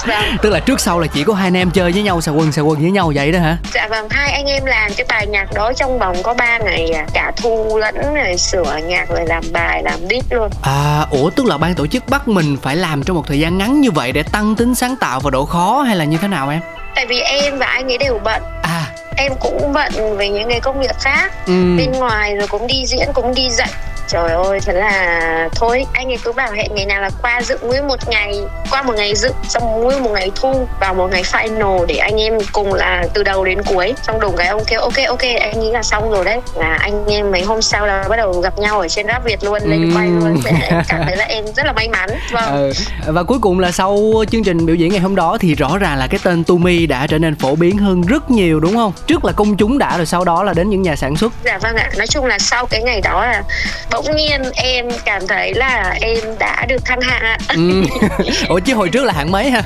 vâng. 0.05 0.37
tức 0.41 0.49
là 0.49 0.59
trước 0.59 0.79
sau 0.79 0.99
là 0.99 1.07
chỉ 1.07 1.23
có 1.23 1.33
hai 1.33 1.47
anh 1.47 1.57
em 1.57 1.71
chơi 1.71 1.91
với 1.91 2.03
nhau 2.03 2.21
xà 2.21 2.31
quần 2.31 2.51
xà 2.51 2.61
quần 2.61 2.81
với 2.81 2.91
nhau 2.91 3.11
vậy 3.15 3.31
đó 3.31 3.39
hả 3.39 3.57
dạ 3.73 3.87
vâng 3.87 4.07
hai 4.09 4.31
anh 4.31 4.45
em 4.45 4.65
làm 4.65 4.91
cái 4.97 5.05
bài 5.09 5.27
nhạc 5.27 5.53
đó 5.53 5.73
trong 5.73 5.99
vòng 5.99 6.23
có 6.23 6.33
3 6.33 6.57
ngày 6.57 6.91
à. 6.91 7.05
cả 7.13 7.31
thu 7.37 7.77
lẫn 7.77 8.13
rồi 8.13 8.37
sửa 8.37 8.79
nhạc 8.87 9.09
rồi 9.09 9.25
làm 9.25 9.43
bài 9.51 9.83
làm 9.83 9.99
beat 10.09 10.23
luôn 10.29 10.49
à 10.61 11.05
ủa 11.11 11.29
tức 11.29 11.45
là 11.45 11.57
ban 11.57 11.75
tổ 11.75 11.87
chức 11.87 12.07
bắt 12.07 12.27
mình 12.27 12.57
phải 12.61 12.75
làm 12.75 13.03
trong 13.03 13.15
một 13.15 13.27
thời 13.27 13.39
gian 13.39 13.57
ngắn 13.57 13.81
như 13.81 13.91
vậy 13.91 14.11
để 14.11 14.23
tăng 14.23 14.55
tính 14.55 14.75
sáng 14.75 14.95
tạo 14.95 15.19
và 15.23 15.29
độ 15.29 15.45
khó 15.45 15.81
hay 15.81 15.95
là 15.95 16.05
như 16.05 16.17
thế 16.17 16.27
nào 16.27 16.49
em? 16.49 16.61
Tại 16.95 17.05
vì 17.05 17.19
em 17.19 17.57
và 17.57 17.65
anh 17.65 17.91
ấy 17.91 17.97
đều 17.97 18.19
bận. 18.23 18.41
À 18.63 18.92
em 19.17 19.31
cũng 19.39 19.73
bận 19.73 20.17
với 20.17 20.29
những 20.29 20.49
cái 20.49 20.59
công 20.59 20.79
việc 20.79 20.95
khác. 20.99 21.31
Ừ. 21.45 21.75
bên 21.77 21.91
ngoài 21.91 22.35
rồi 22.35 22.47
cũng 22.47 22.67
đi 22.67 22.85
diễn 22.85 23.07
cũng 23.13 23.35
đi 23.35 23.49
dạy. 23.49 23.69
Trời 24.07 24.31
ơi 24.31 24.59
thật 24.65 24.73
là 24.75 25.49
thôi 25.55 25.85
anh 25.93 26.07
ấy 26.07 26.17
cứ 26.23 26.31
bảo 26.31 26.51
hẹn 26.51 26.71
ngày 26.75 26.85
nào 26.85 27.01
là 27.01 27.09
qua 27.21 27.41
dựng 27.41 27.59
nguyên 27.63 27.87
một 27.87 28.09
ngày 28.09 28.39
qua 28.69 28.83
một 28.83 28.93
ngày 28.95 29.15
dựng 29.15 29.33
xong 29.49 29.81
nguyên 29.83 30.03
một 30.03 30.09
ngày 30.13 30.31
thu 30.35 30.67
vào 30.79 30.93
một 30.93 31.07
ngày 31.11 31.23
final 31.23 31.85
để 31.85 31.95
anh 31.95 32.21
em 32.21 32.33
cùng 32.51 32.73
là 32.73 33.03
từ 33.13 33.23
đầu 33.23 33.45
đến 33.45 33.63
cuối. 33.63 33.93
Xong 34.03 34.19
đùng 34.19 34.35
cái 34.37 34.47
ông 34.47 34.63
kêu 34.67 34.81
ok 34.81 34.93
ok 35.07 35.21
anh 35.39 35.59
nghĩ 35.59 35.71
là 35.71 35.83
xong 35.83 36.11
rồi 36.11 36.25
đấy. 36.25 36.39
Là 36.55 36.77
anh 36.81 37.05
em 37.07 37.31
mấy 37.31 37.41
hôm 37.41 37.61
sau 37.61 37.87
là 37.87 38.05
bắt 38.09 38.15
đầu 38.15 38.33
gặp 38.33 38.59
nhau 38.59 38.79
ở 38.79 38.87
trên 38.87 39.07
rap 39.07 39.25
việt 39.25 39.43
luôn 39.43 39.59
lên 39.65 39.91
quay 39.95 40.07
luôn. 40.07 40.41
Cảm 40.87 41.01
thấy 41.05 41.15
là 41.17 41.25
em 41.29 41.45
rất 41.55 41.65
là 41.65 41.73
may 41.73 41.87
mắn. 41.89 42.09
Vâng. 42.31 42.51
Ừ. 42.53 42.73
và 43.13 43.23
cuối 43.23 43.39
cùng 43.41 43.59
là 43.59 43.71
sau 43.71 43.99
chương 44.31 44.43
trình 44.43 44.65
biểu 44.65 44.75
diễn 44.75 44.91
ngày 44.91 45.01
hôm 45.01 45.15
đó 45.15 45.37
thì 45.39 45.55
rõ 45.55 45.77
ràng 45.77 45.97
là 45.97 46.07
cái 46.07 46.19
tên 46.23 46.43
Tumi 46.43 46.85
đã 46.85 47.07
trở 47.07 47.17
nên 47.17 47.35
phổ 47.35 47.55
biến 47.55 47.77
hơn 47.77 48.01
rất 48.01 48.31
nhiều 48.31 48.59
đúng 48.59 48.75
không 48.75 48.93
trước 49.07 49.25
là 49.25 49.31
công 49.31 49.57
chúng 49.57 49.77
đã 49.77 49.97
rồi 49.97 50.05
sau 50.05 50.23
đó 50.23 50.43
là 50.43 50.53
đến 50.53 50.69
những 50.69 50.81
nhà 50.81 50.95
sản 50.95 51.15
xuất. 51.17 51.33
Dạ 51.45 51.57
vâng 51.57 51.75
ạ. 51.75 51.89
Nói 51.97 52.07
chung 52.07 52.25
là 52.25 52.39
sau 52.39 52.65
cái 52.65 52.81
ngày 52.83 53.01
đó 53.01 53.25
là 53.25 53.43
bỗng 53.91 54.15
nhiên 54.15 54.41
em 54.55 54.87
cảm 55.05 55.27
thấy 55.27 55.53
là 55.53 55.95
em 56.01 56.17
đã 56.39 56.65
được 56.69 56.85
thăng 56.85 57.01
hạng 57.01 57.21
ạ. 57.23 57.37
Ừ. 57.47 57.83
ủa 58.49 58.59
chứ 58.59 58.75
hồi 58.75 58.89
trước 58.89 59.03
là 59.03 59.13
hạng 59.13 59.31
mấy 59.31 59.49
ha? 59.49 59.61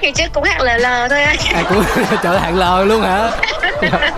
Ngày 0.00 0.12
trước 0.12 0.32
cũng 0.32 0.44
hạng 0.44 0.62
LL 0.62 0.86
thôi 1.10 1.22
anh 1.22 1.36
à 1.54 1.62
cũng 1.68 1.84
trở 2.22 2.38
hạng 2.38 2.56
L 2.56 2.88
luôn 2.88 3.02
hả? 3.02 3.30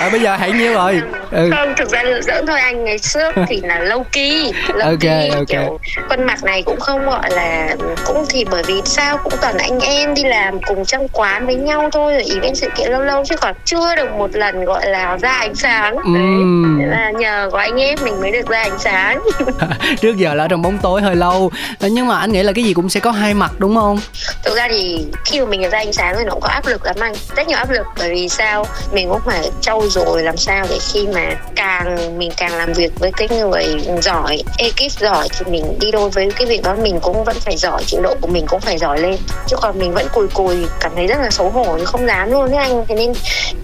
À, 0.00 0.08
bây 0.10 0.20
giờ 0.20 0.36
hạng 0.36 0.58
nhiêu 0.58 0.72
rồi 0.72 1.02
ừ. 1.32 1.50
không 1.52 1.74
thực 1.76 1.88
ra 1.88 2.02
giỡn 2.22 2.46
thôi 2.46 2.60
anh 2.60 2.84
ngày 2.84 2.98
trước 2.98 3.34
thì 3.48 3.60
là 3.62 3.78
lâu 3.78 4.06
kỳ 4.12 4.52
lâu 4.68 4.88
okay, 4.88 4.96
kỳ 4.98 5.28
okay. 5.28 5.44
kiểu 5.48 5.78
khuôn 6.08 6.26
mặt 6.26 6.44
này 6.44 6.62
cũng 6.62 6.80
không 6.80 7.04
gọi 7.04 7.30
là 7.30 7.76
cũng 8.06 8.24
thì 8.28 8.44
bởi 8.50 8.62
vì 8.66 8.74
sao 8.84 9.18
cũng 9.18 9.32
toàn 9.40 9.58
anh 9.58 9.80
em 9.80 10.14
đi 10.14 10.22
làm 10.24 10.60
cùng 10.62 10.84
trong 10.84 11.08
quán 11.12 11.46
với 11.46 11.54
nhau 11.54 11.90
thôi 11.92 12.12
rồi 12.12 12.22
ý 12.22 12.40
bên 12.40 12.54
sự 12.54 12.68
kiện 12.76 12.90
lâu 12.90 13.02
lâu 13.02 13.24
chứ 13.24 13.36
còn 13.36 13.54
chưa 13.64 13.96
được 13.96 14.10
một 14.10 14.30
lần 14.34 14.64
gọi 14.64 14.86
là 14.86 15.16
ra 15.16 15.32
ánh 15.32 15.54
sáng 15.54 15.96
ừ. 15.96 16.12
đấy 16.14 16.88
là 16.88 17.10
nhờ 17.10 17.48
có 17.52 17.58
anh 17.58 17.80
em 17.80 17.98
mình 18.04 18.20
mới 18.20 18.30
được 18.30 18.46
ra 18.46 18.60
ánh 18.60 18.78
sáng 18.78 19.22
trước 20.00 20.16
giờ 20.16 20.34
là 20.34 20.48
trong 20.48 20.62
bóng 20.62 20.78
tối 20.78 21.02
hơi 21.02 21.16
lâu 21.16 21.50
nhưng 21.80 22.06
mà 22.06 22.18
anh 22.18 22.32
nghĩ 22.32 22.42
là 22.42 22.52
cái 22.52 22.64
gì 22.64 22.74
cũng 22.74 22.88
sẽ 22.88 23.00
có 23.00 23.10
hai 23.10 23.34
mặt 23.34 23.52
đúng 23.58 23.74
không 23.74 23.98
thực 24.44 24.56
ra 24.56 24.68
thì 24.70 25.06
khi 25.24 25.40
mà 25.40 25.46
mình 25.46 25.70
ra 25.70 25.78
ánh 25.78 25.92
sáng 25.92 26.14
thì 26.18 26.24
nó 26.24 26.30
cũng 26.32 26.40
có 26.40 26.48
áp 26.48 26.66
lực 26.66 26.84
lắm 26.84 26.96
anh 27.00 27.12
rất 27.36 27.48
nhiều 27.48 27.58
áp 27.58 27.70
lực 27.70 27.86
bởi 27.98 28.10
vì 28.10 28.28
sao 28.28 28.66
mình 28.92 29.08
cũng 29.08 29.20
phải 29.26 29.50
trau 29.60 29.82
dồi 29.88 30.22
làm 30.22 30.36
sao 30.36 30.66
để 30.70 30.78
khi 30.92 31.06
mà 31.14 31.21
càng 31.56 32.18
mình 32.18 32.30
càng 32.36 32.52
làm 32.52 32.72
việc 32.72 32.92
với 32.98 33.12
cái 33.16 33.28
người 33.28 33.64
giỏi 34.02 34.42
ekip 34.58 34.92
giỏi 35.00 35.28
thì 35.30 35.50
mình 35.50 35.78
đi 35.80 35.90
đôi 35.90 36.10
với 36.10 36.30
cái 36.36 36.46
việc 36.46 36.62
đó 36.62 36.74
mình 36.82 37.00
cũng 37.02 37.24
vẫn 37.24 37.36
phải 37.40 37.56
giỏi 37.56 37.82
trình 37.86 38.02
độ 38.02 38.14
của 38.20 38.28
mình 38.28 38.46
cũng 38.48 38.60
phải 38.60 38.78
giỏi 38.78 39.00
lên. 39.00 39.16
Chứ 39.46 39.56
còn 39.60 39.78
mình 39.78 39.92
vẫn 39.92 40.06
cùi 40.12 40.28
cùi 40.28 40.56
cảm 40.80 40.92
thấy 40.96 41.06
rất 41.06 41.18
là 41.20 41.30
xấu 41.30 41.50
hổ 41.50 41.78
không 41.84 42.06
dám 42.06 42.30
luôn 42.30 42.50
đấy 42.50 42.60
anh. 42.64 42.84
Thế 42.88 42.94
nên 42.94 43.12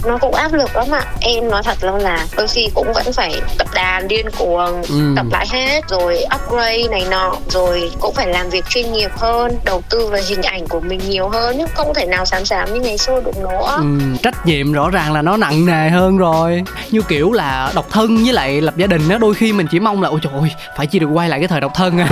nó 0.04 0.18
cũng 0.18 0.34
áp 0.34 0.52
lực 0.52 0.76
lắm 0.76 0.86
ạ. 0.90 1.02
Em 1.20 1.50
nói 1.50 1.62
thật 1.62 1.78
luôn 1.80 1.96
là 1.96 2.26
đôi 2.36 2.46
khi 2.48 2.68
cũng 2.74 2.92
vẫn 2.92 3.12
phải 3.12 3.40
tập 3.58 3.66
đàn 3.74 4.08
điên 4.08 4.26
cuồng 4.38 4.82
ừ. 4.82 5.12
tập 5.16 5.26
lại 5.30 5.46
hết 5.50 5.88
rồi 5.88 6.24
upgrade 6.34 6.88
này 6.90 7.04
nọ 7.10 7.36
rồi 7.48 7.90
cũng 8.00 8.14
phải 8.14 8.26
làm 8.26 8.50
việc 8.50 8.64
chuyên 8.68 8.92
nghiệp 8.92 9.10
hơn 9.16 9.58
đầu 9.64 9.82
tư 9.90 10.06
về 10.06 10.20
hình 10.28 10.42
ảnh 10.42 10.66
của 10.68 10.80
mình 10.80 11.00
nhiều 11.08 11.28
hơn 11.28 11.56
nhưng 11.58 11.68
không 11.74 11.94
thể 11.94 12.06
nào 12.06 12.24
xám 12.24 12.44
xám 12.44 12.74
như 12.74 12.80
ngày 12.80 12.98
xưa 12.98 13.20
được 13.24 13.36
nữa 13.36 13.76
ừ, 13.76 13.98
trách 14.22 14.46
nhiệm 14.46 14.72
rõ 14.72 14.90
ràng 14.90 15.12
là 15.12 15.22
nó 15.22 15.36
nặng 15.36 15.66
nề 15.66 15.90
hơn 15.90 16.18
rồi. 16.18 16.62
Như 16.90 17.00
kiểu 17.08 17.32
là 17.32 17.47
độc 17.74 17.86
thân 17.90 18.16
với 18.16 18.32
lại 18.32 18.60
lập 18.60 18.76
gia 18.76 18.86
đình 18.86 19.08
á, 19.08 19.18
đôi 19.18 19.34
khi 19.34 19.52
mình 19.52 19.66
chỉ 19.70 19.80
mong 19.80 20.02
là, 20.02 20.08
ôi 20.08 20.20
trời 20.22 20.32
ơi, 20.40 20.54
phải 20.76 20.86
chỉ 20.86 20.98
được 20.98 21.06
quay 21.06 21.28
lại 21.28 21.40
cái 21.40 21.48
thời 21.48 21.60
độc 21.60 21.74
thân 21.74 21.98
à. 21.98 22.08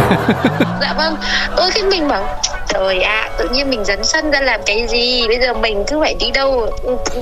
Dạ 0.81 0.95
vâng 0.97 1.17
đôi 1.57 1.71
khi 1.71 1.83
mình 1.83 2.09
bảo 2.09 2.41
trời 2.69 3.01
ạ 3.01 3.21
à, 3.21 3.31
tự 3.39 3.49
nhiên 3.49 3.71
mình 3.71 3.85
dấn 3.85 4.05
sân 4.05 4.31
ra 4.31 4.41
làm 4.41 4.61
cái 4.67 4.87
gì? 4.89 5.27
Bây 5.29 5.39
giờ 5.41 5.55
mình 5.55 5.85
cứ 5.87 6.01
phải 6.01 6.15
đi 6.21 6.31
đâu? 6.31 6.71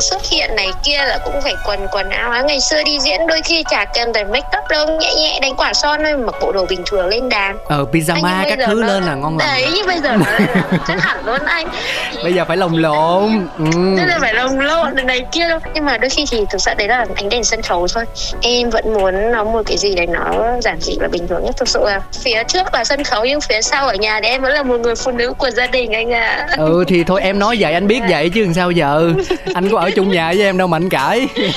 Xuất 0.00 0.22
hiện 0.30 0.56
này 0.56 0.68
kia 0.84 0.96
là 0.96 1.18
cũng 1.24 1.40
phải 1.42 1.54
quần 1.66 1.86
quần 1.92 2.10
áo 2.10 2.30
á. 2.30 2.42
Ngày 2.42 2.60
xưa 2.60 2.82
đi 2.84 2.98
diễn 3.00 3.26
đôi 3.26 3.42
khi 3.42 3.64
chả 3.70 3.84
cần 3.84 4.14
phải 4.14 4.24
make 4.24 4.58
up 4.58 4.64
đâu 4.70 4.86
nhẹ 5.00 5.14
nhẹ 5.14 5.38
đánh 5.42 5.56
quả 5.56 5.74
son 5.74 6.00
thôi 6.04 6.16
mặc 6.16 6.34
bộ 6.40 6.52
đồ 6.52 6.66
bình 6.68 6.82
thường 6.86 7.06
lên 7.06 7.28
đàn. 7.28 7.58
Ờ 7.68 7.84
pyjama 7.92 8.44
các 8.48 8.58
thứ 8.66 8.74
nó... 8.74 8.86
lên 8.86 9.02
là 9.02 9.14
ngon 9.14 9.38
lành. 9.38 9.48
Đấy 9.48 9.72
như 9.74 9.84
bây 9.86 9.98
giờ 9.98 10.16
nó 10.16 10.24
chắc 10.88 11.00
hẳn 11.00 11.26
luôn 11.26 11.44
anh. 11.46 11.68
Bây 12.22 12.32
giờ 12.32 12.44
phải 12.44 12.56
lồng 12.56 12.76
lộn. 12.76 13.48
Ừ. 13.58 14.04
là 14.06 14.18
phải 14.20 14.34
lồng 14.34 14.60
lộn 14.60 15.06
này 15.06 15.20
kia 15.32 15.48
đâu. 15.48 15.58
Nhưng 15.74 15.84
mà 15.84 15.96
đôi 15.96 16.10
khi 16.10 16.24
thì 16.30 16.44
thực 16.50 16.60
sự 16.60 16.70
đấy 16.78 16.88
là 16.88 17.06
ánh 17.14 17.28
đèn 17.28 17.44
sân 17.44 17.62
khấu 17.62 17.86
thôi. 17.94 18.04
Em 18.42 18.70
vẫn 18.70 18.92
muốn 18.92 19.32
nó 19.32 19.44
một 19.44 19.62
cái 19.66 19.76
gì 19.78 19.94
đấy 19.94 20.06
nó 20.06 20.44
giản 20.60 20.80
dị 20.80 20.96
và 21.00 21.08
bình 21.08 21.28
thường 21.28 21.44
nhất. 21.44 21.54
Thực 21.56 21.68
sự 21.68 21.80
là 21.84 22.00
phía 22.22 22.42
trước 22.48 22.74
là 22.74 22.84
sân 22.84 23.04
khấu 23.04 23.24
nhưng 23.24 23.40
phía 23.40 23.62
sau 23.62 23.86
ở 23.86 23.94
nhà 23.94 24.20
thì 24.22 24.28
em 24.28 24.42
vẫn 24.42 24.52
là 24.52 24.62
một 24.62 24.80
người 24.80 24.94
phụ 24.94 25.10
nữ 25.10 25.33
của 25.38 25.50
gia 25.50 25.66
đình 25.66 25.92
anh 25.92 26.10
ạ 26.12 26.46
à. 26.48 26.56
ừ 26.56 26.84
thì 26.88 27.04
thôi 27.04 27.20
em 27.20 27.38
nói 27.38 27.56
vậy 27.60 27.72
anh 27.72 27.86
biết 27.86 28.00
vậy 28.08 28.30
chứ 28.30 28.46
sao 28.54 28.70
giờ 28.70 29.12
anh 29.54 29.70
có 29.70 29.78
ở 29.78 29.90
chung 29.90 30.08
nhà 30.08 30.28
với 30.28 30.42
em 30.42 30.58
đâu 30.58 30.68
mà 30.68 30.76
anh 30.76 30.88
cãi 30.88 31.28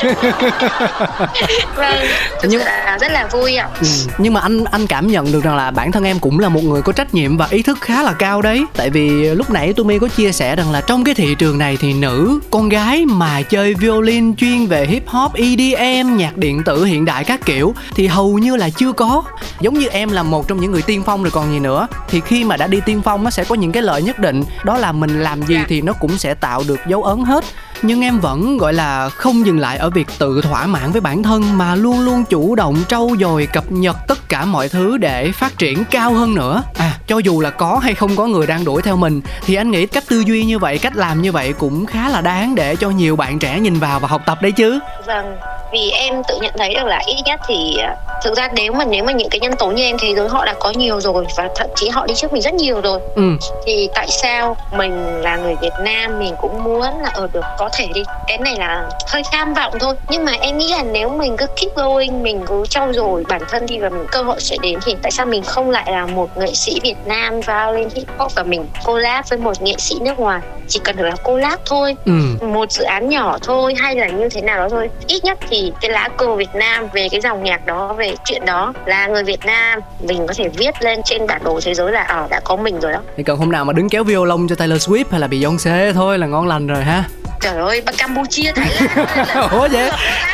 vâng 1.75 2.05
thực 2.41 2.49
nhưng 2.49 2.61
là 2.61 2.97
rất 3.01 3.11
là 3.11 3.27
vui 3.31 3.55
ạ 3.55 3.69
ừ. 3.81 3.87
nhưng 4.17 4.33
mà 4.33 4.41
anh 4.41 4.63
anh 4.71 4.87
cảm 4.87 5.07
nhận 5.07 5.31
được 5.31 5.43
rằng 5.43 5.55
là 5.55 5.71
bản 5.71 5.91
thân 5.91 6.03
em 6.03 6.19
cũng 6.19 6.39
là 6.39 6.49
một 6.49 6.63
người 6.63 6.81
có 6.81 6.91
trách 6.91 7.13
nhiệm 7.13 7.37
và 7.37 7.47
ý 7.49 7.61
thức 7.61 7.77
khá 7.81 8.03
là 8.03 8.13
cao 8.13 8.41
đấy 8.41 8.65
tại 8.75 8.89
vì 8.89 9.09
lúc 9.09 9.49
nãy 9.49 9.73
Tumi 9.73 9.99
có 9.99 10.07
chia 10.07 10.31
sẻ 10.31 10.55
rằng 10.55 10.71
là 10.71 10.81
trong 10.81 11.03
cái 11.03 11.15
thị 11.15 11.35
trường 11.35 11.57
này 11.57 11.77
thì 11.79 11.93
nữ 11.93 12.39
con 12.51 12.69
gái 12.69 13.05
mà 13.05 13.41
chơi 13.41 13.73
violin 13.73 14.35
chuyên 14.35 14.65
về 14.65 14.85
hip 14.85 15.07
hop 15.07 15.31
EDM 15.33 16.17
nhạc 16.17 16.37
điện 16.37 16.63
tử 16.63 16.83
hiện 16.83 17.05
đại 17.05 17.23
các 17.23 17.45
kiểu 17.45 17.73
thì 17.95 18.07
hầu 18.07 18.37
như 18.37 18.55
là 18.55 18.69
chưa 18.69 18.91
có 18.91 19.23
giống 19.59 19.73
như 19.73 19.87
em 19.87 20.09
là 20.09 20.23
một 20.23 20.47
trong 20.47 20.61
những 20.61 20.71
người 20.71 20.81
tiên 20.81 21.03
phong 21.05 21.23
rồi 21.23 21.31
còn 21.31 21.51
gì 21.51 21.59
nữa 21.59 21.87
thì 22.07 22.21
khi 22.21 22.43
mà 22.43 22.57
đã 22.57 22.67
đi 22.67 22.81
tiên 22.85 23.01
phong 23.01 23.23
nó 23.23 23.29
sẽ 23.29 23.43
có 23.43 23.55
những 23.55 23.71
cái 23.71 23.83
lợi 23.83 24.01
nhất 24.01 24.19
định 24.19 24.43
đó 24.63 24.77
là 24.77 24.91
mình 24.91 25.19
làm 25.19 25.41
gì 25.41 25.57
thì 25.67 25.81
nó 25.81 25.93
cũng 25.93 26.17
sẽ 26.17 26.33
tạo 26.33 26.63
được 26.67 26.79
dấu 26.87 27.03
ấn 27.03 27.23
hết 27.23 27.45
nhưng 27.81 28.01
em 28.01 28.19
vẫn 28.19 28.57
gọi 28.57 28.73
là 28.73 29.09
không 29.09 29.45
dừng 29.45 29.59
lại 29.59 29.77
ở 29.77 29.89
việc 29.89 30.07
tự 30.19 30.41
thỏa 30.41 30.67
mãn 30.67 30.91
với 30.91 31.01
bản 31.01 31.23
thân 31.23 31.57
mà 31.57 31.75
luôn 31.75 31.99
luôn 31.99 32.23
chủ 32.29 32.55
động 32.55 32.75
trau 32.89 33.09
dồi 33.19 33.47
cập 33.53 33.63
nhật 33.71 33.97
tất 34.07 34.29
cả 34.29 34.45
mọi 34.45 34.69
thứ 34.69 34.97
để 34.97 35.31
phát 35.31 35.57
triển 35.57 35.83
cao 35.91 36.13
hơn 36.13 36.35
nữa 36.35 36.63
à 36.77 36.97
cho 37.07 37.17
dù 37.17 37.41
là 37.41 37.49
có 37.49 37.79
hay 37.83 37.93
không 37.95 38.15
có 38.15 38.27
người 38.27 38.47
đang 38.47 38.65
đuổi 38.65 38.81
theo 38.81 38.97
mình 38.97 39.21
thì 39.45 39.55
anh 39.55 39.71
nghĩ 39.71 39.85
cách 39.85 40.03
tư 40.09 40.23
duy 40.27 40.45
như 40.45 40.59
vậy 40.59 40.77
cách 40.77 40.95
làm 40.95 41.21
như 41.21 41.31
vậy 41.31 41.53
cũng 41.59 41.85
khá 41.85 42.09
là 42.09 42.21
đáng 42.21 42.55
để 42.55 42.75
cho 42.75 42.89
nhiều 42.89 43.15
bạn 43.15 43.39
trẻ 43.39 43.59
nhìn 43.59 43.79
vào 43.79 43.99
và 43.99 44.07
học 44.07 44.21
tập 44.25 44.37
đấy 44.41 44.51
chứ 44.51 44.79
vâng 45.05 45.37
vì 45.71 45.89
em 45.91 46.23
tự 46.27 46.37
nhận 46.41 46.53
thấy 46.57 46.73
được 46.73 46.85
là 46.85 47.01
ít 47.05 47.15
nhất 47.25 47.39
thì 47.47 47.77
à, 47.77 47.95
thực 48.23 48.37
ra 48.37 48.49
nếu 48.53 48.73
mà 48.73 48.85
nếu 48.85 49.03
mà 49.03 49.11
những 49.11 49.29
cái 49.29 49.39
nhân 49.39 49.55
tố 49.59 49.67
như 49.67 49.83
em 49.83 49.97
thế 49.99 50.13
giới 50.15 50.29
họ 50.29 50.45
đã 50.45 50.53
có 50.59 50.71
nhiều 50.71 50.99
rồi 50.99 51.25
và 51.37 51.49
thậm 51.55 51.67
chí 51.75 51.89
họ 51.89 52.05
đi 52.05 52.13
trước 52.15 52.33
mình 52.33 52.41
rất 52.41 52.53
nhiều 52.53 52.81
rồi 52.81 52.99
ừ. 53.15 53.23
thì 53.65 53.89
tại 53.95 54.07
sao 54.09 54.55
mình 54.71 55.21
là 55.21 55.37
người 55.37 55.55
Việt 55.61 55.73
Nam 55.81 56.19
mình 56.19 56.35
cũng 56.41 56.63
muốn 56.63 57.01
là 57.01 57.09
ở 57.13 57.27
được 57.33 57.45
có 57.57 57.66
thể 57.73 57.88
đi. 57.93 58.03
Cái 58.27 58.38
này 58.38 58.56
là 58.60 58.89
hơi 59.08 59.23
tham 59.32 59.53
vọng 59.53 59.73
thôi. 59.80 59.95
Nhưng 60.10 60.25
mà 60.25 60.32
em 60.41 60.58
nghĩ 60.58 60.71
là 60.71 60.84
nếu 60.84 61.10
mình 61.10 61.38
cứ 61.38 61.45
keep 61.45 61.75
going 61.75 62.23
mình 62.23 62.41
cứ 62.47 62.63
trau 62.69 62.93
dồi 62.93 63.23
bản 63.30 63.41
thân 63.49 63.67
thì 63.67 63.80
và 63.80 63.89
cơ 64.12 64.21
hội 64.21 64.39
sẽ 64.39 64.56
đến 64.62 64.80
thì 64.86 64.95
tại 65.01 65.12
sao 65.12 65.25
mình 65.25 65.43
không 65.43 65.69
lại 65.69 65.91
là 65.91 66.06
một 66.06 66.38
nghệ 66.38 66.53
sĩ 66.53 66.80
Việt 66.84 66.97
Nam 67.06 67.41
vào 67.41 67.73
lên 67.73 67.89
hip 67.95 68.08
hop 68.17 68.36
và 68.36 68.43
mình 68.43 68.65
collab 68.86 69.25
với 69.30 69.39
một 69.39 69.62
nghệ 69.62 69.73
sĩ 69.77 69.95
nước 70.01 70.19
ngoài? 70.19 70.41
Chỉ 70.67 70.80
cần 70.84 70.95
được 70.95 71.03
là 71.03 71.15
collab 71.23 71.60
thôi 71.65 71.95
ừ. 72.06 72.12
một 72.41 72.71
dự 72.71 72.84
án 72.84 73.10
nhỏ 73.10 73.38
thôi 73.41 73.75
hay 73.77 73.95
là 73.95 74.08
như 74.08 74.30
thế 74.30 74.41
nào 74.41 74.58
đó 74.58 74.69
thôi. 74.69 74.89
Ít 75.08 75.23
nhất 75.23 75.39
thì 75.49 75.71
cái 75.82 75.91
lá 75.91 76.10
cờ 76.17 76.36
Việt 76.36 76.56
Nam 76.56 76.88
về 76.93 77.08
cái 77.12 77.21
dòng 77.21 77.43
nhạc 77.43 77.65
đó 77.65 77.93
về 77.93 78.15
chuyện 78.25 78.45
đó 78.45 78.73
là 78.86 79.08
người 79.08 79.23
Việt 79.23 79.45
Nam. 79.45 79.80
Mình 80.01 80.27
có 80.27 80.34
thể 80.38 80.47
viết 80.47 80.82
lên 80.82 81.01
trên 81.06 81.27
bản 81.27 81.43
đồ 81.43 81.60
thế 81.63 81.73
giới 81.73 81.91
là 81.91 82.03
ở 82.03 82.21
ờ, 82.21 82.27
đã 82.30 82.39
có 82.39 82.56
mình 82.56 82.80
rồi 82.80 82.91
đó. 82.91 82.99
Thì 83.17 83.23
cần 83.23 83.38
hôm 83.38 83.51
nào 83.51 83.65
mà 83.65 83.73
đứng 83.73 83.89
kéo 83.89 84.03
violon 84.03 84.47
cho 84.49 84.56
Taylor 84.56 84.89
Swift 84.89 85.06
hay 85.12 85.19
là 85.19 85.27
Beyoncé 85.27 85.91
thôi 85.93 86.17
là 86.17 86.27
ngon 86.27 86.47
lành 86.47 86.67
rồi 86.67 86.84
ha 86.84 87.03
trời 87.41 87.56
ơi 87.58 87.82
bên 87.82 87.95
campuchia 87.95 88.52
thái 88.56 88.67
lan 88.76 89.50
ủa 89.52 89.67
vậy? 89.67 89.89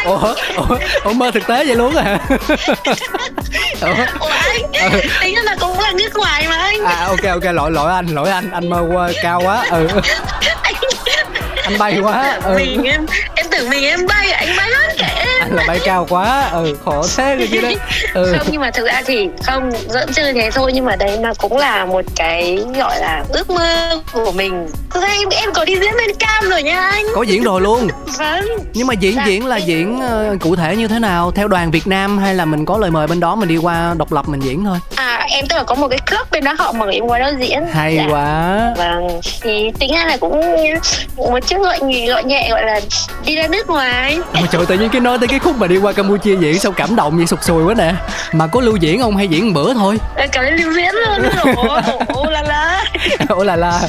Ủa, 0.05 0.33
ủa 0.57 0.77
ủa 1.03 1.13
mơ 1.13 1.31
thực 1.33 1.47
tế 1.47 1.65
vậy 1.65 1.75
luôn 1.75 1.95
à 1.95 2.19
ủa, 3.81 3.87
ủa 4.19 4.27
anh? 4.29 4.91
Ừ. 4.91 4.99
tính 5.21 5.37
là 5.43 5.55
cũng 5.59 5.79
là 5.79 5.91
nước 5.91 6.15
ngoài 6.15 6.45
mà 6.49 6.55
anh. 6.57 6.85
À 6.85 7.05
ok 7.07 7.23
ok 7.23 7.53
lỗi 7.53 7.71
lỗi 7.71 7.91
anh 7.93 8.05
lỗi 8.07 8.29
anh 8.31 8.51
anh 8.51 8.69
mơ 8.69 8.85
qua 8.93 9.09
cao 9.21 9.41
quá 9.41 9.65
ừ. 9.71 9.87
Anh 11.63 11.77
bay 11.77 11.99
quá 12.03 12.39
ừ. 12.43 12.53
mình 12.55 12.83
em 12.83 13.05
em 13.35 13.45
tưởng 13.51 13.69
mình 13.69 13.83
em 13.85 14.07
bay 14.07 14.31
anh 14.31 14.49
bay 14.57 14.69
hết 14.69 14.95
cả 14.97 15.22
là 15.53 15.63
bay 15.67 15.79
cao 15.85 16.05
quá. 16.09 16.49
Ừ 16.53 16.77
khổ 16.85 17.05
thế 17.17 17.35
rồi 17.35 17.47
chứ 17.51 17.61
đấy. 17.61 17.77
Ừ. 18.13 18.33
không 18.37 18.47
nhưng 18.51 18.61
mà 18.61 18.71
thực 18.71 18.87
ra 18.87 19.01
thì 19.05 19.29
không 19.43 19.71
dẫn 19.89 20.13
chơi 20.13 20.33
thế 20.33 20.51
thôi. 20.51 20.71
Nhưng 20.73 20.85
mà 20.85 20.95
đấy 20.95 21.19
mà 21.23 21.33
cũng 21.33 21.57
là 21.57 21.85
một 21.85 22.05
cái 22.15 22.59
gọi 22.77 22.99
là 22.99 23.23
ước 23.29 23.49
mơ 23.49 24.01
của 24.13 24.31
mình. 24.31 24.67
Thực 24.89 25.03
ra 25.03 25.09
em 25.09 25.29
em 25.29 25.53
có 25.53 25.65
đi 25.65 25.73
diễn 25.73 25.93
bên 25.97 26.15
cam 26.19 26.49
rồi 26.49 26.63
nha 26.63 26.89
anh. 26.89 27.05
Có 27.15 27.21
diễn 27.21 27.43
rồi 27.43 27.61
luôn. 27.61 27.87
Vâng. 28.17 28.45
Nhưng 28.73 28.87
mà 28.87 28.93
diễn 28.93 29.15
dạ. 29.15 29.25
diễn 29.25 29.45
là 29.45 29.57
diễn 29.57 29.99
uh, 30.33 30.41
cụ 30.41 30.55
thể 30.55 30.75
như 30.75 30.87
thế 30.87 30.99
nào? 30.99 31.31
Theo 31.31 31.47
đoàn 31.47 31.71
Việt 31.71 31.87
Nam 31.87 32.17
hay 32.17 32.35
là 32.35 32.45
mình 32.45 32.65
có 32.65 32.77
lời 32.77 32.91
mời 32.91 33.07
bên 33.07 33.19
đó 33.19 33.35
mình 33.35 33.49
đi 33.49 33.57
qua 33.57 33.95
độc 33.97 34.13
lập 34.13 34.29
mình 34.29 34.39
diễn 34.39 34.65
thôi? 34.65 34.77
À 34.95 35.25
em 35.29 35.47
tức 35.47 35.55
là 35.55 35.63
có 35.63 35.75
một 35.75 35.87
cái 35.87 35.99
club 36.09 36.27
bên 36.31 36.43
đó 36.43 36.55
họ 36.57 36.71
mời 36.71 36.93
em 36.93 37.05
qua 37.05 37.19
đó 37.19 37.31
diễn. 37.39 37.65
Hay 37.71 37.95
dạ. 37.95 38.07
quá. 38.09 38.73
Vâng. 38.77 39.21
Thì 39.41 39.71
tính 39.79 39.93
ra 39.93 40.05
là 40.05 40.17
cũng 40.17 40.41
một 41.17 41.39
chút 41.47 41.57
gợi 41.63 41.79
nhì 41.81 42.07
gợi 42.07 42.23
nhẹ 42.23 42.49
gọi 42.49 42.65
là 42.65 42.79
đi 43.25 43.35
ra 43.35 43.47
nước 43.47 43.69
ngoài. 43.69 44.19
Ôi 44.33 44.47
trời 44.51 44.65
tự 44.65 44.77
nhiên 44.77 44.89
cái 44.89 45.01
nói 45.01 45.17
tới 45.17 45.27
cái 45.27 45.39
khúc 45.43 45.57
mà 45.57 45.67
đi 45.67 45.77
qua 45.77 45.93
campuchia 45.93 46.35
diễn 46.35 46.59
sao 46.59 46.71
cảm 46.71 46.95
động 46.95 47.17
vậy 47.17 47.27
sụt 47.27 47.43
sùi 47.43 47.63
quá 47.63 47.73
nè. 47.73 47.93
Mà 48.31 48.47
có 48.47 48.61
lưu 48.61 48.75
diễn 48.75 49.01
không 49.01 49.17
hay 49.17 49.27
diễn 49.27 49.45
một 49.45 49.51
bữa 49.53 49.73
thôi? 49.73 49.99
Cả 50.31 50.41
lưu 50.41 50.71
diễn 50.73 50.91
luôn 50.95 51.29
ủa 52.07 52.29
là 52.29 52.41
la 52.41 52.85
ủa 53.29 53.43
là 53.43 53.55
la. 53.55 53.81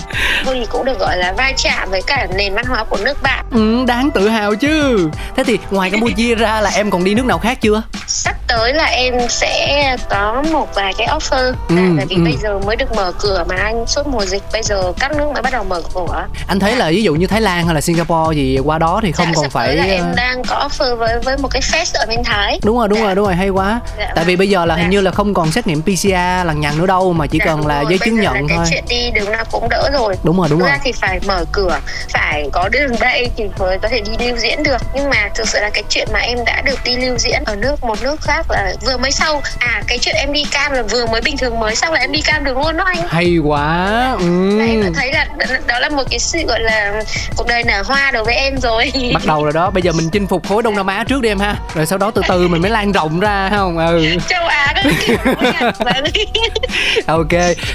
Thôi 0.45 0.55
thì 0.61 0.67
cũng 0.71 0.85
được 0.85 0.99
gọi 0.99 1.17
là 1.17 1.33
va 1.33 1.53
chạm 1.57 1.91
với 1.91 2.03
cả 2.03 2.27
nền 2.37 2.55
văn 2.55 2.65
hóa 2.65 2.85
của 2.85 2.99
nước 3.05 3.23
bạn. 3.23 3.45
Ừ 3.51 3.85
đáng 3.87 4.11
tự 4.11 4.29
hào 4.29 4.55
chứ. 4.55 5.09
Thế 5.37 5.45
thì 5.45 5.59
ngoài 5.71 5.91
campuchia 5.91 6.35
ra 6.35 6.61
là 6.61 6.71
em 6.71 6.91
còn 6.91 7.05
đi 7.05 7.15
nước 7.15 7.27
nào 7.27 7.39
khác 7.39 7.59
chưa? 7.61 7.83
Sắp 8.07 8.37
tới 8.47 8.75
là 8.75 8.85
em 8.85 9.15
sẽ 9.29 9.97
có 10.11 10.43
một 10.53 10.75
vài 10.75 10.93
cái 10.99 11.07
offer. 11.07 11.53
Ừ, 11.69 11.77
tại 11.97 12.07
vì 12.09 12.17
ừ. 12.17 12.23
bây 12.25 12.37
giờ 12.37 12.59
mới 12.67 12.77
được 12.77 12.93
mở 12.97 13.13
cửa 13.19 13.45
mà 13.49 13.57
anh 13.57 13.87
suốt 13.87 14.07
mùa 14.07 14.25
dịch 14.25 14.43
bây 14.53 14.63
giờ 14.63 14.93
các 15.01 15.17
nước 15.17 15.27
mới 15.33 15.43
bắt 15.43 15.53
đầu 15.53 15.65
mở 15.65 15.83
cửa. 15.95 16.27
Anh 16.47 16.59
thấy 16.59 16.77
là 16.77 16.91
ví 16.91 17.03
dụ 17.03 17.15
như 17.15 17.27
thái 17.27 17.41
lan 17.41 17.67
hay 17.67 17.75
là 17.75 17.81
singapore 17.81 18.37
gì 18.37 18.59
qua 18.65 18.79
đó 18.79 19.01
thì 19.03 19.13
không 19.13 19.27
dạ, 19.27 19.33
còn 19.37 19.51
phải 19.51 19.77
em 19.77 20.03
ờ, 20.03 20.13
đang 20.17 20.43
có 20.45 20.69
offer 20.69 20.97
với 20.97 21.19
với 21.19 21.37
một 21.45 21.51
cái 21.51 21.63
fest 21.63 22.01
ở 22.01 22.07
bên 22.07 22.25
thái. 22.25 22.61
Đúng 22.63 22.79
rồi 22.79 22.89
đúng 22.89 22.99
dạ. 22.99 23.05
rồi 23.05 23.15
đúng 23.15 23.25
rồi 23.25 23.35
hay 23.35 23.49
quá. 23.49 23.81
Dạ, 23.99 24.13
tại 24.15 24.25
vì 24.25 24.35
vâng. 24.35 24.39
bây 24.39 24.49
giờ 24.49 24.65
là 24.65 24.75
dạ. 24.77 24.83
hình 24.83 24.91
như 24.91 25.01
là 25.01 25.11
không 25.11 25.35
còn 25.35 25.53
xét 25.53 25.67
nghiệm 25.67 25.83
pcr 25.83 26.13
lằng 26.45 26.61
nhằng 26.61 26.79
nữa 26.79 26.87
đâu 26.87 27.13
mà 27.13 27.27
chỉ 27.27 27.39
dạ, 27.39 27.45
cần 27.45 27.67
là 27.67 27.83
giấy 27.89 27.99
chứng 27.99 28.21
nhận 28.21 28.35
thôi 28.35 28.49
cái 28.49 28.59
chuyện 28.71 28.85
đi 28.89 29.11
đường 29.11 29.33
nào 29.33 29.45
cũng 29.51 29.69
đỡ 29.69 29.91
rồi. 29.93 30.15
Đúng 30.23 30.37
rồi 30.37 30.49
đúng 30.51 30.61
rồi. 30.61 30.71
thì 30.85 30.93
phải 30.93 31.21
mở 31.27 31.45
cửa 31.53 31.81
phải 32.09 32.49
có 32.53 32.69
đường 32.69 32.93
bay 33.01 33.31
thì 33.37 33.45
mới 33.59 33.79
có 33.79 33.89
thể 33.89 34.01
đi 34.01 34.27
lưu 34.27 34.37
diễn 34.37 34.63
được. 34.63 34.83
Nhưng 34.95 35.11
mà 35.11 35.29
thực 35.35 35.49
sự 35.49 35.61
là 35.61 35.71
cái 35.71 35.83
chuyện 35.91 36.09
mà 36.13 36.19
em 36.19 36.39
đã 36.47 36.63
được 36.65 36.79
đi 36.85 36.97
lưu 36.97 37.19
diễn 37.19 37.43
ở 37.45 37.57
nước 37.57 37.85
một 37.85 38.03
nước 38.03 38.21
khác 38.21 38.47
là 38.51 38.75
vừa 38.87 38.97
mới 38.97 39.13
sau. 39.13 39.43
À 39.59 39.83
cái 39.87 39.99
chuyện 39.99 40.15
em 40.17 40.33
đi 40.33 40.45
cam 40.51 40.73
là 40.73 40.83
vừa 40.83 41.07
mới 41.07 41.21
bình 41.21 41.37
thường 41.37 41.61
mới 41.61 41.77
sau 41.77 41.93
là 41.93 42.01
em 42.01 42.13
đi 42.13 42.21
cam 42.21 42.45
được 42.45 42.57
luôn 42.57 42.77
đó 42.77 42.85
anh. 42.85 43.09
Hay 43.09 43.39
quá 43.45 44.17
ừ. 44.19 44.61
em 44.67 44.93
thấy 44.95 45.13
là 45.13 45.27
đó 45.67 45.79
là 45.79 45.89
một 45.89 46.05
cái 46.11 46.19
sự 46.19 46.39
gọi 46.49 46.61
là 46.61 47.03
cuộc 47.37 47.47
đời 47.47 47.65
nở 47.65 47.83
hoa 47.87 48.11
đối 48.11 48.25
với 48.25 48.35
em 48.35 48.61
rồi. 48.61 48.93
Bắt 49.15 49.23
đầu 49.27 49.45
rồi 49.45 49.53
đó 49.53 49.71
bây 49.71 49.83
giờ 49.83 49.93
mình 49.93 50.11
chinh 50.11 50.27
phục 50.27 50.49
khối 50.49 50.63
đông 50.63 50.77
nam 50.77 50.87
á 50.87 51.05
trước 51.09 51.23
đi 51.25 51.31
em 51.31 51.41
ha. 51.41 51.57
Rồi 51.75 51.87
sau 51.87 51.99
đó 51.99 52.11
từ 52.11 52.23
từ 52.29 52.49
mình 52.49 52.63
mới 52.63 52.71
lan 52.71 52.93
rộng 52.93 53.21
ra 53.21 53.51
không? 53.51 53.79
Ừ. 53.79 54.07
Châu 54.29 54.47
á 54.47 54.75
ok. 57.07 57.31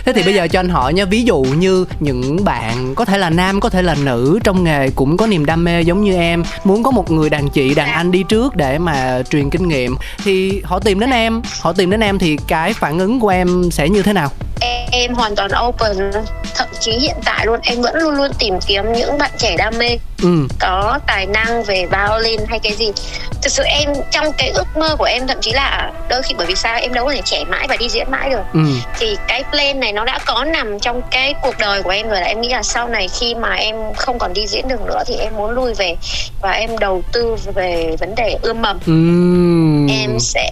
Thế 0.05 0.13
thì 0.15 0.23
bây 0.23 0.33
giờ 0.33 0.47
cho 0.47 0.59
anh 0.59 0.69
hỏi 0.69 0.93
nha 0.93 1.05
ví 1.05 1.23
dụ 1.23 1.41
như 1.41 1.85
những 1.99 2.43
bạn 2.43 2.95
có 2.95 3.05
thể 3.05 3.17
là 3.17 3.29
nam 3.29 3.59
có 3.59 3.69
thể 3.69 3.81
là 3.81 3.95
nữ 4.03 4.39
trong 4.43 4.63
nghề 4.63 4.89
cũng 4.89 5.17
có 5.17 5.27
niềm 5.27 5.45
đam 5.45 5.63
mê 5.63 5.81
giống 5.81 6.03
như 6.03 6.15
em 6.15 6.43
muốn 6.63 6.83
có 6.83 6.91
một 6.91 7.11
người 7.11 7.29
đàn 7.29 7.49
chị 7.49 7.75
đàn 7.75 7.89
anh 7.89 8.11
đi 8.11 8.23
trước 8.23 8.55
để 8.55 8.77
mà 8.77 9.21
truyền 9.29 9.49
kinh 9.49 9.67
nghiệm 9.67 9.95
thì 10.23 10.61
họ 10.63 10.79
tìm 10.79 10.99
đến 10.99 11.09
em 11.09 11.41
họ 11.61 11.73
tìm 11.73 11.91
đến 11.91 11.99
em 11.99 12.19
thì 12.19 12.37
cái 12.47 12.73
phản 12.73 12.99
ứng 12.99 13.19
của 13.19 13.29
em 13.29 13.71
sẽ 13.71 13.89
như 13.89 14.01
thế 14.01 14.13
nào 14.13 14.29
em 14.91 15.13
hoàn 15.13 15.35
toàn 15.35 15.51
open 15.67 16.11
thậm 16.55 16.67
chí 16.79 16.91
hiện 16.91 17.15
tại 17.25 17.45
luôn 17.45 17.59
em 17.63 17.81
vẫn 17.81 17.95
luôn 17.95 18.13
luôn 18.13 18.31
tìm 18.39 18.59
kiếm 18.67 18.93
những 18.93 19.17
bạn 19.17 19.31
trẻ 19.37 19.55
đam 19.57 19.73
mê 19.77 19.97
ừ. 20.23 20.47
có 20.59 20.99
tài 21.07 21.25
năng 21.25 21.63
về 21.63 21.85
violin 21.85 22.39
hay 22.47 22.59
cái 22.59 22.73
gì 22.73 22.91
thực 23.41 23.51
sự 23.51 23.63
em 23.63 23.89
trong 24.11 24.25
cái 24.37 24.49
ước 24.49 24.77
mơ 24.77 24.95
của 24.95 25.05
em 25.05 25.27
thậm 25.27 25.37
chí 25.41 25.51
là 25.51 25.91
đôi 26.09 26.21
khi 26.21 26.35
bởi 26.37 26.47
vì 26.47 26.55
sao 26.55 26.79
em 26.79 26.93
đâu 26.93 27.05
có 27.05 27.11
thể 27.13 27.21
trẻ 27.25 27.43
mãi 27.43 27.65
và 27.69 27.77
đi 27.77 27.89
diễn 27.89 28.11
mãi 28.11 28.29
được 28.29 28.43
ừ. 28.53 28.59
thì 28.99 29.17
cái 29.27 29.43
plan 29.51 29.79
này 29.79 29.93
nó 29.93 30.05
đã 30.05 30.19
có 30.25 30.43
nằm 30.43 30.79
trong 30.79 31.01
cái 31.11 31.33
cuộc 31.41 31.55
đời 31.59 31.83
của 31.83 31.89
em 31.89 32.09
rồi 32.09 32.21
là 32.21 32.27
em 32.27 32.41
nghĩ 32.41 32.49
là 32.49 32.63
sau 32.63 32.87
này 32.87 33.07
khi 33.07 33.35
mà 33.35 33.53
em 33.53 33.75
không 33.95 34.19
còn 34.19 34.33
đi 34.33 34.47
diễn 34.47 34.67
được 34.67 34.81
nữa 34.85 35.03
thì 35.05 35.15
em 35.15 35.37
muốn 35.37 35.51
lui 35.51 35.73
về 35.73 35.95
và 36.41 36.51
em 36.51 36.77
đầu 36.77 37.03
tư 37.11 37.35
về 37.55 37.95
vấn 37.99 38.15
đề 38.15 38.37
ươm 38.41 38.61
mầm 38.61 38.79
ừ. 38.85 38.93
em 39.93 40.19
sẽ 40.19 40.49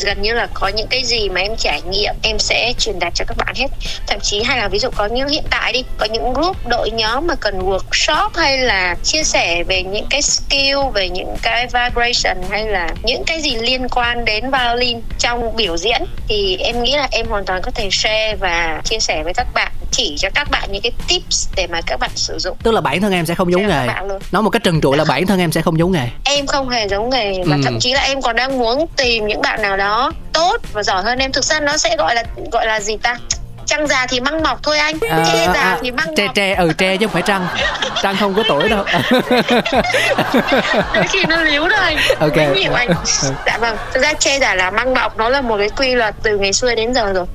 gần 0.00 0.22
như 0.22 0.32
là 0.32 0.48
có 0.54 0.68
những 0.68 0.86
cái 0.86 1.04
gì 1.04 1.28
mà 1.28 1.40
em 1.40 1.56
trải 1.56 1.82
nghiệm 1.82 2.14
em 2.22 2.38
sẽ 2.38 2.72
truyền 2.78 2.98
đạt 2.98 3.09
cho 3.14 3.24
các 3.24 3.36
bạn 3.36 3.54
hết. 3.54 3.68
Thậm 4.06 4.18
chí 4.22 4.42
hay 4.42 4.58
là 4.58 4.68
ví 4.68 4.78
dụ 4.78 4.88
có 4.96 5.06
những 5.06 5.28
hiện 5.28 5.44
tại 5.50 5.72
đi 5.72 5.84
có 5.98 6.06
những 6.06 6.32
group 6.32 6.66
đội 6.68 6.90
nhóm 6.90 7.26
mà 7.26 7.34
cần 7.34 7.58
workshop 7.58 8.28
hay 8.34 8.58
là 8.58 8.94
chia 9.02 9.22
sẻ 9.22 9.62
về 9.68 9.82
những 9.82 10.06
cái 10.10 10.22
skill 10.22 10.78
về 10.94 11.08
những 11.08 11.36
cái 11.42 11.66
vibration 11.66 12.36
hay 12.50 12.66
là 12.66 12.88
những 13.02 13.22
cái 13.26 13.40
gì 13.40 13.56
liên 13.56 13.88
quan 13.88 14.24
đến 14.24 14.50
violin 14.50 15.00
trong 15.18 15.56
biểu 15.56 15.76
diễn 15.76 16.02
thì 16.28 16.56
em 16.56 16.82
nghĩ 16.82 16.96
là 16.96 17.08
em 17.10 17.26
hoàn 17.26 17.44
toàn 17.44 17.62
có 17.62 17.70
thể 17.70 17.88
share 17.92 18.36
và 18.40 18.80
chia 18.84 18.98
sẻ 19.00 19.22
với 19.22 19.34
các 19.34 19.46
bạn 19.54 19.72
chỉ 19.90 20.16
cho 20.18 20.28
các 20.34 20.50
bạn 20.50 20.68
những 20.72 20.82
cái 20.82 20.92
tips 21.08 21.48
để 21.56 21.66
mà 21.66 21.80
các 21.86 22.00
bạn 22.00 22.10
sử 22.14 22.38
dụng. 22.38 22.56
Tức 22.62 22.70
là 22.70 22.80
bản 22.80 23.00
thân 23.00 23.12
em 23.12 23.26
sẽ 23.26 23.34
không 23.34 23.52
giống 23.52 23.66
nghề. 23.66 23.86
nói 24.32 24.42
một 24.42 24.50
cách 24.50 24.62
trần 24.64 24.80
trụi 24.80 24.96
là 24.96 25.04
bản 25.08 25.26
thân 25.26 25.40
em 25.40 25.52
sẽ 25.52 25.62
không 25.62 25.78
giống 25.78 25.92
nghề. 25.92 26.08
Em 26.24 26.46
không 26.46 26.68
hề 26.68 26.88
giống 26.88 27.10
nghề 27.10 27.32
và 27.46 27.56
ừ. 27.56 27.62
thậm 27.64 27.78
chí 27.80 27.92
là 27.92 28.00
em 28.00 28.22
còn 28.22 28.36
đang 28.36 28.58
muốn 28.58 28.86
tìm 28.96 29.26
những 29.26 29.42
bạn 29.42 29.62
nào 29.62 29.76
đó 29.76 30.12
tốt 30.32 30.56
và 30.72 30.82
giỏi 30.82 31.02
hơn 31.02 31.18
em. 31.18 31.32
Thực 31.32 31.44
ra 31.44 31.60
nó 31.60 31.76
sẽ 31.76 31.96
gọi 31.96 32.14
là 32.14 32.22
gọi 32.52 32.66
là 32.66 32.80
gì 32.80 32.96
ta? 32.96 33.16
Trăng 33.66 33.86
già 33.86 34.06
thì 34.06 34.20
măng 34.20 34.42
mọc 34.42 34.62
thôi 34.62 34.78
anh. 34.78 34.98
À, 35.10 35.24
tre 35.32 35.46
già 35.54 35.60
à, 35.60 35.78
thì 35.82 35.90
măng 35.90 36.14
tre 36.16 36.26
mọc. 36.26 36.34
tre 36.34 36.54
ừ 36.54 36.72
tre 36.78 36.96
chứ 36.96 37.06
không 37.06 37.12
phải 37.12 37.22
trăng. 37.22 37.46
Trăng 38.02 38.16
không 38.20 38.34
có 38.34 38.42
tuổi 38.48 38.68
đâu. 38.68 38.84
Đôi 40.94 41.04
khi 41.08 41.24
nó 41.28 41.36
líu 41.36 41.68
rồi 41.68 41.96
ok. 42.18 42.36
Nhiều 42.56 42.72
anh. 42.72 42.90
Dạ 43.46 43.58
vâng. 43.60 43.76
Thực 43.92 44.02
ra 44.02 44.12
tre 44.12 44.38
già 44.38 44.54
là 44.54 44.70
măng 44.70 44.94
mọc 44.94 45.18
nó 45.18 45.28
là 45.28 45.40
một 45.40 45.56
cái 45.58 45.68
quy 45.76 45.94
luật 45.94 46.14
từ 46.22 46.38
ngày 46.38 46.52
xưa 46.52 46.74
đến 46.74 46.94
giờ 46.94 47.12
rồi 47.12 47.26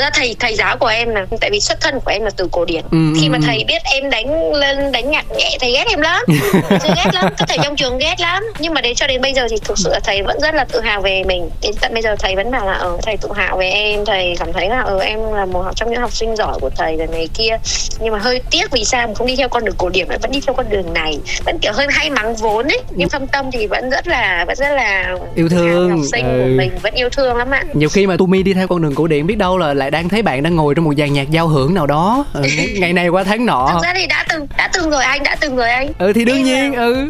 ra 0.00 0.10
thầy 0.14 0.36
thầy 0.38 0.54
giáo 0.54 0.76
của 0.76 0.86
em 0.86 1.08
là 1.14 1.26
tại 1.40 1.50
vì 1.50 1.60
xuất 1.60 1.80
thân 1.80 2.00
của 2.00 2.10
em 2.10 2.22
là 2.22 2.30
từ 2.36 2.48
cổ 2.52 2.64
điển. 2.64 2.84
Ừ. 2.90 2.98
khi 3.20 3.28
mà 3.28 3.38
thầy 3.42 3.64
biết 3.68 3.82
em 3.84 4.10
đánh 4.10 4.54
lên 4.54 4.92
đánh 4.92 5.10
nhạc 5.10 5.24
nhẹ 5.36 5.56
thầy 5.60 5.72
ghét 5.72 5.84
em 5.88 6.00
lắm. 6.00 6.24
Thầy 6.68 6.90
ghét 6.96 7.10
lắm 7.14 7.24
các 7.38 7.48
thầy 7.48 7.58
trong 7.64 7.76
trường 7.76 7.98
ghét 7.98 8.20
lắm. 8.20 8.42
Nhưng 8.58 8.74
mà 8.74 8.80
đến 8.80 8.94
cho 8.94 9.06
đến 9.06 9.20
bây 9.20 9.32
giờ 9.32 9.46
thì 9.50 9.56
thực 9.64 9.78
sự 9.78 9.90
là 9.92 10.00
thầy 10.04 10.22
vẫn 10.22 10.40
rất 10.40 10.54
là 10.54 10.64
tự 10.64 10.80
hào 10.80 11.00
về 11.00 11.22
mình. 11.24 11.50
Đến 11.62 11.72
tận 11.80 11.92
bây 11.94 12.02
giờ 12.02 12.16
thầy 12.18 12.36
vẫn 12.36 12.50
bảo 12.50 12.66
là 12.66 12.72
ở 12.72 12.90
ờ, 12.90 12.98
thầy 13.02 13.16
tự 13.16 13.28
hào 13.34 13.56
về 13.56 13.70
em 13.70 14.04
thầy 14.04 14.34
cảm 14.38 14.52
thấy 14.52 14.68
là 14.68 14.80
ở 14.80 14.98
ờ, 14.98 15.04
em 15.04 15.32
là 15.32 15.44
một 15.44 15.64
trong 15.76 15.90
những 15.90 16.00
học 16.00 16.12
sinh 16.12 16.36
giỏi 16.36 16.58
của 16.60 16.70
thầy 16.76 16.96
rồi 16.96 17.06
này 17.06 17.28
kia. 17.34 17.56
Nhưng 18.00 18.12
mà 18.12 18.18
hơi 18.18 18.40
tiếc 18.50 18.70
vì 18.70 18.84
sao 18.84 19.06
mà 19.06 19.14
không 19.14 19.26
đi 19.26 19.36
theo 19.36 19.48
con 19.48 19.64
đường 19.64 19.74
cổ 19.78 19.88
điển 19.88 20.08
mà 20.08 20.16
vẫn 20.22 20.32
đi 20.32 20.40
theo 20.46 20.54
con 20.54 20.66
đường 20.70 20.92
này. 20.92 21.18
Vẫn 21.44 21.58
kiểu 21.62 21.72
hơi 21.72 21.86
hay 21.90 22.10
mắng 22.10 22.36
vốn 22.36 22.68
ấy. 22.68 22.80
Nhưng 22.90 23.08
thâm 23.08 23.26
tâm 23.26 23.50
thì 23.52 23.66
vẫn 23.66 23.90
rất 23.90 24.08
là 24.08 24.44
vẫn 24.46 24.56
rất 24.56 24.70
là 24.74 25.16
yêu 25.34 25.48
thương. 25.48 25.90
học 25.90 26.00
sinh 26.12 26.24
ừ. 26.24 26.38
của 26.40 26.48
mình 26.56 26.70
vẫn 26.82 26.94
yêu 26.94 27.08
thương 27.08 27.36
lắm 27.36 27.50
ạ. 27.50 27.64
Nhiều 27.74 27.88
khi 27.88 28.06
mà 28.06 28.16
Tumi 28.16 28.42
đi 28.42 28.54
theo 28.54 28.68
con 28.68 28.82
đường 28.82 28.94
cổ 28.94 29.06
điển 29.06 29.26
biết 29.26 29.38
đâu 29.38 29.58
là 29.58 29.74
lại 29.74 29.89
đang 29.90 30.08
thấy 30.08 30.22
bạn 30.22 30.42
đang 30.42 30.56
ngồi 30.56 30.74
trong 30.74 30.84
một 30.84 30.92
dàn 30.98 31.12
nhạc 31.12 31.30
giao 31.30 31.48
hưởng 31.48 31.74
nào 31.74 31.86
đó. 31.86 32.24
Ừ, 32.32 32.42
ngày 32.74 32.92
này 32.92 33.08
qua 33.08 33.24
tháng 33.24 33.46
nọ. 33.46 33.70
Thực 33.72 33.82
ra 33.82 33.94
thì 33.96 34.06
đã 34.06 34.24
từng 34.28 34.46
đã 34.56 34.70
từng 34.72 34.90
rồi 34.90 35.04
anh 35.04 35.22
đã 35.22 35.36
từng 35.40 35.56
rồi 35.56 35.70
anh. 35.70 35.92
Ừ 35.98 36.12
thì 36.12 36.24
đương 36.24 36.42
nhiên 36.44 36.74
ừ. 36.74 37.08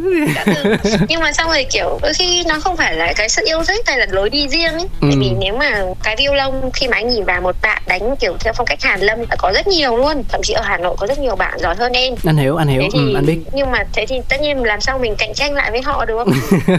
nhưng 1.08 1.20
mà 1.20 1.32
xong 1.32 1.48
rồi 1.48 1.66
kiểu 1.70 1.98
đôi 2.02 2.12
khi 2.14 2.44
nó 2.48 2.60
không 2.60 2.76
phải 2.76 2.94
là 2.94 3.12
cái 3.16 3.28
sự 3.28 3.42
yêu 3.46 3.62
thích 3.68 3.86
hay 3.86 3.98
là 3.98 4.06
lối 4.10 4.30
đi 4.30 4.48
riêng 4.48 4.72
ấy. 4.72 4.86
Ừ. 5.00 5.08
tại 5.10 5.16
vì 5.20 5.30
nếu 5.38 5.56
mà 5.56 5.82
cái 6.02 6.16
violon 6.18 6.70
khi 6.74 6.88
mà 6.88 6.96
anh 6.96 7.08
nhìn 7.08 7.24
vào 7.24 7.40
một 7.40 7.56
bạn 7.62 7.82
đánh 7.86 8.16
kiểu 8.20 8.36
theo 8.40 8.52
phong 8.56 8.66
cách 8.66 8.82
hàn 8.82 9.00
lâm 9.00 9.18
có 9.38 9.52
rất 9.54 9.66
nhiều 9.66 9.96
luôn. 9.96 10.24
Thậm 10.28 10.40
chí 10.42 10.52
ở 10.52 10.62
hà 10.62 10.78
nội 10.78 10.96
có 10.98 11.06
rất 11.06 11.18
nhiều 11.18 11.36
bạn 11.36 11.58
giỏi 11.58 11.74
hơn 11.78 11.92
em. 11.92 12.14
Anh 12.26 12.36
hiểu 12.36 12.56
anh 12.56 12.68
hiểu. 12.68 12.82
Thì, 12.92 12.98
ừ, 12.98 13.14
anh 13.14 13.26
biết. 13.26 13.38
nhưng 13.52 13.70
mà 13.70 13.84
thế 13.92 14.06
thì 14.06 14.20
tất 14.28 14.40
nhiên 14.40 14.64
làm 14.64 14.80
sao 14.80 14.98
mình 14.98 15.14
cạnh 15.18 15.34
tranh 15.34 15.54
lại 15.54 15.70
với 15.70 15.82
họ 15.82 16.04
được 16.04 16.16
không? 16.18 16.32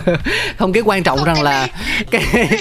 Không 0.58 0.74
cái 0.74 0.84
quan 0.86 1.04
trọng 1.04 1.18
không, 1.18 1.28
rằng 1.28 1.42
là 1.42 1.68
cái 2.12 2.22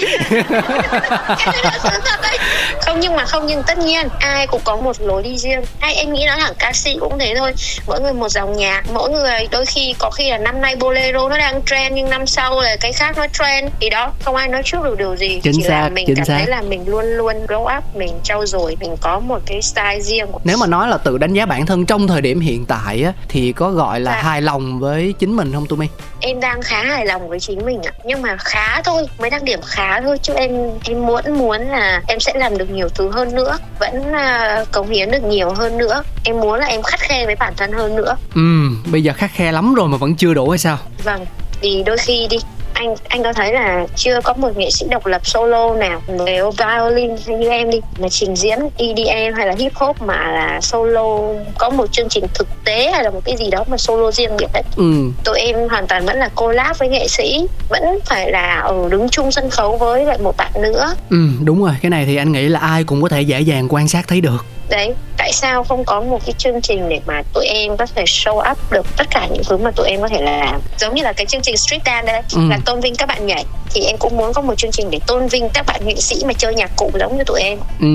không 2.81 2.99
nhưng 2.99 3.15
mà 3.15 3.20
không 3.25 3.45
nhưng 3.47 3.63
tất 3.67 3.77
nhiên 3.77 4.07
ai 4.19 4.47
cũng 4.47 4.61
có 4.63 4.75
một 4.75 5.01
lối 5.01 5.23
đi 5.23 5.37
riêng. 5.37 5.61
Hay 5.79 5.95
em 5.95 6.13
nghĩ 6.13 6.25
nó 6.27 6.35
hẳn 6.35 6.53
ca 6.59 6.73
sĩ 6.73 6.97
cũng 6.99 7.19
thế 7.19 7.33
thôi. 7.37 7.53
Mỗi 7.87 8.01
người 8.01 8.13
một 8.13 8.29
dòng 8.29 8.57
nhạc 8.57 8.83
mỗi 8.93 9.09
người 9.09 9.47
đôi 9.51 9.65
khi 9.65 9.95
có 9.99 10.09
khi 10.11 10.29
là 10.29 10.37
năm 10.37 10.61
nay 10.61 10.75
bolero 10.75 11.29
nó 11.29 11.37
đang 11.37 11.61
trend 11.65 11.95
nhưng 11.95 12.09
năm 12.09 12.27
sau 12.27 12.61
là 12.61 12.75
cái 12.79 12.93
khác 12.93 13.17
nó 13.17 13.25
trend. 13.33 13.69
Thì 13.79 13.89
đó 13.89 14.11
không 14.23 14.35
ai 14.35 14.47
nói 14.47 14.61
trước 14.65 14.83
được 14.83 14.97
điều 14.97 15.15
gì. 15.15 15.39
Chính 15.43 15.53
chỉ 15.53 15.63
xác, 15.63 15.69
là 15.81 15.89
mình 15.89 16.05
chính 16.07 16.15
cảm 16.15 16.25
xác. 16.25 16.33
thấy 16.37 16.47
là 16.47 16.61
mình 16.61 16.89
luôn 16.89 17.05
luôn 17.05 17.45
grow 17.47 17.77
up 17.77 17.83
mình 17.95 18.13
trau 18.23 18.45
dồi 18.45 18.77
mình 18.79 18.95
có 19.01 19.19
một 19.19 19.39
cái 19.45 19.61
style 19.61 19.99
riêng 19.99 20.25
nếu 20.43 20.57
mà 20.57 20.67
nói 20.67 20.87
là 20.87 20.97
tự 20.97 21.17
đánh 21.17 21.33
giá 21.33 21.45
bản 21.45 21.65
thân 21.65 21.85
trong 21.85 22.07
thời 22.07 22.21
điểm 22.21 22.39
hiện 22.39 22.65
tại 22.65 23.03
á 23.03 23.13
thì 23.29 23.51
có 23.53 23.71
gọi 23.71 23.99
là 23.99 24.11
à. 24.13 24.21
hài 24.21 24.41
lòng 24.41 24.79
với 24.79 25.13
chính 25.19 25.35
mình 25.35 25.51
không 25.53 25.65
Tumi 25.65 25.87
em 26.21 26.39
đang 26.39 26.61
khá 26.61 26.83
hài 26.83 27.05
lòng 27.05 27.29
với 27.29 27.39
chính 27.39 27.65
mình 27.65 27.81
ạ. 27.83 27.91
Nhưng 28.03 28.21
mà 28.21 28.35
khá 28.39 28.81
thôi 28.81 29.05
mới 29.19 29.29
đang 29.29 29.45
điểm 29.45 29.59
khá 29.65 30.01
thôi. 30.01 30.17
Chứ 30.21 30.33
em 30.33 30.51
em 30.83 31.05
muốn 31.05 31.21
muốn 31.37 31.61
là 31.61 32.01
em 32.07 32.19
sẽ 32.19 32.33
làm 32.35 32.57
được 32.57 32.69
nhiều 32.69 32.89
thứ 32.89 33.10
hơn 33.11 33.35
nữa 33.35 33.57
vẫn 33.79 34.11
uh, 34.11 34.71
cống 34.71 34.89
hiến 34.89 35.11
được 35.11 35.23
nhiều 35.23 35.49
hơn 35.53 35.77
nữa. 35.77 36.03
Em 36.23 36.39
muốn 36.39 36.59
là 36.59 36.65
em 36.65 36.81
khắt 36.81 36.99
khe 36.99 37.25
với 37.25 37.35
bản 37.35 37.53
thân 37.57 37.71
hơn 37.71 37.95
nữa. 37.95 38.15
Ừ 38.35 38.41
bây 38.91 39.03
giờ 39.03 39.13
khắt 39.17 39.31
khe 39.31 39.51
lắm 39.51 39.73
rồi 39.73 39.87
mà 39.87 39.97
vẫn 39.97 40.15
chưa 40.15 40.33
đủ 40.33 40.49
hay 40.49 40.59
sao? 40.59 40.77
Vâng 41.03 41.25
vì 41.61 41.83
đôi 41.85 41.97
khi 41.97 42.27
đi 42.29 42.37
anh 42.73 42.95
anh 43.07 43.23
có 43.23 43.33
thấy 43.33 43.53
là 43.53 43.85
chưa 43.95 44.21
có 44.23 44.33
một 44.33 44.57
nghệ 44.57 44.71
sĩ 44.71 44.85
độc 44.89 45.05
lập 45.05 45.21
solo 45.23 45.73
nào 45.75 46.01
về 46.07 46.41
violin 46.57 47.15
hay 47.27 47.37
như 47.37 47.49
em 47.49 47.69
đi 47.69 47.79
mà 47.99 48.09
trình 48.09 48.35
diễn 48.35 48.59
EDM 48.77 49.37
hay 49.37 49.47
là 49.47 49.53
hip 49.57 49.75
hop 49.75 50.01
mà 50.01 50.31
là 50.31 50.61
solo 50.61 51.17
có 51.57 51.69
một 51.69 51.91
chương 51.91 52.09
trình 52.09 52.25
thực 52.33 52.47
tế 52.65 52.91
hay 52.91 53.03
là 53.03 53.09
một 53.09 53.21
cái 53.25 53.35
gì 53.37 53.49
đó 53.51 53.63
mà 53.67 53.77
solo 53.77 54.11
riêng 54.11 54.37
biệt 54.37 54.47
đấy 54.53 54.63
ừ. 54.75 54.93
tụi 55.23 55.39
em 55.39 55.69
hoàn 55.69 55.87
toàn 55.87 56.05
vẫn 56.05 56.17
là 56.17 56.27
collab 56.27 56.77
với 56.77 56.89
nghệ 56.89 57.07
sĩ 57.07 57.47
vẫn 57.69 57.83
phải 58.05 58.31
là 58.31 58.59
ở 58.59 58.89
đứng 58.89 59.09
chung 59.09 59.31
sân 59.31 59.49
khấu 59.49 59.77
với 59.77 60.05
lại 60.05 60.17
một 60.17 60.37
bạn 60.37 60.51
nữa. 60.61 60.95
Ừ 61.09 61.27
đúng 61.43 61.63
rồi. 61.63 61.73
Cái 61.81 61.89
này 61.89 62.05
thì 62.05 62.15
anh 62.15 62.31
nghĩ 62.31 62.49
là 62.49 62.59
ai 62.59 62.83
cũng 62.83 63.01
có 63.01 63.09
thể 63.09 63.21
dễ 63.21 63.41
dàng 63.41 63.67
quan 63.69 63.87
sát 63.87 64.07
thấy 64.07 64.21
được 64.21 64.45
đấy 64.71 64.93
tại 65.17 65.31
sao 65.33 65.63
không 65.63 65.85
có 65.85 66.01
một 66.01 66.19
cái 66.25 66.33
chương 66.37 66.61
trình 66.61 66.89
để 66.89 66.99
mà 67.05 67.21
tụi 67.33 67.45
em 67.45 67.77
có 67.77 67.85
thể 67.95 68.03
show 68.03 68.51
up 68.51 68.71
được 68.71 68.85
tất 68.97 69.07
cả 69.09 69.27
những 69.31 69.43
thứ 69.49 69.57
mà 69.57 69.71
tụi 69.71 69.89
em 69.89 70.01
có 70.01 70.07
thể 70.07 70.21
làm 70.21 70.61
giống 70.79 70.95
như 70.95 71.03
là 71.03 71.13
cái 71.13 71.25
chương 71.25 71.41
trình 71.41 71.57
street 71.57 71.81
dance 71.85 72.11
đấy 72.11 72.21
ừ. 72.33 72.41
là 72.49 72.59
tôn 72.65 72.81
vinh 72.81 72.95
các 72.95 73.05
bạn 73.05 73.27
nhảy 73.27 73.45
thì 73.73 73.81
em 73.81 73.95
cũng 73.99 74.17
muốn 74.17 74.33
có 74.33 74.41
một 74.41 74.57
chương 74.57 74.71
trình 74.71 74.87
để 74.91 74.99
tôn 75.07 75.27
vinh 75.27 75.49
các 75.53 75.65
bạn 75.65 75.81
nghệ 75.85 75.95
sĩ 75.95 76.15
mà 76.25 76.33
chơi 76.33 76.55
nhạc 76.55 76.71
cụ 76.75 76.91
giống 76.99 77.17
như 77.17 77.23
tụi 77.23 77.41
em 77.41 77.57
ừ 77.79 77.87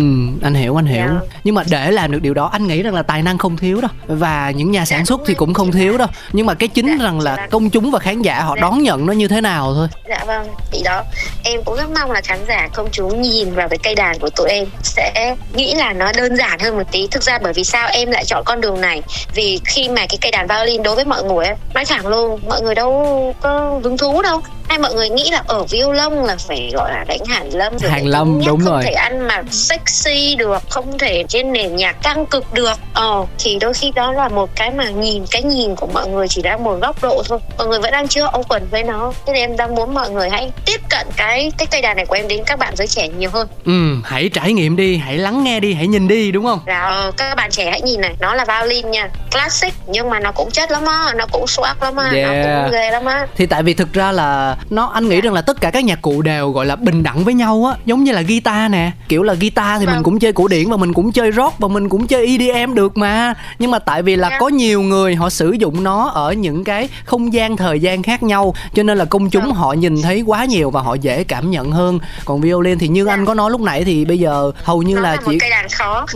anh 0.42 0.54
hiểu 0.54 0.78
anh 0.78 0.86
hiểu 0.86 0.98
yeah. 0.98 1.10
Dạ. 1.10 1.38
nhưng 1.44 1.54
mà 1.54 1.62
để 1.70 1.90
làm 1.90 2.12
được 2.12 2.22
điều 2.22 2.34
đó 2.34 2.48
anh 2.52 2.66
nghĩ 2.66 2.82
rằng 2.82 2.94
là 2.94 3.02
tài 3.02 3.22
năng 3.22 3.38
không 3.38 3.56
thiếu 3.56 3.80
đâu 3.80 3.90
và 4.06 4.50
những 4.50 4.70
nhà 4.70 4.84
sản 4.84 4.98
dạ, 4.98 5.04
xuất 5.04 5.20
thì 5.26 5.34
cũng 5.34 5.54
không 5.54 5.72
thiếu 5.72 5.98
đâu 5.98 6.08
nhưng 6.32 6.46
mà 6.46 6.54
cái 6.54 6.68
chính 6.68 6.96
dạ, 6.98 7.04
rằng 7.04 7.20
là 7.20 7.46
công 7.50 7.70
chúng 7.70 7.90
và 7.90 7.98
khán 7.98 8.22
giả 8.22 8.40
họ 8.40 8.54
dạ. 8.56 8.60
đón 8.60 8.82
nhận 8.82 9.06
nó 9.06 9.12
như 9.12 9.28
thế 9.28 9.40
nào 9.40 9.72
thôi 9.74 9.88
dạ 10.08 10.24
vâng 10.26 10.48
thì 10.70 10.82
đó 10.84 11.02
em 11.44 11.60
cũng 11.64 11.76
rất 11.76 11.90
mong 12.00 12.10
là 12.10 12.20
khán 12.20 12.38
giả 12.48 12.68
công 12.74 12.88
chúng 12.92 13.22
nhìn 13.22 13.54
vào 13.54 13.68
cái 13.68 13.78
cây 13.82 13.94
đàn 13.94 14.18
của 14.18 14.30
tụi 14.30 14.48
em 14.50 14.66
sẽ 14.82 15.36
nghĩ 15.54 15.74
là 15.74 15.92
nó 15.92 16.12
đơn 16.16 16.36
giản 16.36 16.58
hơn 16.58 16.65
một 16.72 16.92
tí. 16.92 17.08
Thực 17.10 17.22
ra 17.22 17.38
bởi 17.42 17.52
vì 17.52 17.64
sao 17.64 17.88
em 17.92 18.10
lại 18.10 18.24
chọn 18.24 18.42
con 18.46 18.60
đường 18.60 18.80
này? 18.80 19.02
Vì 19.34 19.60
khi 19.64 19.88
mà 19.88 20.06
cái 20.08 20.18
cây 20.20 20.30
đàn 20.30 20.46
violin 20.48 20.82
đối 20.82 20.94
với 20.94 21.04
mọi 21.04 21.22
người 21.24 21.46
nói 21.74 21.84
thẳng 21.84 22.06
luôn, 22.06 22.40
mọi 22.48 22.62
người 22.62 22.74
đâu 22.74 23.34
có 23.40 23.80
hứng 23.84 23.98
thú 23.98 24.22
đâu 24.22 24.42
hay 24.68 24.78
mọi 24.78 24.94
người 24.94 25.08
nghĩ 25.08 25.30
là 25.30 25.42
ở 25.46 25.64
violon 25.64 26.12
là 26.12 26.36
phải 26.48 26.70
gọi 26.74 26.92
là 26.92 27.04
đánh 27.08 27.24
hàn 27.28 27.50
lâm 27.50 27.78
rồi 27.78 27.90
hàn 27.90 28.04
lâm 28.04 28.40
đúng 28.46 28.60
không 28.64 28.72
rồi. 28.74 28.82
thể 28.82 28.90
ăn 28.90 29.28
mặc 29.28 29.44
sexy 29.50 30.34
được 30.34 30.62
không 30.68 30.98
thể 30.98 31.24
trên 31.28 31.52
nền 31.52 31.76
nhạc 31.76 32.02
căng 32.02 32.26
cực 32.26 32.52
được. 32.52 32.78
Ờ 32.94 33.24
thì 33.38 33.58
đôi 33.60 33.74
khi 33.74 33.92
đó 33.94 34.12
là 34.12 34.28
một 34.28 34.50
cái 34.56 34.70
mà 34.70 34.90
nhìn 34.90 35.24
cái 35.30 35.42
nhìn 35.42 35.76
của 35.76 35.86
mọi 35.86 36.08
người 36.08 36.28
chỉ 36.28 36.42
đang 36.42 36.64
một 36.64 36.78
góc 36.82 37.02
độ 37.02 37.22
thôi. 37.28 37.38
Mọi 37.58 37.66
người 37.66 37.78
vẫn 37.78 37.92
đang 37.92 38.08
chưa 38.08 38.26
open 38.38 38.62
với 38.70 38.84
nó. 38.84 39.12
Nên 39.26 39.36
em 39.36 39.56
đang 39.56 39.74
muốn 39.74 39.94
mọi 39.94 40.10
người 40.10 40.30
hãy 40.30 40.50
tiếp 40.66 40.80
cận 40.90 41.06
cái 41.16 41.52
cái 41.58 41.66
cây 41.66 41.82
đàn 41.82 41.96
này 41.96 42.06
của 42.06 42.14
em 42.14 42.28
đến 42.28 42.42
các 42.46 42.58
bạn 42.58 42.76
giới 42.76 42.86
trẻ 42.86 43.08
nhiều 43.08 43.30
hơn. 43.32 43.48
Ừ 43.64 43.72
hãy 44.04 44.30
trải 44.32 44.52
nghiệm 44.52 44.76
đi 44.76 44.96
hãy 44.96 45.18
lắng 45.18 45.44
nghe 45.44 45.60
đi 45.60 45.74
hãy 45.74 45.86
nhìn 45.86 46.08
đi 46.08 46.32
đúng 46.32 46.44
không? 46.44 46.60
Ờ, 46.66 47.12
các 47.16 47.34
bạn 47.34 47.50
trẻ 47.50 47.70
hãy 47.70 47.80
nhìn 47.80 48.00
này. 48.00 48.14
Nó 48.20 48.34
là 48.34 48.44
violin 48.44 48.90
nha. 48.90 49.08
Classic 49.32 49.74
nhưng 49.86 50.10
mà 50.10 50.20
nó 50.20 50.32
cũng 50.32 50.50
chất 50.50 50.70
lắm 50.70 50.86
á. 50.86 51.14
Nó 51.16 51.26
cũng 51.32 51.44
swag 51.44 51.74
lắm 51.80 51.96
á. 51.96 52.10
Yeah. 52.14 52.46
nó 52.46 52.62
cũng 52.62 52.72
ghê 52.72 52.90
lắm 52.90 53.04
á. 53.04 53.26
Thì 53.36 53.46
tại 53.46 53.62
vì 53.62 53.74
thực 53.74 53.92
ra 53.92 54.12
là 54.12 54.55
nó 54.70 54.86
anh 54.86 55.08
nghĩ 55.08 55.20
rằng 55.20 55.32
là 55.32 55.42
tất 55.42 55.60
cả 55.60 55.70
các 55.70 55.84
nhạc 55.84 56.02
cụ 56.02 56.22
đều 56.22 56.50
gọi 56.50 56.66
là 56.66 56.76
bình 56.76 57.02
đẳng 57.02 57.24
với 57.24 57.34
nhau 57.34 57.64
á 57.72 57.78
giống 57.84 58.04
như 58.04 58.12
là 58.12 58.22
guitar 58.22 58.70
nè 58.70 58.90
kiểu 59.08 59.22
là 59.22 59.34
guitar 59.34 59.80
thì 59.80 59.86
vâng. 59.86 59.94
mình 59.94 60.02
cũng 60.02 60.18
chơi 60.18 60.32
cổ 60.32 60.48
điển 60.48 60.70
và 60.70 60.76
mình 60.76 60.92
cũng 60.92 61.12
chơi 61.12 61.32
rock 61.32 61.58
và 61.58 61.68
mình 61.68 61.88
cũng 61.88 62.06
chơi 62.06 62.26
EDM 62.26 62.74
được 62.74 62.96
mà 62.96 63.34
nhưng 63.58 63.70
mà 63.70 63.78
tại 63.78 64.02
vì 64.02 64.16
là 64.16 64.28
yeah. 64.28 64.36
Dạ. 64.36 64.40
có 64.40 64.48
nhiều 64.48 64.82
người 64.82 65.14
họ 65.14 65.30
sử 65.30 65.52
dụng 65.52 65.84
nó 65.84 66.08
ở 66.08 66.32
những 66.32 66.64
cái 66.64 66.88
không 67.04 67.32
gian 67.32 67.56
thời 67.56 67.80
gian 67.80 68.02
khác 68.02 68.22
nhau 68.22 68.54
cho 68.74 68.82
nên 68.82 68.98
là 68.98 69.04
công 69.04 69.30
chúng 69.30 69.44
vâng. 69.44 69.54
họ 69.54 69.72
nhìn 69.72 70.02
thấy 70.02 70.22
quá 70.26 70.44
nhiều 70.44 70.70
và 70.70 70.80
họ 70.80 70.94
dễ 70.94 71.24
cảm 71.24 71.50
nhận 71.50 71.72
hơn 71.72 71.98
còn 72.24 72.40
violin 72.40 72.78
thì 72.78 72.88
như 72.88 73.00
yeah. 73.00 73.06
Dạ. 73.06 73.12
anh 73.12 73.26
có 73.26 73.34
nói 73.34 73.50
lúc 73.50 73.60
nãy 73.60 73.84
thì 73.84 74.04
bây 74.04 74.18
giờ 74.18 74.52
hầu 74.62 74.82
như 74.82 74.94
nó 74.94 75.00
là, 75.00 75.10
là 75.10 75.16
chỉ 75.26 75.38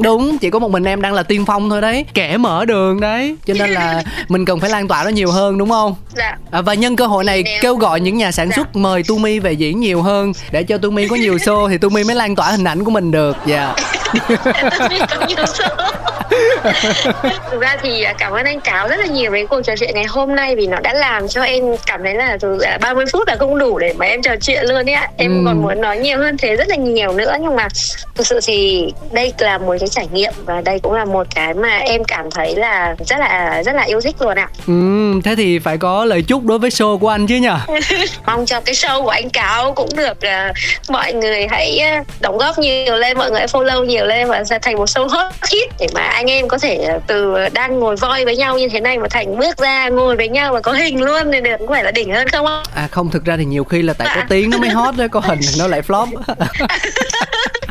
đúng 0.01 0.39
chỉ 0.39 0.51
có 0.51 0.59
một 0.59 0.71
mình 0.71 0.85
em 0.85 1.03
đang 1.03 1.15
là 1.15 1.23
tiên 1.23 1.45
phong 1.47 1.71
thôi 1.71 1.81
đấy 1.81 2.05
kẻ 2.15 2.37
mở 2.37 2.65
đường 2.65 3.01
đấy 3.01 3.37
cho 3.47 3.55
nên 3.59 3.71
là 3.71 4.03
mình 4.29 4.45
cần 4.45 4.61
phải 4.61 4.71
lan 4.71 4.89
tỏa 4.89 5.05
nó 5.05 5.11
nhiều 5.11 5.31
hơn 5.31 5.59
đúng 5.59 5.71
không 5.71 5.95
dạ. 6.17 6.37
à, 6.51 6.63
và 6.63 6.75
nhân 6.75 6.97
cơ 6.97 7.07
hội 7.07 7.25
này 7.25 7.43
Nếu... 7.43 7.59
kêu 7.63 7.77
gọi 7.77 8.01
những 8.01 8.17
nhà 8.17 8.30
sản 8.33 8.49
dạ. 8.49 8.57
xuất 8.57 8.77
mời 8.77 9.03
Tumi 9.03 9.39
về 9.39 9.53
diễn 9.53 9.81
nhiều 9.81 10.03
hơn 10.03 10.33
để 10.51 10.63
cho 10.63 10.79
Tumi 10.79 11.09
có 11.09 11.17
nhiều 11.17 11.37
show 11.37 11.69
thì 11.69 11.79
Tumi 11.79 12.05
mới 12.05 12.17
lan 12.17 12.37
tỏa 12.37 12.51
hình 12.51 12.65
ảnh 12.65 12.85
của 12.85 12.91
mình 12.91 13.11
được 13.11 13.37
dạ 13.47 13.75
yeah. 15.37 16.20
thực 17.51 17.61
ra 17.61 17.77
thì 17.83 18.03
à, 18.03 18.15
cảm 18.19 18.33
ơn 18.33 18.45
anh 18.45 18.61
cáo 18.61 18.89
rất 18.89 18.99
là 18.99 19.07
nhiều 19.07 19.31
với 19.31 19.47
cuộc 19.47 19.63
trò 19.63 19.77
chuyện 19.77 19.91
ngày 19.95 20.05
hôm 20.09 20.37
nay 20.37 20.57
vì 20.57 20.67
nó 20.67 20.79
đã 20.83 20.95
làm 20.95 21.29
cho 21.29 21.43
em 21.43 21.65
cảm 21.87 22.03
thấy 22.03 22.15
là 22.15 22.37
từ 22.41 22.59
30 22.81 23.05
phút 23.13 23.29
là 23.29 23.37
không 23.39 23.59
đủ 23.59 23.79
để 23.79 23.95
mà 23.99 24.07
em 24.07 24.23
trò 24.23 24.35
chuyện 24.41 24.65
luôn 24.67 24.89
ấy 24.89 24.95
ạ. 24.95 25.11
Em 25.17 25.39
ừ. 25.39 25.43
còn 25.47 25.63
muốn 25.63 25.81
nói 25.81 25.99
nhiều 25.99 26.19
hơn 26.19 26.37
thế 26.37 26.57
rất 26.57 26.69
là 26.69 26.77
nhiều 26.77 27.13
nữa 27.13 27.37
nhưng 27.41 27.57
mà 27.57 27.69
thực 28.15 28.27
sự 28.27 28.41
thì 28.47 28.93
đây 29.13 29.33
là 29.39 29.59
một 29.59 29.75
cái 29.81 29.89
trải 29.89 30.09
nghiệm 30.13 30.33
và 30.45 30.61
đây 30.61 30.79
cũng 30.79 30.93
là 30.93 31.05
một 31.05 31.27
cái 31.35 31.55
mà 31.55 31.77
em 31.77 32.05
cảm 32.05 32.31
thấy 32.31 32.57
là 32.57 32.95
rất 33.07 33.21
là 33.21 33.63
rất 33.63 33.75
là 33.75 33.83
yêu 33.83 34.01
thích 34.01 34.17
luôn 34.21 34.39
ạ. 34.39 34.49
Ừ 34.67 35.21
thế 35.25 35.35
thì 35.37 35.59
phải 35.59 35.79
có 35.79 36.05
lời 36.05 36.23
chúc 36.23 36.45
đối 36.45 36.59
với 36.59 36.71
show 36.71 36.99
của 36.99 37.09
anh 37.09 37.27
chứ 37.27 37.37
nhở 37.37 37.59
mong 38.27 38.47
cho 38.47 38.61
cái 38.61 38.75
show 38.75 39.03
của 39.03 39.11
anh 39.11 39.31
cáo 39.31 39.73
cũng 39.73 39.89
được 39.97 40.19
uh, 40.19 40.57
mọi 40.89 41.13
người 41.13 41.47
hãy 41.51 41.81
đóng 42.21 42.39
góp 42.39 42.59
nhiều 42.59 42.97
lên 42.97 43.19
mọi 43.19 43.31
người 43.31 43.47
follow 43.47 43.85
nhiều 43.85 44.07
lên 44.07 44.29
và 44.29 44.45
sẽ 44.45 44.59
thành 44.63 44.77
một 44.77 44.89
show 44.89 45.09
hot 45.09 45.33
hit 45.53 45.71
để 45.79 45.87
mà 45.95 46.01
anh 46.01 46.30
em 46.31 46.49
có 46.49 46.59
thể 46.59 46.89
từ 47.07 47.35
đang 47.53 47.79
ngồi 47.79 47.97
voi 47.97 48.25
với 48.25 48.37
nhau 48.37 48.59
như 48.59 48.69
thế 48.69 48.81
này 48.81 48.99
mà 48.99 49.09
thành 49.11 49.39
bước 49.39 49.59
ra 49.59 49.89
ngồi 49.89 50.17
với 50.17 50.29
nhau 50.29 50.53
và 50.53 50.61
có 50.61 50.73
hình 50.73 51.03
luôn 51.03 51.31
nên 51.31 51.45
được 51.45 51.57
có 51.59 51.67
phải 51.75 51.85
là 51.85 51.91
đỉnh 51.91 52.13
hơn 52.13 52.29
không 52.29 52.47
à 52.75 52.89
không 52.91 53.11
thực 53.11 53.25
ra 53.25 53.37
thì 53.37 53.45
nhiều 53.45 53.65
khi 53.65 53.83
là 53.83 53.93
tại 53.93 54.09
à. 54.09 54.17
có 54.17 54.23
tiếng 54.29 54.51
nó 54.51 54.59
mới 54.59 54.71
hot 54.71 54.97
đấy 54.97 55.09
có 55.09 55.21
hình 55.21 55.39
thì 55.43 55.59
nó 55.59 55.67
lại 55.67 55.83
flop. 55.83 56.07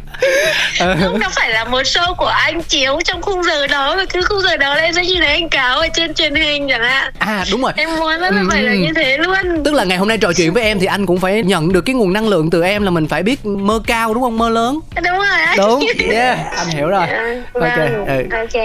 không 1.01 1.19
nó 1.19 1.29
phải 1.35 1.49
là 1.49 1.63
một 1.63 1.81
show 1.81 2.15
của 2.15 2.25
anh 2.25 2.61
chiếu 2.61 2.99
trong 3.05 3.21
khung 3.21 3.43
giờ 3.43 3.67
đó 3.67 3.95
và 3.95 4.05
cứ 4.05 4.21
khung 4.21 4.41
giờ 4.41 4.57
đó 4.57 4.75
là 4.75 4.81
em 4.81 4.93
sẽ 4.93 5.05
nhìn 5.05 5.19
thấy 5.19 5.27
anh 5.27 5.49
cáo 5.49 5.79
ở 5.79 5.87
trên 5.87 6.13
truyền 6.13 6.35
hình 6.35 6.67
chẳng 6.69 6.83
hạn. 6.83 7.13
À 7.19 7.45
đúng 7.51 7.61
rồi. 7.61 7.71
Em 7.75 7.95
muốn 7.95 8.07
là 8.07 8.27
ừ. 8.27 8.47
phải 8.51 8.63
là 8.63 8.73
như 8.73 8.89
thế 8.95 9.17
luôn. 9.17 9.63
Tức 9.65 9.73
là 9.73 9.83
ngày 9.83 9.97
hôm 9.97 10.07
nay 10.07 10.17
trò 10.17 10.33
chuyện 10.33 10.53
với 10.53 10.63
em 10.63 10.79
thì 10.79 10.85
anh 10.85 11.05
cũng 11.05 11.19
phải 11.19 11.43
nhận 11.43 11.73
được 11.73 11.81
cái 11.81 11.95
nguồn 11.95 12.13
năng 12.13 12.27
lượng 12.27 12.49
từ 12.49 12.63
em 12.63 12.83
là 12.83 12.89
mình 12.89 13.07
phải 13.07 13.23
biết 13.23 13.45
mơ 13.45 13.81
cao 13.87 14.13
đúng 14.13 14.23
không? 14.23 14.37
Mơ 14.37 14.49
lớn. 14.49 14.79
Đúng 14.95 15.17
rồi 15.17 15.55
đúng. 15.57 15.85
Yeah 16.11 16.39
anh 16.59 16.67
hiểu 16.67 16.87
rồi. 16.87 17.07
Ok 17.53 17.77
vâng. 17.77 18.05
ừ. 18.05 18.23
ok. 18.31 18.63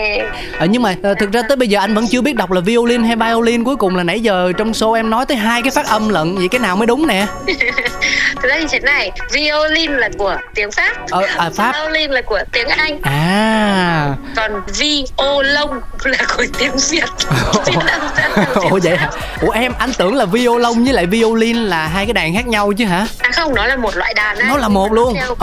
À, 0.59 0.67
nhưng 0.67 0.83
mà 0.83 0.95
uh, 1.11 1.19
thực 1.19 1.33
ra 1.33 1.43
tới 1.49 1.57
bây 1.57 1.69
giờ 1.69 1.81
anh 1.81 1.95
vẫn 1.95 2.07
chưa 2.11 2.21
biết 2.21 2.37
đọc 2.37 2.51
là 2.51 2.61
violin 2.61 3.05
hay 3.05 3.17
violin. 3.17 3.65
Cuối 3.65 3.77
cùng 3.77 3.97
là 3.97 4.03
nãy 4.03 4.21
giờ 4.21 4.53
trong 4.59 4.73
show 4.73 4.93
em 4.93 5.11
nói 5.11 5.27
tới 5.27 5.37
hai 5.37 5.63
cái 5.63 5.71
phát 5.71 5.87
âm 5.87 6.09
lận 6.09 6.35
vậy 6.35 6.49
cái 6.49 6.59
nào 6.59 6.77
mới 6.77 6.87
đúng 6.87 7.07
nè? 7.07 7.27
Thực 8.43 8.49
ra 8.49 8.57
thì 8.61 8.67
thế 8.71 8.81
này 8.81 9.11
violin 9.33 9.93
là 9.93 10.09
của 10.19 10.37
tiếng 10.55 10.73
pháp. 10.73 11.11
Ờ, 11.11 11.23
à, 11.37 11.44
pháp. 11.51 11.73
Violin 11.73 12.11
là 12.11 12.23
của 12.23 12.41
tiếng 12.53 12.69
anh. 12.69 13.01
À. 13.03 14.15
Còn 14.37 14.63
violon 14.67 15.81
là 16.05 16.19
của 16.37 16.45
tiếng 16.59 16.73
việt. 16.91 17.05
Ủa. 18.71 18.79
Vậy 18.83 18.97
hả? 18.97 19.11
Ủa 19.41 19.51
em 19.51 19.73
anh 19.79 19.93
tưởng 19.99 20.15
là 20.15 20.25
violon 20.25 20.85
với 20.85 20.93
lại 20.93 21.07
violin 21.07 21.57
là 21.57 21.87
hai 21.87 22.07
cái 22.07 22.13
đàn 22.13 22.35
khác 22.35 22.47
nhau 22.47 22.73
chứ 22.73 22.85
hả? 22.85 23.07
À 23.19 23.31
không 23.33 23.55
nó 23.55 23.67
là 23.67 23.77
một 23.77 23.97
loại 23.97 24.15
đàn 24.15 24.39
á. 24.39 24.49
Nó 24.49 24.57
là 24.57 24.69
một 24.69 24.93
luôn. 24.93 25.15
Theo, 25.15 25.33
oh. 25.33 25.39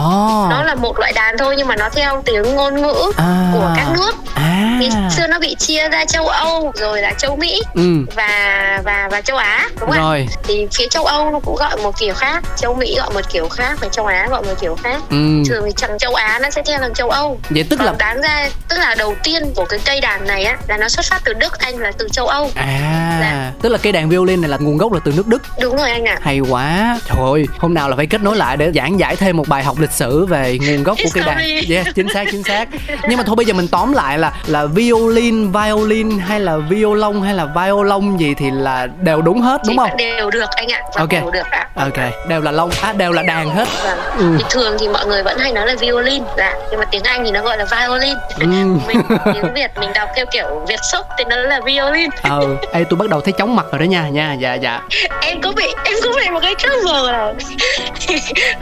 nó 0.49 0.63
là 0.63 0.75
một 0.75 0.99
loại 0.99 1.13
đàn 1.13 1.37
thôi 1.37 1.55
nhưng 1.57 1.67
mà 1.67 1.75
nó 1.75 1.89
theo 1.89 2.21
tiếng 2.25 2.55
ngôn 2.55 2.81
ngữ 2.81 3.11
à. 3.17 3.49
của 3.53 3.73
các 3.75 3.85
nước. 3.93 4.11
À. 4.33 4.77
vì 4.79 4.89
xưa 5.17 5.27
nó 5.27 5.39
bị 5.39 5.55
chia 5.55 5.89
ra 5.89 6.05
châu 6.05 6.27
âu 6.27 6.71
rồi 6.75 7.01
là 7.01 7.13
châu 7.17 7.35
mỹ 7.35 7.61
ừ. 7.75 8.05
và 8.15 8.81
và 8.83 9.07
và 9.11 9.21
châu 9.21 9.37
á 9.37 9.69
đúng 9.79 9.89
không 9.89 9.99
rồi. 9.99 10.27
Thì 10.43 10.67
phía 10.73 10.87
châu 10.87 11.05
âu 11.05 11.31
nó 11.31 11.39
cũng 11.39 11.55
gọi 11.55 11.77
một 11.77 11.99
kiểu 11.99 12.13
khác. 12.13 12.43
Châu 12.57 12.73
mỹ 12.73 12.95
gọi 12.97 13.09
một 13.13 13.21
kiểu 13.33 13.49
khác 13.49 13.77
và 13.81 13.87
châu 13.87 14.05
á 14.05 14.27
gọi 14.29 14.41
một 14.41 14.53
kiểu 14.61 14.75
khác. 14.83 15.01
Ừ. 15.09 15.43
thường 15.49 15.63
thì 15.65 15.71
chẳng 15.77 15.90
châu 15.97 16.13
Á 16.15 16.39
nó 16.41 16.49
sẽ 16.49 16.61
theo 16.65 16.79
thằng 16.79 16.93
châu 16.93 17.09
Âu. 17.09 17.39
Vậy 17.49 17.63
tức 17.69 17.75
Còn 17.75 17.85
là 17.85 17.93
đáng 17.99 18.21
ra 18.21 18.49
tức 18.69 18.77
là 18.79 18.95
đầu 18.95 19.15
tiên 19.23 19.53
của 19.55 19.65
cái 19.65 19.79
cây 19.85 20.01
đàn 20.01 20.27
này 20.27 20.43
á 20.43 20.57
là 20.67 20.77
nó 20.77 20.89
xuất 20.89 21.05
phát 21.05 21.21
từ 21.25 21.33
Đức, 21.33 21.59
Anh 21.59 21.77
là 21.77 21.91
từ 21.97 22.09
châu 22.09 22.27
Âu. 22.27 22.51
À, 22.55 23.17
là... 23.21 23.51
tức 23.61 23.69
là 23.69 23.77
cây 23.77 23.91
đàn 23.91 24.09
violin 24.09 24.41
này 24.41 24.49
là 24.49 24.57
nguồn 24.57 24.77
gốc 24.77 24.93
là 24.93 24.99
từ 25.05 25.13
nước 25.15 25.27
Đức. 25.27 25.41
Đúng 25.61 25.77
rồi 25.77 25.91
anh 25.91 26.05
ạ. 26.05 26.17
À. 26.19 26.21
Hay 26.21 26.39
quá. 26.39 26.99
Trời 27.07 27.17
ơi, 27.31 27.45
hôm 27.57 27.73
nào 27.73 27.89
là 27.89 27.95
phải 27.95 28.05
kết 28.05 28.21
nối 28.21 28.35
lại 28.35 28.57
để 28.57 28.71
giảng 28.75 28.99
giải 28.99 29.15
thêm 29.15 29.37
một 29.37 29.47
bài 29.47 29.63
học 29.63 29.79
lịch 29.79 29.91
sử 29.91 30.25
về 30.25 30.57
nguồn 30.67 30.83
gốc 30.83 30.97
của 31.03 31.09
cây 31.13 31.23
đàn. 31.23 31.37
Yes, 31.69 31.87
chính 31.95 32.07
xác 32.13 32.23
chính 32.31 32.43
xác. 32.43 32.69
Nhưng 33.09 33.17
mà 33.17 33.23
thôi 33.23 33.35
bây 33.35 33.45
giờ 33.45 33.53
mình 33.53 33.67
tóm 33.67 33.93
lại 33.93 34.17
là 34.17 34.33
là 34.47 34.65
violin, 34.65 35.51
violin 35.51 36.19
hay 36.19 36.39
là 36.39 36.57
violon 36.57 37.21
hay 37.21 37.33
là 37.33 37.45
violon 37.45 38.17
gì 38.17 38.33
thì 38.37 38.51
là 38.51 38.87
đều 39.01 39.21
đúng 39.21 39.41
hết 39.41 39.61
đúng 39.67 39.77
không? 39.77 39.97
Đều 39.97 40.29
được 40.29 40.49
anh 40.55 40.67
ạ. 40.71 40.81
Ok. 40.95 41.09
Đều 41.09 41.31
được 41.31 41.45
ạ. 41.51 41.67
Ok, 41.75 42.27
đều 42.27 42.41
là 42.41 42.51
lông, 42.51 42.69
à 42.81 42.93
đều 42.93 43.11
là 43.11 43.23
đàn 43.23 43.49
hết. 43.49 43.67
Vâng. 43.83 43.99
Ừ. 44.17 44.35
Thì 44.37 44.43
thường 44.49 44.77
thì 44.79 44.87
mọi 44.87 45.05
người 45.05 45.23
vẫn 45.23 45.37
hay 45.37 45.53
nói 45.53 45.67
là 45.67 45.75
violin. 45.81 46.23
Dạ 46.37 46.53
nhưng 46.71 46.79
mà 46.79 46.85
tiếng 46.91 47.03
anh 47.03 47.25
thì 47.25 47.31
nó 47.31 47.41
gọi 47.41 47.57
là 47.57 47.65
violin. 47.65 48.15
Ừ. 48.39 48.45
mình 48.87 49.01
tiếng 49.33 49.53
việt 49.53 49.71
mình 49.79 49.89
đọc 49.93 50.09
theo 50.15 50.25
kiểu 50.31 50.65
việt 50.67 50.79
sốc 50.91 51.07
thì 51.17 51.23
nó 51.29 51.35
là 51.35 51.59
violin. 51.65 52.09
Ờ 52.21 52.41
ê 52.73 52.83
tôi 52.89 52.97
bắt 52.97 53.09
đầu 53.09 53.21
thấy 53.21 53.33
chóng 53.37 53.55
mặt 53.55 53.65
rồi 53.71 53.79
đó 53.79 53.83
nha 53.83 54.09
nha 54.09 54.33
dạ 54.33 54.53
dạ. 54.53 54.81
Em 55.21 55.41
có 55.41 55.51
bị 55.51 55.65
em 55.83 55.95
có 56.03 56.09
bị 56.15 56.29
một 56.29 56.39
cái 56.41 56.55
trouble 56.57 57.11
là 57.11 57.33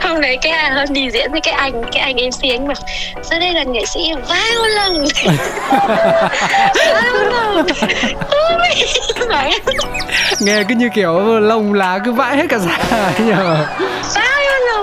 hôm 0.00 0.20
nay 0.20 0.38
cái 0.42 0.70
hôm 0.70 0.86
đi 0.90 1.10
diễn 1.10 1.32
với 1.32 1.40
cái 1.40 1.54
anh 1.54 1.82
cái 1.92 2.02
anh 2.02 2.16
em 2.16 2.30
anh 2.42 2.66
mà 2.66 2.74
sau 3.22 3.40
đây 3.40 3.52
là 3.52 3.62
nghệ 3.62 3.86
sĩ 3.86 4.12
violin. 4.14 5.04
Nghe 10.40 10.62
cứ 10.68 10.74
như 10.74 10.88
kiểu 10.94 11.40
lông 11.40 11.74
lá 11.74 11.98
cứ 12.04 12.12
vãi 12.12 12.36
hết 12.36 12.46
cả 12.48 12.58
da 12.58 13.12
nhờ 13.18 13.66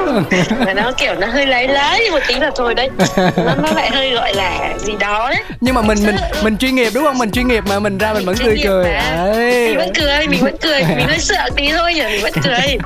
mà 0.65 0.73
nó 0.73 0.91
kiểu 0.97 1.15
nó 1.15 1.27
hơi 1.27 1.45
lấy 1.45 1.67
lá 1.67 1.97
như 1.97 2.11
một 2.11 2.19
tí 2.27 2.35
là 2.35 2.51
thôi 2.55 2.75
đấy. 2.75 2.89
Nó, 3.17 3.55
nó 3.55 3.71
lại 3.75 3.89
hơi 3.89 4.11
gọi 4.11 4.33
là 4.33 4.73
gì 4.77 4.93
đó 4.99 5.29
đấy. 5.29 5.43
Nhưng 5.61 5.75
mà 5.75 5.81
mình 5.81 5.97
mình 6.05 6.15
mình 6.43 6.57
chuyên 6.57 6.75
nghiệp 6.75 6.91
đúng 6.93 7.03
không? 7.03 7.17
Mình 7.17 7.31
chuyên 7.31 7.47
nghiệp 7.47 7.63
mà 7.67 7.79
mình 7.79 7.97
ra 7.97 8.13
mình, 8.13 8.25
vẫn 8.25 8.37
tươi 8.37 8.57
cười 8.63 8.83
Đấy. 8.83 9.67
mình 9.67 9.77
vẫn 9.77 9.93
cười 9.93 10.27
mình 10.27 10.43
vẫn 10.43 10.57
cười 10.61 10.83
mình 10.83 11.07
hơi 11.07 11.19
sợ 11.19 11.49
tí 11.55 11.71
thôi 11.71 11.93
nhưng 11.95 12.11
mình 12.11 12.21
vẫn 12.21 12.33
cười. 12.43 12.77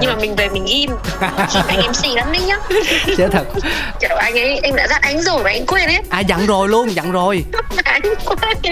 Nhưng 0.00 0.10
mà 0.10 0.16
mình 0.20 0.36
về 0.36 0.48
mình 0.48 0.64
im. 0.66 0.90
Anh 1.68 1.78
mc 1.78 2.16
lắm 2.16 2.32
đấy 2.32 2.42
nhá. 2.46 2.56
Chết 3.16 3.28
thật. 3.32 3.44
Kiểu 4.00 4.16
anh 4.16 4.38
ấy 4.38 4.60
em 4.62 4.76
đã 4.76 4.86
dặn 4.90 5.00
anh 5.02 5.20
rồi 5.20 5.44
mà 5.44 5.50
anh 5.50 5.66
quên 5.66 5.86
ấy. 5.86 5.98
À 6.10 6.20
dặn 6.20 6.46
rồi 6.46 6.68
luôn 6.68 6.94
dặn 6.94 7.12
rồi. 7.12 7.44
Anh 7.84 8.02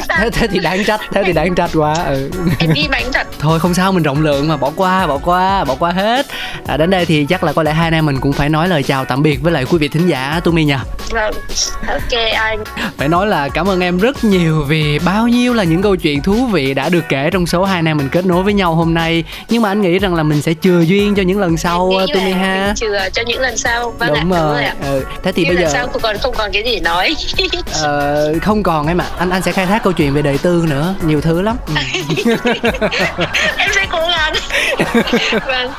thế, 0.09 0.31
thế 0.33 0.47
thì 0.47 0.59
đáng 0.59 0.85
trách 0.85 1.01
thế 1.13 1.23
thì 1.27 1.33
đáng 1.33 1.55
trách 1.55 1.71
quá 1.75 1.95
ừ. 2.09 2.31
em 2.59 2.73
đi 2.73 2.89
bánh 2.91 3.13
thật. 3.13 3.27
Thôi 3.39 3.61
không 3.61 3.75
sao 3.75 3.93
mình 3.93 4.03
rộng 4.03 4.23
lượng 4.23 4.49
mà 4.49 4.57
bỏ 4.57 4.71
qua 4.77 5.07
bỏ 5.07 5.19
qua 5.25 5.65
bỏ 5.65 5.75
qua 5.79 5.91
hết. 5.91 6.27
À, 6.67 6.77
đến 6.77 6.91
đây 6.91 7.07
thì 7.07 7.27
chắc 7.29 7.45
là 7.45 7.53
có 7.53 7.63
lẽ 7.63 7.73
hai 7.73 7.91
em 7.97 8.07
mình 8.07 8.21
cũng 8.21 8.33
phải 8.33 8.49
nói 8.49 8.69
lời 8.69 8.83
chào 8.83 9.05
tạm 9.05 9.23
biệt 9.23 9.43
với 9.43 9.53
lại 9.53 9.65
quý 9.71 9.79
vị 9.79 9.89
thính 9.89 10.09
giả 10.09 10.41
Tumi 10.45 10.65
nha. 10.65 10.81
Vâng 11.11 11.35
ok 11.89 12.21
anh. 12.35 12.65
Phải 12.97 13.09
nói 13.09 13.27
là 13.27 13.49
cảm 13.49 13.69
ơn 13.69 13.81
em 13.81 13.99
rất 13.99 14.25
nhiều 14.25 14.65
vì 14.69 14.99
bao 14.99 15.29
nhiêu 15.29 15.55
là 15.55 15.65
những 15.65 15.83
câu 15.83 15.97
chuyện 15.97 16.23
thú 16.23 16.47
vị 16.47 16.75
đã 16.75 16.89
được 16.89 17.05
kể 17.09 17.31
trong 17.33 17.47
số 17.47 17.65
hai 17.65 17.79
anh 17.79 17.89
em 17.89 17.97
mình 17.97 18.09
kết 18.09 18.27
nối 18.27 18.43
với 18.43 18.55
nhau 18.55 18.75
hôm 18.75 18.95
nay. 18.95 19.25
Nhưng 19.49 19.63
mà 19.63 19.69
anh 19.69 19.81
nghĩ 19.83 19.99
rằng 19.99 20.15
là 20.15 20.23
mình 20.23 20.43
sẽ 20.43 20.55
chừa 20.61 20.81
duyên 20.81 21.15
cho 21.15 21.23
những 21.23 21.41
lần 21.41 21.57
sau 21.57 21.93
Tumi 22.15 22.33
ha. 22.33 22.75
chừa 22.77 23.09
cho 23.13 23.23
những 23.27 23.41
lần 23.41 23.57
sau. 23.57 23.95
Vâng 23.99 24.09
đúng 24.09 24.33
ạ, 24.33 24.41
rồi 24.41 24.65
ừ. 24.83 25.05
thế 25.23 25.33
thì 25.33 25.45
những 25.45 25.55
bây 25.55 25.65
giờ 25.65 25.71
sau 25.73 25.89
còn 26.03 26.19
không 26.19 26.35
còn 26.39 26.53
cái 26.53 26.63
gì 26.63 26.81
nói. 26.81 27.17
Ờ, 27.83 28.35
không 28.43 28.63
còn 28.63 28.87
em 28.87 28.99
ạ. 28.99 29.07
Anh 29.19 29.31
anh 29.31 29.43
sẽ 29.43 29.53
khai 29.53 29.67
thác 29.67 29.83
câu 29.83 29.93
chuyện 29.93 30.15
về 30.15 30.23
đời 30.23 30.39
tư 30.39 30.65
nữa. 30.69 30.95
Nhiều 31.03 31.21
thứ 31.21 31.43
lắm. 31.43 31.57
Ừ. 31.67 31.75
em 33.57 33.71
sẽ 33.75 33.87
cố 33.91 34.01
gắng. 34.11 34.35
Vâng. 35.47 35.71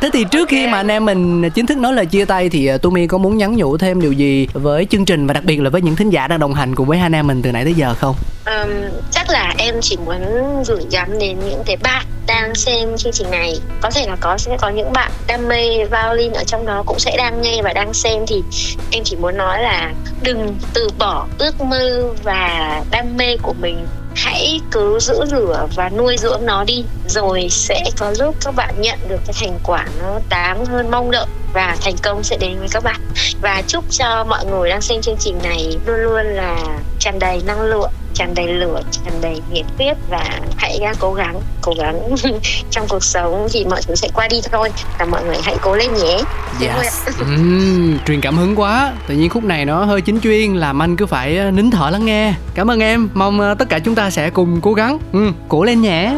Thế 0.00 0.10
thì 0.12 0.24
trước 0.24 0.48
khi 0.48 0.66
mà 0.66 0.80
anh. 0.80 0.90
em 0.90 1.04
mình 1.04 1.50
chính 1.62 1.66
thức 1.66 1.78
nói 1.78 1.92
lời 1.92 2.06
chia 2.06 2.24
tay 2.24 2.48
thì 2.48 2.66
à, 2.66 2.78
Tumi 2.78 3.06
có 3.06 3.18
muốn 3.18 3.36
nhắn 3.36 3.56
nhủ 3.56 3.76
thêm 3.76 4.00
điều 4.00 4.12
gì 4.12 4.48
với 4.52 4.86
chương 4.90 5.04
trình 5.04 5.26
và 5.26 5.34
đặc 5.34 5.44
biệt 5.44 5.60
là 5.60 5.70
với 5.70 5.82
những 5.82 5.96
thính 5.96 6.10
giả 6.10 6.28
đang 6.28 6.38
đồng 6.38 6.54
hành 6.54 6.74
cùng 6.74 6.88
với 6.88 6.98
hai 6.98 7.22
mình 7.22 7.42
từ 7.42 7.52
nãy 7.52 7.64
tới 7.64 7.74
giờ 7.74 7.94
không? 7.94 8.16
Um, 8.46 8.70
chắc 9.10 9.30
là 9.30 9.54
em 9.58 9.74
chỉ 9.80 9.96
muốn 9.96 10.22
gửi 10.66 10.80
gắm 10.90 11.18
đến 11.18 11.36
những 11.48 11.62
cái 11.66 11.76
bạn 11.76 12.06
đang 12.26 12.54
xem 12.54 12.96
chương 12.96 13.12
trình 13.12 13.30
này. 13.30 13.58
Có 13.80 13.90
thể 13.90 14.06
là 14.06 14.16
có 14.20 14.38
sẽ 14.38 14.56
có 14.60 14.68
những 14.68 14.92
bạn 14.92 15.12
đam 15.26 15.48
mê 15.48 15.68
violin 15.84 16.32
ở 16.32 16.44
trong 16.44 16.66
đó 16.66 16.82
cũng 16.86 16.98
sẽ 16.98 17.16
đang 17.16 17.42
nghe 17.42 17.62
và 17.62 17.72
đang 17.72 17.94
xem 17.94 18.22
thì 18.26 18.42
em 18.90 19.02
chỉ 19.04 19.16
muốn 19.16 19.36
nói 19.36 19.62
là 19.62 19.92
đừng 20.22 20.54
từ 20.74 20.88
bỏ 20.98 21.26
ước 21.38 21.60
mơ 21.60 22.08
và 22.22 22.82
đam 22.90 23.16
mê 23.16 23.36
của 23.42 23.54
mình 23.60 23.86
hãy 24.14 24.60
cứ 24.70 24.98
giữ 25.00 25.24
lửa 25.32 25.66
và 25.76 25.88
nuôi 25.88 26.16
dưỡng 26.18 26.46
nó 26.46 26.64
đi, 26.64 26.84
rồi 27.08 27.46
sẽ 27.50 27.84
có 27.98 28.14
lúc 28.18 28.36
các 28.44 28.54
bạn 28.54 28.74
nhận 28.80 28.98
được 29.08 29.20
cái 29.26 29.34
thành 29.40 29.58
quả 29.64 29.86
nó 30.00 30.20
đáng 30.28 30.66
hơn 30.66 30.90
mong 30.90 31.10
đợi 31.10 31.26
và 31.52 31.76
thành 31.80 31.96
công 32.02 32.22
sẽ 32.22 32.36
đến 32.36 32.58
với 32.58 32.68
các 32.70 32.84
bạn. 32.84 33.00
Và 33.42 33.62
chúc 33.66 33.84
cho 33.90 34.24
mọi 34.24 34.46
người 34.46 34.70
đang 34.70 34.80
xem 34.80 35.00
chương 35.00 35.16
trình 35.18 35.38
này 35.42 35.76
luôn 35.86 36.00
luôn 36.00 36.26
là 36.26 36.56
tràn 36.98 37.18
đầy 37.18 37.42
năng 37.46 37.62
lượng 37.62 37.90
tràn 38.22 38.34
đầy 38.34 38.48
lửa 38.48 38.80
tràn 38.90 39.14
đầy 39.20 39.40
nhiệt 39.52 39.64
huyết 39.78 39.96
và 40.10 40.40
hãy 40.56 40.80
cố 40.98 41.12
gắng 41.12 41.40
cố 41.62 41.74
gắng 41.78 42.00
trong 42.70 42.86
cuộc 42.88 43.04
sống 43.04 43.48
thì 43.52 43.64
mọi 43.64 43.80
thứ 43.86 43.94
sẽ 43.94 44.08
qua 44.14 44.28
đi 44.28 44.40
thôi 44.52 44.70
và 44.98 45.04
mọi 45.04 45.24
người 45.24 45.36
hãy 45.42 45.56
cố 45.62 45.76
lên 45.76 45.94
nhé. 45.94 46.18
Yes. 46.60 47.08
uhm, 47.20 47.98
truyền 48.06 48.20
cảm 48.20 48.36
hứng 48.36 48.56
quá. 48.56 48.92
Tự 49.06 49.14
nhiên 49.14 49.30
khúc 49.30 49.44
này 49.44 49.64
nó 49.64 49.84
hơi 49.84 50.00
chính 50.00 50.20
chuyên 50.20 50.54
làm 50.54 50.82
anh 50.82 50.96
cứ 50.96 51.06
phải 51.06 51.36
ờ, 51.38 51.50
nín 51.50 51.70
thở 51.70 51.90
lắng 51.90 52.04
nghe. 52.04 52.34
Cảm 52.54 52.70
ơn 52.70 52.80
em. 52.80 53.08
Mong 53.14 53.40
ờ, 53.40 53.54
tất 53.54 53.68
cả 53.68 53.78
chúng 53.78 53.94
ta 53.94 54.10
sẽ 54.10 54.30
cùng 54.30 54.60
cố 54.60 54.72
gắng. 54.72 54.98
Ừ, 55.12 55.30
cố 55.48 55.64
lên 55.64 55.82
nhé. 55.82 56.14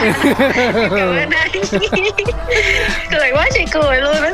Cười 3.10 3.32
quá 3.32 3.46
chị 3.54 3.64
cười 3.72 4.00
luôn 4.00 4.16
á. 4.22 4.32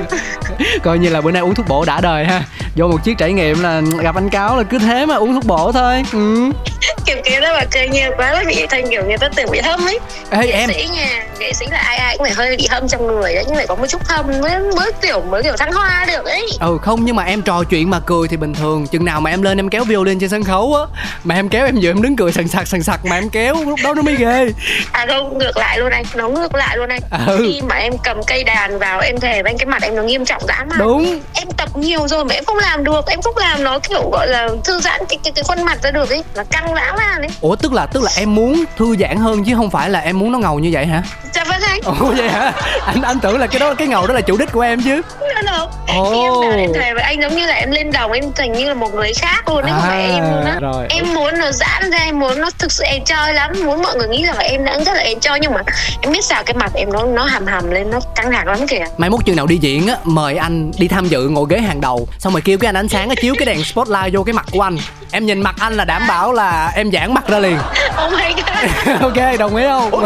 Coi 0.83 0.99
như 0.99 1.09
là 1.09 1.21
bữa 1.21 1.31
nay 1.31 1.43
uống 1.43 1.55
thuốc 1.55 1.69
bổ 1.69 1.85
đã 1.85 2.01
đời 2.01 2.25
ha. 2.25 2.43
Vô 2.77 2.89
một 2.89 3.05
chiếc 3.05 3.19
trải 3.19 3.33
nghiệm 3.33 3.63
là 3.63 3.83
gặp 4.01 4.15
anh 4.15 4.31
cáo 4.31 4.57
là 4.57 4.63
cứ 4.63 4.79
thế 4.79 5.07
mà 5.07 5.15
uống 5.15 5.35
thuốc 5.35 5.45
bổ 5.45 5.73
thôi. 5.73 6.03
Ừ 6.13 6.51
kiểu 7.07 7.17
kiểu 7.25 7.41
đó 7.41 7.53
mà 7.53 7.65
cười 7.73 7.89
nhiều 7.89 8.11
quá 8.17 8.33
nó 8.35 8.45
bị 8.49 8.67
thành 8.71 8.91
kiểu 8.91 9.05
người 9.05 9.19
ta 9.19 9.29
tưởng 9.37 9.51
bị 9.51 9.61
hâm 9.61 9.87
ấy. 9.87 9.99
Ê, 10.31 10.39
nghệ 10.47 10.53
em 10.53 10.71
sĩ 10.75 10.89
nha 10.93 11.27
nghệ 11.39 11.53
sĩ 11.53 11.67
là 11.71 11.79
ai 11.79 11.97
ai 11.97 12.17
cũng 12.19 12.27
phải 12.27 12.35
hơi 12.35 12.57
bị 12.57 12.67
hâm 12.71 12.89
trong 12.89 13.07
người 13.07 13.35
ấy 13.35 13.45
nhưng 13.47 13.57
phải 13.57 13.67
có 13.67 13.75
một 13.75 13.87
chút 13.89 14.03
hâm 14.05 14.27
mới 14.41 14.59
mới 14.77 14.93
kiểu 15.03 15.21
mới 15.21 15.43
kiểu 15.43 15.57
thăng 15.57 15.73
hoa 15.73 16.05
được 16.09 16.25
ấy. 16.25 16.47
Ừ 16.61 16.79
không 16.83 17.05
nhưng 17.05 17.17
mà 17.17 17.25
em 17.25 17.43
trò 17.43 17.65
chuyện 17.65 17.91
mà 17.91 18.01
cười 18.07 18.29
thì 18.29 18.37
bình 18.37 18.55
thường. 18.55 18.87
Chừng 18.87 19.05
nào 19.05 19.21
mà 19.21 19.31
em 19.31 19.43
lên 19.43 19.59
em 19.59 19.69
kéo 19.69 19.85
violin 19.85 20.19
trên 20.21 20.31
sân 20.31 20.45
khấu 20.45 20.75
á 20.75 20.83
mà 21.25 21.35
em 21.35 21.49
kéo 21.49 21.65
em 21.67 21.75
vừa 21.83 21.91
em 21.91 22.03
đứng 22.03 22.17
cười 22.17 22.33
sần 22.33 22.49
sặc 22.49 22.69
sần 22.69 22.83
sặc 22.83 23.05
mà 23.05 23.17
em 23.17 23.29
kéo 23.31 23.55
lúc 23.67 23.79
đó 23.85 23.95
nó 23.95 24.03
mới 24.03 24.17
ghê. 24.17 24.47
À 24.93 25.07
không 25.09 25.39
ngược 25.39 25.57
lại 25.57 25.79
luôn 25.79 25.91
anh 25.91 26.05
nó 26.15 26.29
ngược 26.29 26.55
lại 26.55 26.77
luôn 26.77 26.89
anh. 26.89 27.01
Ừ. 27.27 27.37
khi 27.53 27.63
mà 27.63 27.75
em 27.77 27.93
cầm 28.05 28.23
cây 28.27 28.45
đàn 28.45 28.79
vào 28.79 29.01
em 29.01 29.21
thề 29.21 29.43
với 29.43 29.51
anh 29.51 29.59
cái 29.59 29.67
mặt 29.67 29.83
em 29.83 29.97
nó 29.97 30.03
nghiêm 30.03 30.25
trọng 30.25 30.43
dã 30.49 30.65
man. 30.71 30.79
Đúng. 30.79 31.21
Em 31.35 31.49
tập 31.57 31.69
nhiều 31.77 32.09
rồi 32.09 32.25
mà 32.25 32.35
em 32.35 32.45
không 32.45 32.59
làm 32.59 32.85
được 32.85 33.07
em 33.07 33.23
không 33.23 33.37
làm 33.37 33.65
nó 33.65 33.79
kiểu 33.79 34.11
gọi 34.13 34.27
là 34.29 34.49
thư 34.65 34.81
giãn 34.81 35.01
cái 35.09 35.19
cái, 35.25 35.33
cái 35.33 35.45
khuôn 35.45 35.65
mặt 35.65 35.79
ra 35.83 35.91
được 35.91 36.11
ấy 36.11 36.25
là 36.35 36.45
căng 36.45 36.74
dã 36.75 36.93
man 36.97 37.21
ấy 37.23 37.29
ủa 37.41 37.57
tức 37.57 37.73
là 37.73 37.87
tức 37.87 38.03
là 38.03 38.11
em 38.17 38.35
muốn 38.35 38.65
thư 38.77 38.97
giãn 39.01 39.17
hơn 39.17 39.45
chứ 39.45 39.55
không 39.57 39.71
phải 39.71 39.91
là 39.91 40.01
em 40.01 40.19
muốn 40.19 40.33
nó 40.33 40.39
ngầu 40.39 40.59
như 40.59 40.71
vậy 40.73 40.87
hả? 40.87 41.03
Dạ 41.35 41.45
vâng 41.45 41.61
anh. 41.63 41.81
Ồ 41.85 41.95
vậy 42.17 42.29
hả? 42.29 42.53
Anh 42.87 43.03
anh 43.03 43.19
tưởng 43.21 43.39
là 43.39 43.47
cái 43.47 43.61
đó 43.61 43.75
cái 43.75 43.89
ngầu 43.89 44.07
đó 44.07 44.15
là 44.15 44.21
chủ 44.21 44.37
đích 44.37 44.53
của 44.53 44.61
em 44.61 44.83
chứ. 44.83 45.03
Đâu 45.47 45.69
ồ 45.89 46.11
khi 46.13 46.21
em 46.23 46.33
bảo 46.33 46.59
em 46.59 46.73
thề 46.75 46.95
với 46.95 47.03
anh 47.03 47.21
giống 47.21 47.37
như 47.37 47.47
là 47.47 47.55
em 47.55 47.71
lên 47.71 47.93
đồng 47.93 48.13
em 48.13 48.25
thành 48.37 48.53
như 48.53 48.69
là 48.69 48.75
một 48.75 48.95
người 48.95 49.13
khác 49.15 49.49
luôn 49.49 49.63
đấy 49.63 49.71
à, 49.71 49.79
không 49.81 49.89
phải 49.89 50.03
em 50.03 50.25
luôn 50.25 50.45
á. 50.45 50.59
rồi. 50.61 50.87
em 50.91 51.15
muốn 51.15 51.39
nó 51.39 51.53
giãn 51.53 51.91
ra 51.91 51.99
em 51.99 52.19
muốn 52.19 52.41
nó 52.41 52.51
thực 52.59 52.73
sự 52.73 52.85
enjoy 52.85 53.33
lắm. 53.33 53.53
Muốn 53.65 53.83
mọi 53.83 53.97
người 53.97 54.09
nghĩ 54.09 54.25
rằng 54.27 54.37
là 54.37 54.45
em 54.45 54.65
đã 54.65 54.79
rất 54.87 54.93
là 54.95 55.05
enjoy 55.05 55.39
nhưng 55.41 55.53
mà 55.53 55.61
em 56.01 56.13
biết 56.13 56.25
sao 56.25 56.43
cái 56.47 56.55
mặt 56.55 56.73
em 56.75 56.93
nó 56.93 57.05
nó 57.05 57.25
hầm 57.25 57.47
hầm 57.47 57.71
lên 57.71 57.91
nó 57.91 58.01
căng 58.15 58.33
thẳng 58.33 58.47
lắm 58.47 58.67
kìa. 58.67 58.85
Mai 58.97 59.11
mốt 59.11 59.21
chừng 59.25 59.37
nào 59.37 59.47
đi 59.47 59.57
diễn 59.57 59.87
á 59.87 59.97
mời 60.05 60.37
anh 60.37 60.73
đi 60.79 60.89
tham 60.89 61.09
dự 61.09 61.29
ngồi 61.29 61.47
ghế 61.51 61.59
hàng 61.61 61.81
đầu 61.81 62.09
xong 62.19 62.33
rồi 62.33 62.43
kêu 62.45 62.59
cái 62.59 62.69
anh 62.69 62.77
ánh 62.77 62.89
sáng 62.89 63.09
nó 63.09 63.15
chiếu 63.23 63.35
cái 63.39 63.47
đèn 63.47 63.65
spotlight 63.65 64.13
vô 64.15 64.23
cái 64.23 64.33
mặt 64.33 64.47
của 64.53 64.61
anh. 64.61 64.77
Em 65.11 65.27
nhìn 65.27 65.43
mặt 65.43 65.55
anh 65.59 65.77
là 65.77 65.85
đảm 65.85 66.03
bảo 66.09 66.33
là 66.33 66.64
em 66.75 66.91
giãn 66.93 67.15
mặt 67.15 67.25
ra 67.29 67.39
liền. 67.39 67.59
Oh 68.07 68.13
my 68.13 68.35
god. 68.35 69.03
Ok 69.03 69.39
đồng 69.39 69.57
ý 69.57 69.65
không? 69.65 70.05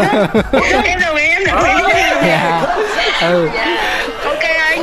Em 0.83 0.99
đồng 1.01 1.15
ý 1.15 1.27
em 1.27 1.45
đồng 1.45 1.63
ý. 1.63 1.73
Dạ. 2.27 2.61
Ừ. 3.21 3.49
Yeah 3.55 4.08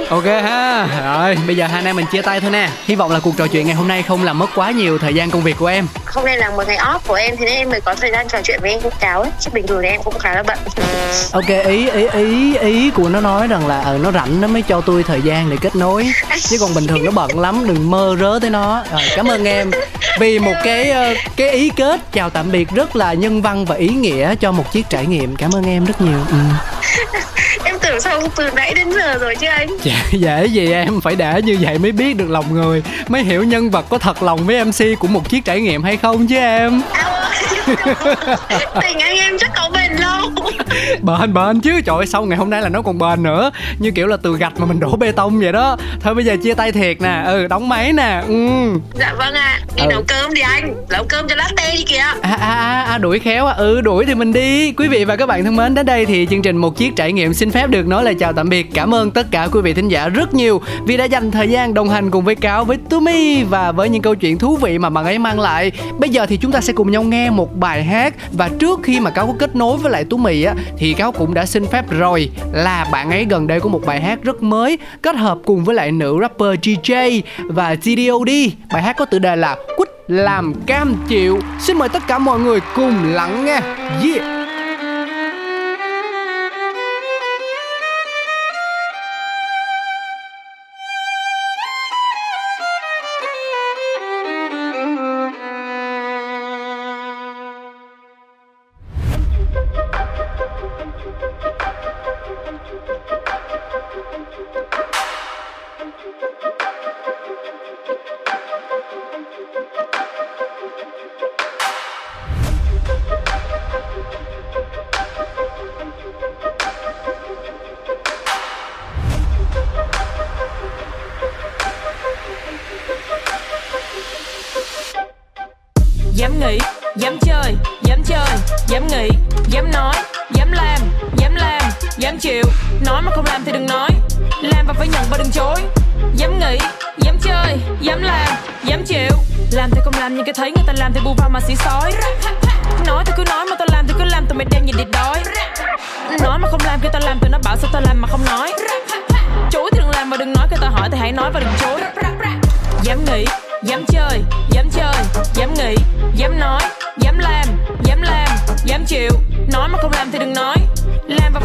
ok 0.09 0.25
ha. 0.25 0.87
Rồi 1.05 1.37
bây 1.47 1.57
giờ 1.57 1.67
hai 1.67 1.79
anh 1.79 1.85
em 1.85 1.97
mình 1.97 2.07
chia 2.13 2.23
tay 2.23 2.41
thôi 2.41 2.51
nè. 2.51 2.69
Hy 2.85 2.95
vọng 2.95 3.11
là 3.11 3.21
cuộc 3.21 3.37
trò 3.37 3.47
chuyện 3.47 3.67
ngày 3.67 3.75
hôm 3.75 3.89
nay 3.89 4.03
không 4.03 4.25
làm 4.25 4.39
mất 4.39 4.51
quá 4.55 4.71
nhiều 4.71 4.99
thời 4.99 5.15
gian 5.15 5.31
công 5.31 5.43
việc 5.43 5.57
của 5.59 5.67
em. 5.67 5.87
Hôm 6.07 6.25
nay 6.25 6.37
là 6.37 6.51
một 6.51 6.63
ngày 6.67 6.77
off 6.77 6.99
của 7.07 7.15
em 7.15 7.37
thế 7.37 7.45
nên 7.45 7.55
em 7.55 7.71
mới 7.71 7.81
có 7.81 7.95
thời 7.95 8.11
gian 8.11 8.29
trò 8.29 8.39
chuyện 8.45 8.61
với 8.63 8.71
em 8.71 8.81
cũng 8.81 8.93
cáo 9.01 9.21
ấy. 9.21 9.31
Chứ 9.41 9.51
bình 9.55 9.67
thường 9.67 9.83
thì 9.83 9.89
em 9.89 10.03
cũng 10.03 10.19
khá 10.19 10.35
là 10.35 10.43
bận. 10.43 10.59
Ok 11.33 11.49
ý 11.49 11.91
ý 11.91 12.07
ý 12.13 12.57
ý 12.59 12.91
của 12.91 13.09
nó 13.09 13.21
nói 13.21 13.47
rằng 13.47 13.67
là 13.67 13.81
ờ 13.81 13.99
nó 13.99 14.13
rảnh 14.13 14.41
nó 14.41 14.49
mới 14.49 14.63
cho 14.63 14.81
tôi 14.81 15.03
thời 15.03 15.23
gian 15.23 15.51
để 15.51 15.57
kết 15.61 15.77
nối. 15.77 16.13
Chứ 16.41 16.59
còn 16.61 16.75
bình 16.75 16.87
thường 16.87 17.05
nó 17.05 17.11
bận 17.11 17.41
lắm 17.41 17.65
đừng 17.67 17.91
mơ 17.91 18.17
rớ 18.21 18.39
tới 18.41 18.51
nó. 18.51 18.85
Rồi 18.93 19.03
cảm 19.17 19.27
ơn 19.27 19.45
em. 19.45 19.71
Vì 20.19 20.39
một 20.39 20.55
cái 20.65 20.91
ờ, 20.91 21.15
cái 21.37 21.51
ý 21.51 21.71
kết 21.77 22.01
chào 22.13 22.31
tạm 22.31 22.53
biệt 22.53 22.71
rất 22.71 22.97
là 22.97 23.13
nhân 23.13 23.43
văn 23.43 23.65
và 23.65 23.75
ý 23.75 23.89
nghĩa 23.89 24.35
cho 24.35 24.53
một 24.53 24.73
chiếc 24.73 24.91
trải 24.91 25.07
nghiệm. 25.07 25.37
Cảm 25.37 25.51
ơn 25.55 25.67
em 25.67 25.85
rất 25.85 26.01
nhiều. 26.01 26.19
Ừ 26.31 26.37
tưởng 27.87 28.01
xong 28.01 28.23
từ 28.37 28.51
nãy 28.55 28.75
đến 28.75 28.93
giờ 28.93 29.19
rồi 29.19 29.37
chứ 29.37 29.47
anh? 29.47 29.69
Dạ 29.83 30.05
dễ 30.13 30.47
gì 30.47 30.73
em 30.73 31.01
phải 31.01 31.17
để 31.17 31.43
như 31.43 31.59
vậy 31.61 31.79
mới 31.79 31.93
biết 31.93 32.17
được 32.17 32.31
lòng 32.31 32.55
người. 32.55 32.83
Mới 33.09 33.25
hiểu 33.25 33.45
nhân 33.45 33.71
vật 33.71 33.87
có 33.89 33.99
thật 33.99 34.23
lòng 34.23 34.47
với 34.47 34.65
mc 34.65 34.99
của 34.99 35.09
một 35.09 35.29
chiếc 35.29 35.45
trải 35.45 35.61
nghiệm 35.61 35.83
hay 35.83 35.97
không 35.97 36.27
chứ 36.27 36.37
em. 36.37 36.83
Tình 38.81 38.99
anh 38.99 39.17
em 39.17 39.39
chắc 39.39 39.51
có 39.57 39.71
bền 39.75 39.93
lâu 39.93 40.31
bền 41.03 41.35
bền 41.35 41.61
chứ. 41.61 41.81
Trời 41.81 41.97
ơi 41.97 42.07
sau 42.07 42.27
ngày 42.27 42.39
hôm 42.39 42.51
nay 42.51 42.63
là 42.63 42.69
nó 42.69 42.83
còn 42.83 42.99
bền 42.99 43.23
nữa. 43.23 43.51
Như 43.79 43.91
kiểu 43.91 44.07
là 44.07 44.17
từ 44.17 44.37
gạch 44.37 44.61
mà 44.61 44.67
mình 44.67 44.81
đổ 44.81 44.97
bê 44.97 45.13
tông 45.13 45.41
vậy 45.41 45.53
đó. 45.53 45.77
Thôi 46.01 46.15
bây 46.15 46.25
giờ 46.25 46.37
chia 46.43 46.55
tay 46.55 46.73
thiệt 46.73 47.01
nè. 47.01 47.23
Ừ 47.27 47.47
đóng 47.47 47.69
máy 47.69 47.93
nè. 47.93 48.23
Ừ. 48.29 48.35
Dạ 48.95 49.15
vâng 49.19 49.35
ạ. 49.35 49.61
À. 49.61 49.61
đi 49.77 49.83
ừ. 49.83 49.89
nấu 49.91 50.03
cơm 50.09 50.35
đi 50.35 50.41
anh. 50.41 50.75
Nấu 50.91 51.05
cơm 51.09 51.29
cho 51.29 51.35
latte 51.35 51.73
đi 51.77 51.83
kìa. 51.83 51.97
À 51.97 52.17
à 52.23 52.37
à, 52.37 52.83
à 52.83 52.99
đuổi 52.99 53.19
khéo 53.19 53.47
à. 53.47 53.55
Ừ 53.55 53.81
đuổi 53.81 54.05
thì 54.07 54.15
mình 54.15 54.33
đi. 54.33 54.73
Quý 54.73 54.89
vị 54.89 55.05
và 55.05 55.17
các 55.17 55.27
bạn 55.27 55.45
thân 55.45 55.57
mến 55.57 55.75
đến 55.75 55.87
đây 55.87 56.07
thì 56.07 56.27
chương 56.31 56.43
trình 56.43 56.57
một 56.57 56.77
chiếc 56.77 56.97
trải 56.97 57.13
nghiệm 57.13 57.35
xin 57.35 57.51
phép 57.51 57.71
được 57.71 57.87
nói 57.87 58.05
lời 58.05 58.15
chào 58.15 58.33
tạm 58.33 58.49
biệt. 58.49 58.71
Cảm 58.75 58.95
ơn 58.95 59.11
tất 59.11 59.27
cả 59.31 59.49
quý 59.53 59.61
vị 59.61 59.75
thính 59.75 59.89
giả 59.89 60.09
rất 60.09 60.35
nhiều 60.35 60.63
vì 60.87 60.97
đã 60.97 61.05
dành 61.05 61.31
thời 61.31 61.49
gian 61.49 61.75
đồng 61.75 61.89
hành 61.89 62.11
cùng 62.11 62.25
với 62.25 62.35
cáo 62.35 62.65
với 62.65 62.77
Tumi 62.91 63.43
và 63.43 63.73
với 63.73 63.89
những 63.89 64.03
câu 64.03 64.15
chuyện 64.15 64.39
thú 64.39 64.57
vị 64.57 64.79
mà 64.79 64.91
bạn 64.91 65.05
ấy 65.05 65.19
mang 65.19 65.41
lại. 65.41 65.73
Bây 65.99 66.11
giờ 66.11 66.27
thì 66.27 66.37
chúng 66.37 66.53
ta 66.53 66.61
sẽ 66.61 66.73
cùng 66.73 66.91
nhau 66.91 67.03
nghe 67.03 67.31
một 67.31 67.57
bài 67.57 67.85
hát 67.85 68.15
và 68.33 68.51
trước 68.59 68.81
khi 68.83 69.01
mà 69.01 69.11
cáo 69.11 69.27
có 69.27 69.33
kết 69.39 69.57
nối 69.57 69.77
với 69.77 69.93
lại 69.93 70.05
tú 70.05 70.17
mì 70.17 70.43
á 70.43 70.55
thì 70.79 70.95
cáo 70.95 71.13
cũng 71.13 71.35
đã 71.35 71.47
xin 71.47 71.67
phép 71.67 71.91
rồi. 71.91 72.31
Là 72.53 72.87
bạn 72.93 73.11
ấy 73.11 73.27
gần 73.31 73.47
đây 73.47 73.61
có 73.61 73.69
một 73.69 73.81
bài 73.87 74.01
hát 74.01 74.19
rất 74.23 74.43
mới, 74.43 74.79
kết 75.03 75.17
hợp 75.17 75.39
cùng 75.45 75.65
với 75.65 75.75
lại 75.75 75.93
nữ 75.93 76.19
rapper 76.21 76.59
GJ 76.63 77.23
và 77.39 77.75
GDOD 77.75 78.31
bài 78.73 78.83
hát 78.83 78.97
có 78.99 79.05
tựa 79.05 79.19
đề 79.19 79.37
là 79.37 79.57
quýt 79.77 79.89
làm 80.09 80.55
cam 80.67 80.95
chịu. 81.09 81.39
Xin 81.61 81.79
mời 81.79 81.89
tất 81.89 82.03
cả 82.07 82.19
mọi 82.19 82.41
người 82.41 82.61
cùng 82.75 83.05
lắng 83.05 83.45
nghe. 83.45 83.61
Yeah. 84.03 84.36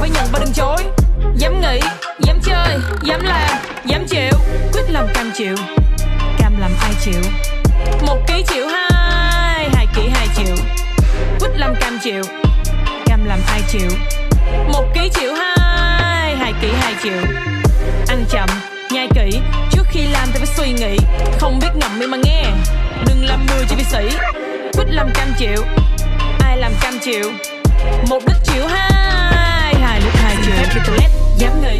Phải 0.02 0.10
nhận 0.10 0.26
và 0.32 0.40
đừng 0.40 0.54
chối. 0.54 0.78
Dám 1.36 1.62
nghĩ, 1.62 1.80
dám 2.20 2.40
chơi, 2.44 2.78
dám 3.04 3.24
làm, 3.24 3.50
dám 3.86 4.06
chịu. 4.08 4.32
Quyết 4.74 4.84
làm 4.90 5.08
cam 5.14 5.32
chịu, 5.38 5.56
cam 6.38 6.60
làm 6.60 6.72
ai 6.82 6.92
chịu? 7.02 7.22
Một 8.08 8.18
ký 8.28 8.44
chịu 8.48 8.68
hai 8.68 9.70
hai 9.74 9.88
ký 9.96 10.02
hai 10.14 10.28
chịu. 10.36 10.56
Quyết 11.40 11.50
làm 11.56 11.76
cam 11.76 12.00
chịu, 12.04 12.24
cam 13.06 13.26
làm 13.26 13.40
ai 13.48 13.62
chịu? 13.72 13.90
Một 14.74 14.84
ký 14.94 15.10
chịu 15.14 15.34
hai 15.34 16.36
hai 16.36 16.54
ký 16.62 16.68
hai 16.82 16.94
chịu. 17.04 17.22
Ăn 18.08 18.26
chậm, 18.30 18.50
nhai 18.92 19.08
kỹ, 19.16 19.40
trước 19.72 19.84
khi 19.92 20.08
làm 20.08 20.28
thì 20.34 20.40
phải 20.40 20.56
suy 20.58 20.72
nghĩ. 20.72 20.98
Không 21.40 21.60
biết 21.60 21.76
ngậm 21.76 22.00
miệng 22.00 22.12
mà 22.12 22.18
nghe, 22.24 22.44
đừng 23.08 23.26
làm 23.26 23.46
mưa 23.50 23.64
chỉ 23.70 23.76
vì 23.76 23.84
sĩ 23.84 24.18
quyết 24.74 24.86
làm 24.88 25.10
cam 25.14 25.28
chịu, 25.38 25.64
ai 26.40 26.58
làm 26.58 26.72
cam 26.82 27.00
chịu? 27.00 27.32
Một 28.10 28.20
đích 28.28 28.38
chịu 28.44 28.68
hai 28.68 29.11
triple 30.72 30.98
S 30.98 31.12
dám 31.38 31.62
nghĩ 31.62 31.80